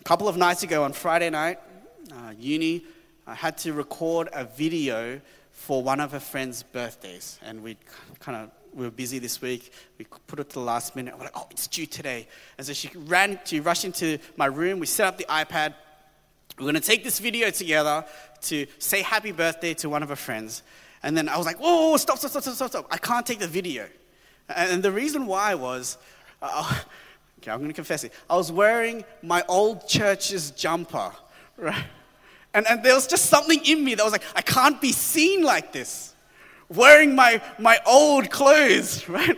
A 0.00 0.04
couple 0.04 0.26
of 0.26 0.38
nights 0.38 0.62
ago 0.62 0.82
on 0.84 0.94
Friday 0.94 1.28
night, 1.28 1.58
uh, 2.10 2.32
uni, 2.38 2.86
I 3.26 3.34
had 3.34 3.58
to 3.58 3.74
record 3.74 4.30
a 4.32 4.46
video 4.46 5.20
for 5.52 5.82
one 5.82 6.00
of 6.00 6.12
her 6.12 6.20
friend's 6.20 6.62
birthdays. 6.62 7.38
And 7.42 7.62
we 7.62 7.76
kind 8.20 8.44
of 8.44 8.50
we 8.74 8.84
were 8.84 8.90
busy 8.90 9.18
this 9.18 9.40
week. 9.40 9.72
We 9.98 10.06
put 10.26 10.40
it 10.40 10.48
to 10.50 10.54
the 10.54 10.60
last 10.60 10.96
minute. 10.96 11.16
We're 11.16 11.24
like, 11.24 11.36
oh, 11.36 11.46
it's 11.50 11.66
due 11.66 11.86
today. 11.86 12.26
And 12.58 12.66
so 12.66 12.72
she 12.72 12.90
ran, 12.94 13.38
she 13.44 13.60
rushed 13.60 13.84
into 13.84 14.18
my 14.36 14.46
room. 14.46 14.80
We 14.80 14.86
set 14.86 15.06
up 15.06 15.16
the 15.16 15.24
iPad. 15.24 15.74
We're 16.58 16.64
going 16.64 16.74
to 16.74 16.80
take 16.80 17.04
this 17.04 17.18
video 17.18 17.50
together 17.50 18.04
to 18.42 18.66
say 18.78 19.02
happy 19.02 19.32
birthday 19.32 19.74
to 19.74 19.88
one 19.88 20.02
of 20.02 20.08
her 20.08 20.16
friends. 20.16 20.62
And 21.02 21.16
then 21.16 21.28
I 21.28 21.36
was 21.36 21.46
like, 21.46 21.58
whoa, 21.58 21.96
stop, 21.96 22.18
stop, 22.18 22.30
stop, 22.30 22.42
stop, 22.42 22.70
stop. 22.70 22.86
I 22.90 22.96
can't 22.96 23.24
take 23.24 23.38
the 23.38 23.48
video. 23.48 23.86
And 24.48 24.82
the 24.82 24.92
reason 24.92 25.26
why 25.26 25.54
was, 25.54 25.96
uh, 26.42 26.80
okay, 27.38 27.50
I'm 27.50 27.58
going 27.58 27.70
to 27.70 27.74
confess 27.74 28.04
it. 28.04 28.12
I 28.28 28.36
was 28.36 28.50
wearing 28.50 29.04
my 29.22 29.44
old 29.48 29.86
church's 29.86 30.50
jumper, 30.50 31.12
right? 31.56 31.84
And, 32.52 32.66
and 32.68 32.82
there 32.84 32.94
was 32.94 33.06
just 33.06 33.26
something 33.26 33.60
in 33.64 33.84
me 33.84 33.94
that 33.94 34.04
was 34.04 34.12
like, 34.12 34.22
I 34.34 34.42
can't 34.42 34.80
be 34.80 34.92
seen 34.92 35.42
like 35.42 35.72
this 35.72 36.13
wearing 36.68 37.14
my, 37.14 37.40
my 37.58 37.78
old 37.86 38.30
clothes, 38.30 39.08
right? 39.08 39.36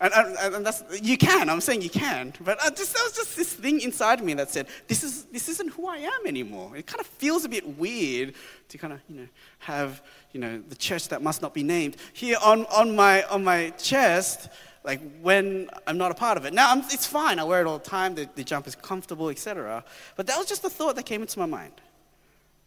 And, 0.00 0.12
and, 0.14 0.54
and, 0.54 0.66
that's, 0.66 0.84
you 1.02 1.18
can, 1.18 1.50
I'm 1.50 1.60
saying 1.60 1.82
you 1.82 1.90
can. 1.90 2.32
But 2.40 2.62
I 2.62 2.70
just, 2.70 2.94
there 2.94 3.02
was 3.02 3.14
just 3.14 3.36
this 3.36 3.52
thing 3.52 3.80
inside 3.80 4.22
me 4.22 4.32
that 4.34 4.48
said, 4.48 4.68
this, 4.86 5.02
is, 5.02 5.24
this 5.24 5.48
isn't 5.48 5.72
who 5.72 5.88
I 5.88 5.96
am 5.96 6.26
anymore. 6.26 6.76
It 6.76 6.86
kind 6.86 7.00
of 7.00 7.06
feels 7.06 7.44
a 7.44 7.48
bit 7.48 7.76
weird 7.76 8.34
to 8.68 8.78
kind 8.78 8.92
of, 8.92 9.00
you 9.08 9.22
know, 9.22 9.28
have, 9.58 10.00
you 10.32 10.38
know, 10.38 10.62
the 10.68 10.76
church 10.76 11.08
that 11.08 11.20
must 11.20 11.42
not 11.42 11.52
be 11.52 11.64
named 11.64 11.96
here 12.12 12.36
on, 12.44 12.64
on, 12.66 12.94
my, 12.94 13.24
on 13.24 13.42
my 13.42 13.70
chest, 13.70 14.48
like 14.84 15.00
when 15.20 15.68
I'm 15.84 15.98
not 15.98 16.12
a 16.12 16.14
part 16.14 16.36
of 16.36 16.44
it. 16.44 16.54
Now, 16.54 16.70
I'm, 16.70 16.78
it's 16.78 17.06
fine. 17.06 17.40
I 17.40 17.44
wear 17.44 17.60
it 17.60 17.66
all 17.66 17.78
the 17.78 17.90
time. 17.90 18.14
The, 18.14 18.28
the 18.36 18.44
jump 18.44 18.68
is 18.68 18.76
comfortable, 18.76 19.30
etc. 19.30 19.84
But 20.14 20.28
that 20.28 20.38
was 20.38 20.46
just 20.46 20.62
the 20.62 20.70
thought 20.70 20.94
that 20.94 21.06
came 21.06 21.22
into 21.22 21.40
my 21.40 21.46
mind, 21.46 21.74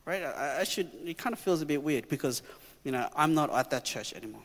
right? 0.03 0.21
I, 0.21 0.57
I 0.59 0.63
should, 0.65 0.91
it 1.05 1.17
kind 1.17 1.31
of 1.31 1.39
feels 1.39 1.61
a 1.61 1.65
bit 1.65 1.81
weird 1.81 2.09
because 2.09 2.43
you 2.83 2.91
know, 2.91 3.07
I'm 3.15 3.33
not 3.33 3.53
at 3.53 3.69
that 3.71 3.85
church 3.85 4.13
anymore. 4.13 4.41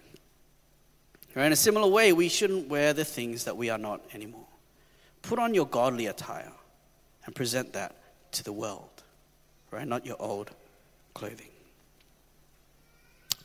Right? 1.34 1.46
In 1.46 1.52
a 1.52 1.56
similar 1.56 1.86
way, 1.86 2.12
we 2.12 2.28
shouldn't 2.28 2.68
wear 2.68 2.92
the 2.94 3.04
things 3.04 3.44
that 3.44 3.56
we 3.56 3.68
are 3.68 3.78
not 3.78 4.00
anymore. 4.14 4.46
Put 5.22 5.38
on 5.38 5.54
your 5.54 5.66
godly 5.66 6.06
attire 6.06 6.52
and 7.26 7.34
present 7.34 7.74
that 7.74 7.96
to 8.32 8.44
the 8.44 8.52
world, 8.52 9.02
right? 9.70 9.86
Not 9.86 10.06
your 10.06 10.16
old 10.18 10.50
clothing. 11.12 11.48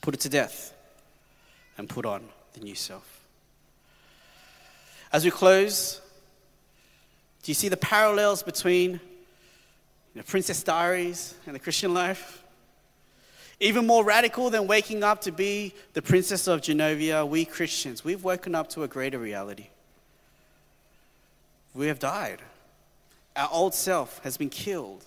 Put 0.01 0.13
it 0.13 0.21
to 0.21 0.29
death 0.29 0.73
and 1.77 1.89
put 1.89 2.05
on 2.05 2.23
the 2.53 2.61
new 2.61 2.75
self. 2.75 3.25
As 5.11 5.25
we 5.25 5.31
close, 5.31 5.99
do 7.43 7.51
you 7.51 7.55
see 7.55 7.67
the 7.67 7.77
parallels 7.77 8.43
between 8.43 9.01
the 10.15 10.23
Princess 10.23 10.63
Diaries 10.63 11.35
and 11.45 11.55
the 11.55 11.59
Christian 11.59 11.93
life? 11.93 12.43
Even 13.61 13.85
more 13.85 14.03
radical 14.03 14.49
than 14.49 14.65
waking 14.65 15.03
up 15.03 15.21
to 15.21 15.31
be 15.31 15.75
the 15.93 16.01
princess 16.01 16.47
of 16.47 16.61
Genovia, 16.61 17.27
we 17.27 17.45
Christians, 17.45 18.03
we've 18.03 18.23
woken 18.23 18.55
up 18.55 18.69
to 18.69 18.81
a 18.81 18.87
greater 18.87 19.19
reality. 19.19 19.67
We 21.75 21.85
have 21.85 21.99
died. 21.99 22.41
Our 23.35 23.49
old 23.51 23.75
self 23.75 24.19
has 24.23 24.35
been 24.35 24.49
killed. 24.49 25.05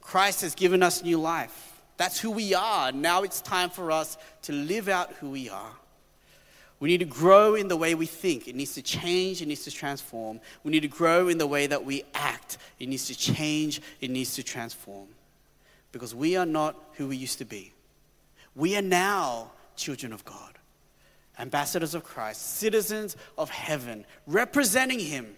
Christ 0.00 0.42
has 0.42 0.54
given 0.54 0.80
us 0.80 1.02
new 1.02 1.18
life. 1.18 1.82
That's 1.96 2.20
who 2.20 2.30
we 2.30 2.54
are. 2.54 2.92
Now 2.92 3.24
it's 3.24 3.40
time 3.40 3.68
for 3.68 3.90
us 3.90 4.16
to 4.42 4.52
live 4.52 4.88
out 4.88 5.12
who 5.14 5.30
we 5.30 5.50
are. 5.50 5.72
We 6.78 6.88
need 6.88 6.98
to 6.98 7.04
grow 7.04 7.56
in 7.56 7.66
the 7.66 7.76
way 7.76 7.96
we 7.96 8.06
think. 8.06 8.46
It 8.46 8.54
needs 8.54 8.74
to 8.74 8.82
change, 8.82 9.42
it 9.42 9.48
needs 9.48 9.64
to 9.64 9.72
transform. 9.72 10.38
We 10.62 10.70
need 10.70 10.80
to 10.80 10.88
grow 10.88 11.26
in 11.26 11.38
the 11.38 11.48
way 11.48 11.66
that 11.66 11.84
we 11.84 12.04
act. 12.14 12.58
It 12.78 12.88
needs 12.88 13.08
to 13.08 13.18
change, 13.18 13.82
it 14.00 14.10
needs 14.10 14.36
to 14.36 14.44
transform 14.44 15.08
because 15.92 16.14
we 16.14 16.36
are 16.36 16.46
not 16.46 16.76
who 16.94 17.08
we 17.08 17.16
used 17.16 17.38
to 17.38 17.44
be. 17.44 17.72
We 18.56 18.76
are 18.76 18.82
now 18.82 19.52
children 19.76 20.12
of 20.12 20.24
God, 20.24 20.58
ambassadors 21.38 21.94
of 21.94 22.04
Christ, 22.04 22.56
citizens 22.56 23.16
of 23.38 23.50
heaven, 23.50 24.04
representing 24.26 24.98
Him. 24.98 25.36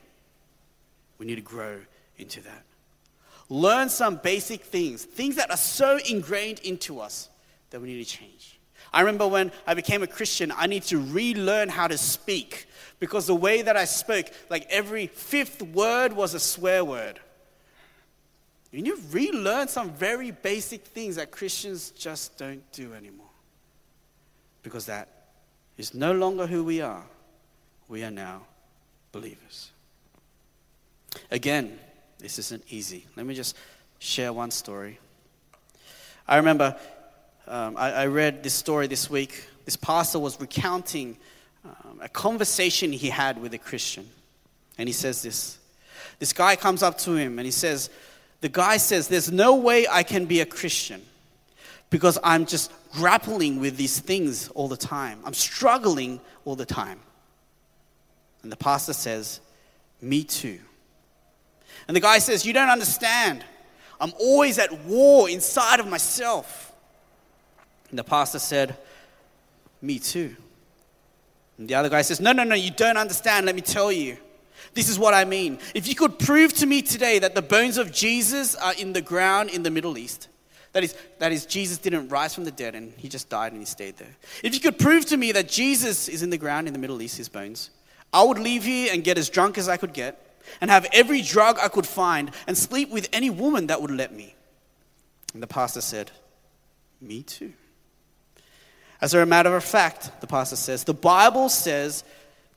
We 1.19 1.27
need 1.27 1.37
to 1.37 1.41
grow 1.41 1.81
into 2.17 2.41
that. 2.43 2.65
Learn 3.49 3.89
some 3.89 4.17
basic 4.17 4.63
things, 4.63 5.05
things 5.05 5.37
that 5.37 5.51
are 5.51 5.57
so 5.57 5.99
ingrained 6.09 6.61
into 6.61 7.01
us 7.01 7.29
that 7.71 7.81
we 7.81 7.89
need 7.89 8.05
to 8.05 8.11
change. 8.11 8.59
I 8.93 9.01
remember 9.01 9.27
when 9.27 9.51
I 9.67 9.75
became 9.75 10.03
a 10.03 10.07
Christian, 10.07 10.53
I 10.57 10.67
need 10.67 10.85
to 10.85 10.99
relearn 10.99 11.69
how 11.69 11.89
to 11.89 11.99
speak 11.99 12.67
because 13.01 13.27
the 13.27 13.35
way 13.35 13.61
that 13.63 13.77
I 13.77 13.85
spoke, 13.85 14.27
like 14.49 14.67
every 14.71 15.09
fifth 15.09 15.61
word 15.63 16.13
was 16.13 16.35
a 16.35 16.41
swear 16.41 16.85
word. 16.85 17.19
You 18.75 18.83
need 18.83 18.97
to 18.97 19.03
relearn 19.13 19.69
some 19.69 19.91
very 19.93 20.33
basic 20.33 20.85
things 20.85 21.15
that 21.15 21.31
Christians 21.31 21.93
just 21.93 22.37
don't 22.37 22.61
do 22.73 22.93
anymore. 22.93 23.29
Because 24.65 24.87
that 24.87 25.09
is 25.79 25.95
no 25.95 26.13
longer 26.13 26.45
who 26.45 26.65
we 26.65 26.81
are. 26.81 27.05
We 27.87 28.03
are 28.03 28.11
now 28.11 28.43
believers. 29.13 29.71
Again, 31.31 31.79
this 32.19 32.41
isn't 32.41 32.65
easy. 32.69 33.07
Let 33.15 33.27
me 33.27 33.37
just 33.37 33.57
share 34.01 34.33
one 34.33 34.51
story. 34.51 34.99
I 36.27 36.39
remember 36.39 36.77
um, 37.47 37.77
I, 37.77 37.93
I, 37.93 38.07
read 38.07 38.43
this 38.43 38.55
story 38.55 38.89
this 38.89 39.09
week. 39.09 39.47
This 39.67 39.77
pastor 39.77 40.19
was 40.19 40.41
recounting 40.41 41.17
um, 41.65 42.01
a 42.03 42.09
conversation 42.09 42.91
he 42.91 43.11
had 43.11 43.41
with 43.41 43.55
a 43.55 43.59
Christian. 43.59 44.09
And 44.79 44.89
he 44.89 44.93
says 44.93 45.23
this. 45.23 45.59
This 46.19 46.33
guy 46.33 46.57
comes 46.57 46.83
up 46.83 46.99
to 46.99 47.15
him 47.15 47.39
and 47.39 47.47
he 47.47 47.53
says, 47.53 47.89
the 48.45 48.51
guy 48.51 48.77
says, 48.77 49.09
There's 49.09 49.33
no 49.33 49.55
way 49.55 49.87
I 49.91 50.03
can 50.03 50.27
be 50.27 50.41
a 50.43 50.45
Christian 50.45 51.01
because 51.89 52.19
I'm 52.23 52.45
just 52.45 52.71
grappling 52.93 53.59
with 53.59 53.79
these 53.79 53.99
things 53.99 54.49
all 54.49 54.69
the 54.69 54.77
time. 54.77 55.19
I'm 55.25 55.33
struggling 55.33 56.21
all 56.45 56.55
the 56.55 56.67
time. 56.67 57.01
And 58.43 58.53
the 58.53 58.57
pastor 58.57 58.93
says, 58.93 59.41
Me 60.03 60.25
too. 60.25 60.61
And 61.89 61.97
the 61.97 62.03
guy 62.03 62.19
says, 62.19 62.45
You 62.45 62.53
don't 62.53 62.69
understand. 62.69 63.43
I'm 63.99 64.13
always 64.21 64.59
at 64.59 64.85
war 64.85 65.31
inside 65.31 65.81
of 65.81 65.89
myself. 65.89 66.71
And 67.89 67.99
the 67.99 68.05
pastor 68.05 68.41
said, 68.41 68.77
Me 69.81 69.99
too. 69.99 70.37
And 71.57 71.67
the 71.67 71.77
other 71.77 71.89
guy 71.89 72.03
says, 72.03 72.21
No, 72.21 72.33
no, 72.33 72.45
no, 72.45 72.57
you 72.57 72.73
don't 72.73 72.99
understand. 72.99 73.47
Let 73.47 73.55
me 73.55 73.63
tell 73.63 73.91
you. 73.91 74.19
This 74.75 74.89
is 74.89 74.99
what 74.99 75.15
I 75.15 75.25
mean. 75.25 75.59
If 75.75 75.87
you 75.89 75.95
could 75.95 76.19
prove 76.19 76.53
to 76.55 76.67
me 76.67 76.83
today 76.83 77.19
that 77.21 77.35
the 77.35 77.43
bones 77.43 77.79
of 77.79 77.93
Jesus 77.93 78.55
are 78.57 78.75
in 78.75 78.93
the 78.93 79.01
ground 79.01 79.51
in 79.51 79.63
the 79.63 79.71
Middle 79.71 79.97
East, 79.97 80.29
that 80.73 80.83
is, 80.83 80.97
that 81.21 81.31
is, 81.31 81.47
Jesus 81.47 81.79
didn't 81.79 82.09
rise 82.09 82.35
from 82.35 82.45
the 82.45 82.51
dead 82.51 82.75
and 82.75 82.93
he 82.97 83.09
just 83.09 83.29
died 83.29 83.53
and 83.53 83.61
he 83.61 83.67
stayed 83.67 83.97
there. 83.97 84.17
If 84.43 84.55
you 84.55 84.61
could 84.61 84.79
prove 84.79 85.07
to 85.07 85.17
me 85.17 85.31
that 85.33 85.49
Jesus 85.49 86.09
is 86.09 86.23
in 86.23 86.31
the 86.31 86.39
ground 86.39 86.67
in 86.67 86.73
the 86.73 86.81
Middle 86.81 87.01
East, 87.01 87.17
his 87.17 87.29
bones, 87.29 87.71
I 88.13 88.25
would 88.25 88.39
leave 88.39 88.65
here 88.65 88.93
and 88.93 89.05
get 89.05 89.17
as 89.17 89.31
drunk 89.31 89.57
as 89.57 89.69
I 89.69 89.77
could 89.77 89.93
get 89.93 90.21
and 90.61 90.71
have 90.71 90.87
every 90.93 91.23
drug 91.23 91.59
I 91.63 91.69
could 91.69 91.87
find 91.87 92.33
and 92.47 92.59
sleep 92.59 92.91
with 92.91 93.09
any 93.13 93.31
woman 93.31 93.69
that 93.69 93.81
would 93.81 93.93
let 93.93 94.13
me. 94.13 94.35
And 95.33 95.43
the 95.43 95.47
pastor 95.47 95.81
said, 95.81 96.11
Me 97.01 97.23
too. 97.23 97.53
As 99.01 99.15
a 99.15 99.27
matter 99.27 99.55
of 99.55 99.63
fact, 99.63 100.11
the 100.21 100.27
pastor 100.27 100.57
says, 100.57 100.85
the 100.85 100.95
Bible 100.95 101.49
says 101.49 102.05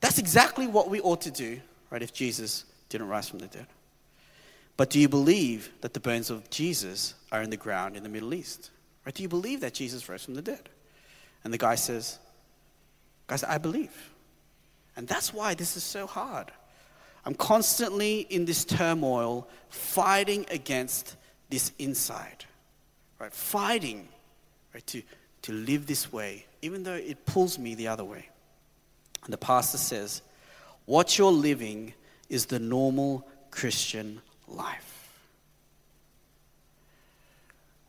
that's 0.00 0.18
exactly 0.18 0.66
what 0.66 0.88
we 0.88 1.00
ought 1.00 1.22
to 1.22 1.30
do, 1.30 1.60
right, 1.90 2.02
if 2.02 2.12
Jesus 2.12 2.64
didn't 2.88 3.08
rise 3.08 3.28
from 3.28 3.38
the 3.38 3.46
dead. 3.46 3.66
But 4.76 4.90
do 4.90 5.00
you 5.00 5.08
believe 5.08 5.70
that 5.80 5.92
the 5.92 6.00
bones 6.00 6.30
of 6.30 6.48
Jesus 6.50 7.14
are 7.32 7.42
in 7.42 7.50
the 7.50 7.56
ground 7.56 7.96
in 7.96 8.02
the 8.02 8.08
Middle 8.08 8.32
East? 8.32 8.70
Right? 9.04 9.14
Do 9.14 9.22
you 9.22 9.28
believe 9.28 9.60
that 9.60 9.74
Jesus 9.74 10.08
rose 10.08 10.24
from 10.24 10.34
the 10.34 10.42
dead? 10.42 10.68
And 11.44 11.52
the 11.52 11.58
guy 11.58 11.74
says, 11.74 12.18
Guys, 13.26 13.44
I 13.44 13.58
believe. 13.58 13.92
And 14.96 15.06
that's 15.06 15.32
why 15.32 15.54
this 15.54 15.76
is 15.76 15.84
so 15.84 16.06
hard. 16.06 16.50
I'm 17.24 17.34
constantly 17.34 18.20
in 18.20 18.46
this 18.46 18.64
turmoil, 18.64 19.48
fighting 19.68 20.46
against 20.50 21.16
this 21.50 21.72
inside, 21.78 22.44
right? 23.18 23.32
Fighting, 23.32 24.08
right, 24.72 24.86
to, 24.86 25.02
to 25.42 25.52
live 25.52 25.86
this 25.86 26.12
way, 26.12 26.46
even 26.62 26.82
though 26.84 26.94
it 26.94 27.26
pulls 27.26 27.58
me 27.58 27.74
the 27.74 27.88
other 27.88 28.04
way. 28.04 28.28
And 29.24 29.32
the 29.32 29.38
pastor 29.38 29.78
says, 29.78 30.22
What 30.88 31.18
you're 31.18 31.30
living 31.30 31.92
is 32.30 32.46
the 32.46 32.58
normal 32.58 33.28
Christian 33.50 34.22
life. 34.46 35.20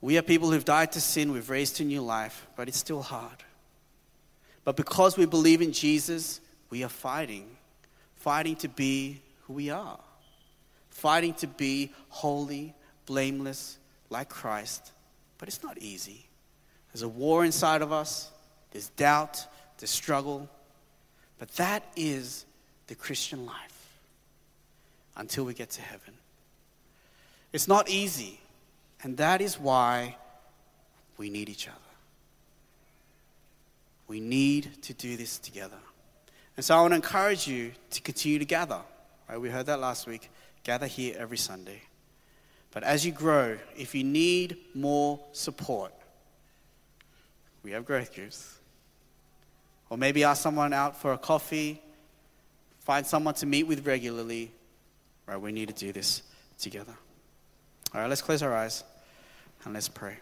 We 0.01 0.17
are 0.17 0.21
people 0.21 0.51
who've 0.51 0.65
died 0.65 0.91
to 0.91 0.99
sin, 0.99 1.31
we've 1.31 1.49
raised 1.49 1.77
to 1.77 1.85
new 1.85 2.01
life, 2.01 2.45
but 2.57 2.67
it's 2.67 2.77
still 2.77 3.01
hard. 3.01 3.45
But 4.65 4.75
because 4.75 5.15
we 5.15 5.25
believe 5.25 5.61
in 5.61 5.71
Jesus, 5.71 6.41
we 6.69 6.83
are 6.83 6.89
fighting, 6.89 7.47
fighting 8.17 8.57
to 8.57 8.67
be 8.67 9.21
who 9.43 9.53
we 9.53 9.69
are, 9.69 9.99
fighting 10.89 11.33
to 11.35 11.47
be 11.47 11.93
holy, 12.09 12.75
blameless, 13.05 13.77
like 14.09 14.27
Christ. 14.27 14.91
But 15.37 15.47
it's 15.47 15.63
not 15.63 15.77
easy. 15.77 16.27
There's 16.91 17.03
a 17.03 17.07
war 17.07 17.45
inside 17.45 17.81
of 17.81 17.93
us, 17.93 18.29
there's 18.71 18.89
doubt, 18.89 19.47
there's 19.77 19.89
struggle. 19.89 20.49
But 21.37 21.47
that 21.51 21.85
is 21.95 22.43
the 22.89 22.95
Christian 22.95 23.45
life 23.45 23.99
until 25.15 25.45
we 25.45 25.53
get 25.53 25.69
to 25.69 25.81
heaven. 25.81 26.13
It's 27.53 27.67
not 27.67 27.87
easy, 27.87 28.39
and 29.03 29.15
that 29.17 29.41
is 29.41 29.59
why 29.59 30.17
we 31.17 31.29
need 31.29 31.49
each 31.49 31.67
other. 31.67 31.77
We 34.07 34.19
need 34.19 34.81
to 34.83 34.93
do 34.93 35.15
this 35.17 35.37
together. 35.37 35.77
And 36.57 36.65
so 36.65 36.75
I 36.75 36.81
want 36.81 36.91
to 36.91 36.95
encourage 36.95 37.47
you 37.47 37.71
to 37.91 38.01
continue 38.01 38.39
to 38.39 38.45
gather. 38.45 38.81
Right? 39.29 39.39
We 39.39 39.49
heard 39.49 39.67
that 39.67 39.79
last 39.79 40.07
week. 40.07 40.31
Gather 40.63 40.87
here 40.87 41.15
every 41.17 41.37
Sunday. 41.37 41.83
But 42.71 42.83
as 42.83 43.05
you 43.05 43.11
grow, 43.11 43.57
if 43.77 43.93
you 43.93 44.03
need 44.03 44.57
more 44.73 45.19
support, 45.31 45.93
we 47.63 47.71
have 47.71 47.85
growth 47.85 48.15
groups. 48.15 48.57
Or 49.91 49.97
maybe 49.97 50.23
ask 50.23 50.41
someone 50.41 50.73
out 50.73 50.99
for 50.99 51.13
a 51.13 51.17
coffee, 51.17 51.81
find 52.89 53.05
someone 53.05 53.35
to 53.35 53.45
meet 53.45 53.67
with 53.67 53.85
regularly. 53.85 54.51
Right, 55.27 55.39
we 55.39 55.51
need 55.51 55.67
to 55.67 55.75
do 55.75 55.91
this 55.91 56.23
together. 56.57 56.95
All 57.93 58.01
right, 58.01 58.09
let's 58.09 58.23
close 58.23 58.41
our 58.41 58.51
eyes 58.51 58.83
and 59.63 59.75
let's 59.75 59.87
pray. 59.87 60.17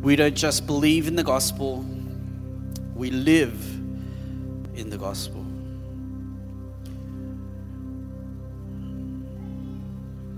We 0.00 0.16
don't 0.16 0.34
just 0.34 0.66
believe 0.66 1.06
in 1.06 1.14
the 1.14 1.22
gospel, 1.22 1.86
we 3.02 3.10
live 3.10 3.60
in 4.76 4.88
the 4.88 4.96
gospel. 4.96 5.40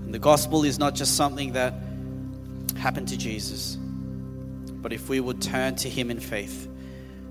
And 0.03 0.11
the 0.11 0.17
gospel 0.17 0.63
is 0.63 0.79
not 0.79 0.95
just 0.95 1.15
something 1.15 1.53
that 1.53 1.75
happened 2.75 3.07
to 3.09 3.17
Jesus, 3.17 3.75
but 3.75 4.91
if 4.91 5.09
we 5.09 5.19
would 5.19 5.43
turn 5.43 5.75
to 5.75 5.87
Him 5.87 6.09
in 6.09 6.19
faith, 6.19 6.67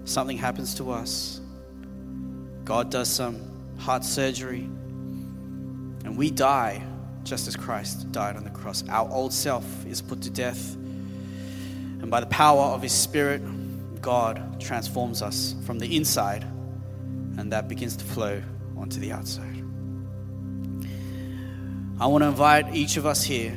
something 0.05 0.39
happens 0.39 0.73
to 0.77 0.93
us. 0.93 1.41
God 2.65 2.93
does 2.93 3.09
some 3.09 3.41
heart 3.77 4.05
surgery, 4.05 4.61
and 6.05 6.17
we 6.17 6.31
die 6.31 6.81
just 7.25 7.49
as 7.49 7.57
Christ 7.57 8.13
died 8.13 8.37
on 8.37 8.45
the 8.45 8.51
cross. 8.51 8.89
Our 8.89 9.11
old 9.11 9.33
self 9.33 9.65
is 9.85 10.01
put 10.01 10.23
to 10.23 10.31
death 10.31 10.77
and 12.05 12.09
by 12.09 12.21
the 12.21 12.27
power 12.27 12.67
of 12.67 12.83
His 12.83 12.93
Spirit, 12.93 13.43
God 14.05 14.61
transforms 14.61 15.23
us 15.23 15.55
from 15.65 15.79
the 15.79 15.97
inside, 15.97 16.43
and 17.39 17.51
that 17.53 17.69
begins 17.69 17.97
to 17.97 18.05
flow 18.05 18.43
onto 18.77 19.01
the 19.01 19.13
outside. 19.13 19.65
I 21.99 22.07
want 22.07 22.23
to 22.23 22.29
invite 22.29 22.75
each 22.75 22.99
of 22.99 23.07
us 23.07 23.25
here 23.25 23.57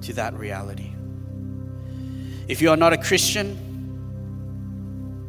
to 0.00 0.12
that 0.14 0.32
reality. 0.32 0.92
If 2.48 2.62
you 2.62 2.70
are 2.70 2.76
not 2.78 2.94
a 2.94 2.96
Christian, 2.96 3.66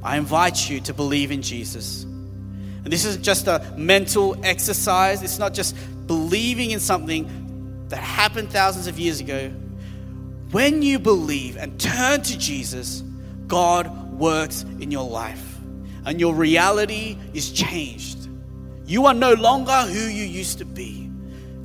I 0.02 0.16
invite 0.16 0.70
you 0.70 0.80
to 0.80 0.94
believe 0.94 1.32
in 1.32 1.42
Jesus. 1.42 2.04
And 2.04 2.86
this 2.86 3.04
isn't 3.04 3.22
just 3.22 3.48
a 3.48 3.74
mental 3.76 4.40
exercise. 4.46 5.22
It's 5.24 5.40
not 5.40 5.54
just 5.54 5.76
believing 6.08 6.72
in 6.72 6.80
something 6.80 7.86
that 7.90 7.98
happened 7.98 8.50
thousands 8.50 8.88
of 8.88 8.98
years 8.98 9.20
ago, 9.20 9.50
when 10.52 10.84
you 10.84 11.00
believe 11.00 11.58
and 11.58 11.78
turn 11.78 12.22
to 12.22 12.38
Jesus, 12.38 13.04
God 13.50 14.14
works 14.14 14.64
in 14.80 14.92
your 14.92 15.08
life 15.10 15.58
and 16.06 16.20
your 16.20 16.34
reality 16.34 17.18
is 17.34 17.52
changed. 17.52 18.30
You 18.86 19.06
are 19.06 19.14
no 19.14 19.34
longer 19.34 19.82
who 19.82 20.08
you 20.08 20.24
used 20.24 20.60
to 20.60 20.66
be. 20.66 21.12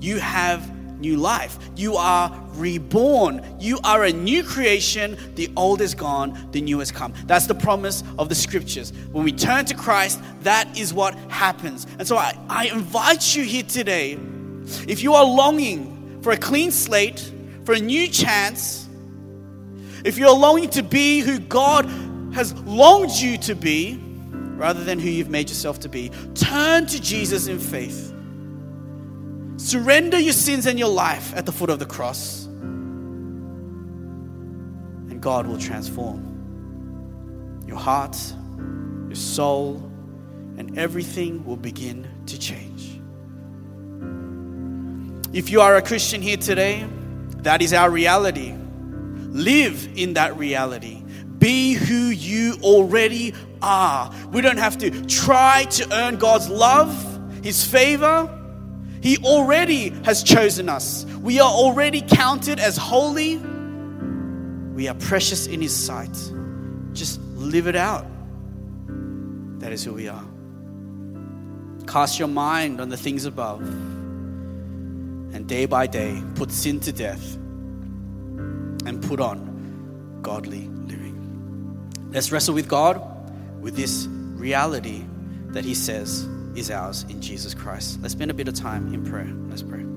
You 0.01 0.19
have 0.19 0.75
new 0.99 1.17
life. 1.17 1.59
You 1.77 1.97
are 1.97 2.31
reborn. 2.55 3.45
You 3.61 3.79
are 3.85 4.05
a 4.05 4.13
new 4.13 4.43
creation. 4.43 5.17
The 5.35 5.51
old 5.57 5.81
is 5.81 5.95
gone, 5.95 6.49
the 6.53 6.61
new 6.61 6.79
has 6.79 6.91
come. 6.91 7.15
That's 7.27 7.47
the 7.47 7.55
promise 7.55 8.03
of 8.19 8.29
the 8.29 8.35
scriptures. 8.35 8.93
When 9.13 9.25
we 9.25 9.33
turn 9.33 9.65
to 9.67 9.75
Christ, 9.75 10.21
that 10.43 10.77
is 10.77 10.93
what 10.93 11.15
happens. 11.31 11.87
And 11.99 12.07
so 12.07 12.17
I, 12.17 12.37
I 12.49 12.67
invite 12.67 13.37
you 13.37 13.45
here 13.45 13.63
today, 13.63 14.19
if 14.89 15.03
you 15.03 15.15
are 15.15 15.25
longing 15.25 16.21
for 16.23 16.33
a 16.33 16.37
clean 16.37 16.71
slate, 16.71 17.33
for 17.65 17.75
a 17.75 17.81
new 17.81 18.09
chance, 18.09 18.84
if 20.05 20.19
you're 20.19 20.31
longing 20.31 20.69
to 20.71 20.83
be 20.83 21.21
who 21.21 21.39
God 21.39 21.87
has 22.35 22.53
longed 22.63 23.13
you 23.13 23.39
to 23.39 23.55
be, 23.55 23.99
rather 24.57 24.85
than 24.85 24.99
who 24.99 25.09
you've 25.09 25.31
made 25.31 25.49
yourself 25.49 25.81
to 25.81 25.89
be, 25.89 26.11
turn 26.35 26.87
to 26.87 27.01
Jesus 27.01 27.49
in 27.49 27.59
faith. 27.59 28.13
Surrender 29.57 30.19
your 30.19 30.33
sins 30.33 30.67
and 30.67 30.79
your 30.79 30.91
life 30.91 31.35
at 31.35 31.47
the 31.47 31.53
foot 31.53 31.71
of 31.71 31.79
the 31.79 31.87
cross, 31.87 32.45
and 35.09 35.21
God 35.21 35.47
will 35.47 35.59
transform 35.59 36.33
your 37.67 37.79
heart, 37.79 38.17
your 39.09 39.15
soul, 39.15 39.77
and 40.59 40.79
everything 40.79 41.45
will 41.45 41.57
begin 41.57 42.07
to 42.27 42.39
change. 42.39 43.01
If 45.33 45.51
you 45.51 45.61
are 45.63 45.77
a 45.77 45.83
Christian 45.83 46.21
here 46.21 46.37
today, 46.37 46.87
that 47.39 47.63
is 47.63 47.73
our 47.73 47.91
reality. 47.91 48.55
Live 49.35 49.99
in 49.99 50.15
that 50.15 50.39
reality. 50.39 51.03
Be 51.39 51.75
who 51.75 52.07
you 52.07 52.57
already 52.63 53.35
are. 53.61 54.15
We 54.31 54.41
don't 54.41 54.59
have 54.59 54.79
to 54.79 55.05
try 55.07 55.65
to 55.65 55.93
earn 55.93 56.19
God's 56.19 56.49
love, 56.49 56.95
His 57.43 57.65
favor. 57.67 58.31
He 59.03 59.19
already 59.19 59.91
has 60.05 60.23
chosen 60.23 60.69
us. 60.69 61.05
We 61.21 61.41
are 61.41 61.51
already 61.51 62.01
counted 62.01 62.61
as 62.61 62.77
holy. 62.77 63.39
We 63.39 64.87
are 64.87 64.95
precious 64.95 65.49
in 65.49 65.61
His 65.61 65.75
sight. 65.75 66.17
Just 66.93 67.21
live 67.35 67.67
it 67.67 67.77
out. 67.77 68.07
That 69.59 69.73
is 69.73 69.83
who 69.83 69.95
we 69.95 70.07
are. 70.07 70.25
Cast 71.89 72.21
your 72.21 72.29
mind 72.29 72.81
on 72.81 72.89
the 72.89 72.97
things 72.97 73.25
above 73.25 73.63
and 73.63 75.49
day 75.49 75.67
by 75.67 75.89
day 75.89 76.23
put 76.37 76.53
sin 76.53 76.79
to 76.79 76.93
death 76.93 77.37
and 78.87 79.03
put 79.03 79.21
on 79.21 80.21
godly 80.23 80.67
living. 80.67 82.11
Let's 82.11 82.31
wrestle 82.33 82.55
with 82.55 82.69
God 82.69 83.01
with 83.61 83.77
this 83.77 84.07
reality 84.07 85.05
that 85.49 85.65
He 85.65 85.75
says 85.75 86.29
is 86.55 86.71
ours 86.71 87.05
in 87.09 87.21
Jesus 87.21 87.55
Christ. 87.55 87.99
Let's 88.03 88.13
spend 88.13 88.31
a 88.31 88.35
bit 88.35 88.49
of 88.49 88.55
time 88.55 88.93
in 88.95 89.05
prayer. 89.05 89.31
Let's 89.49 89.63
pray. 89.63 89.94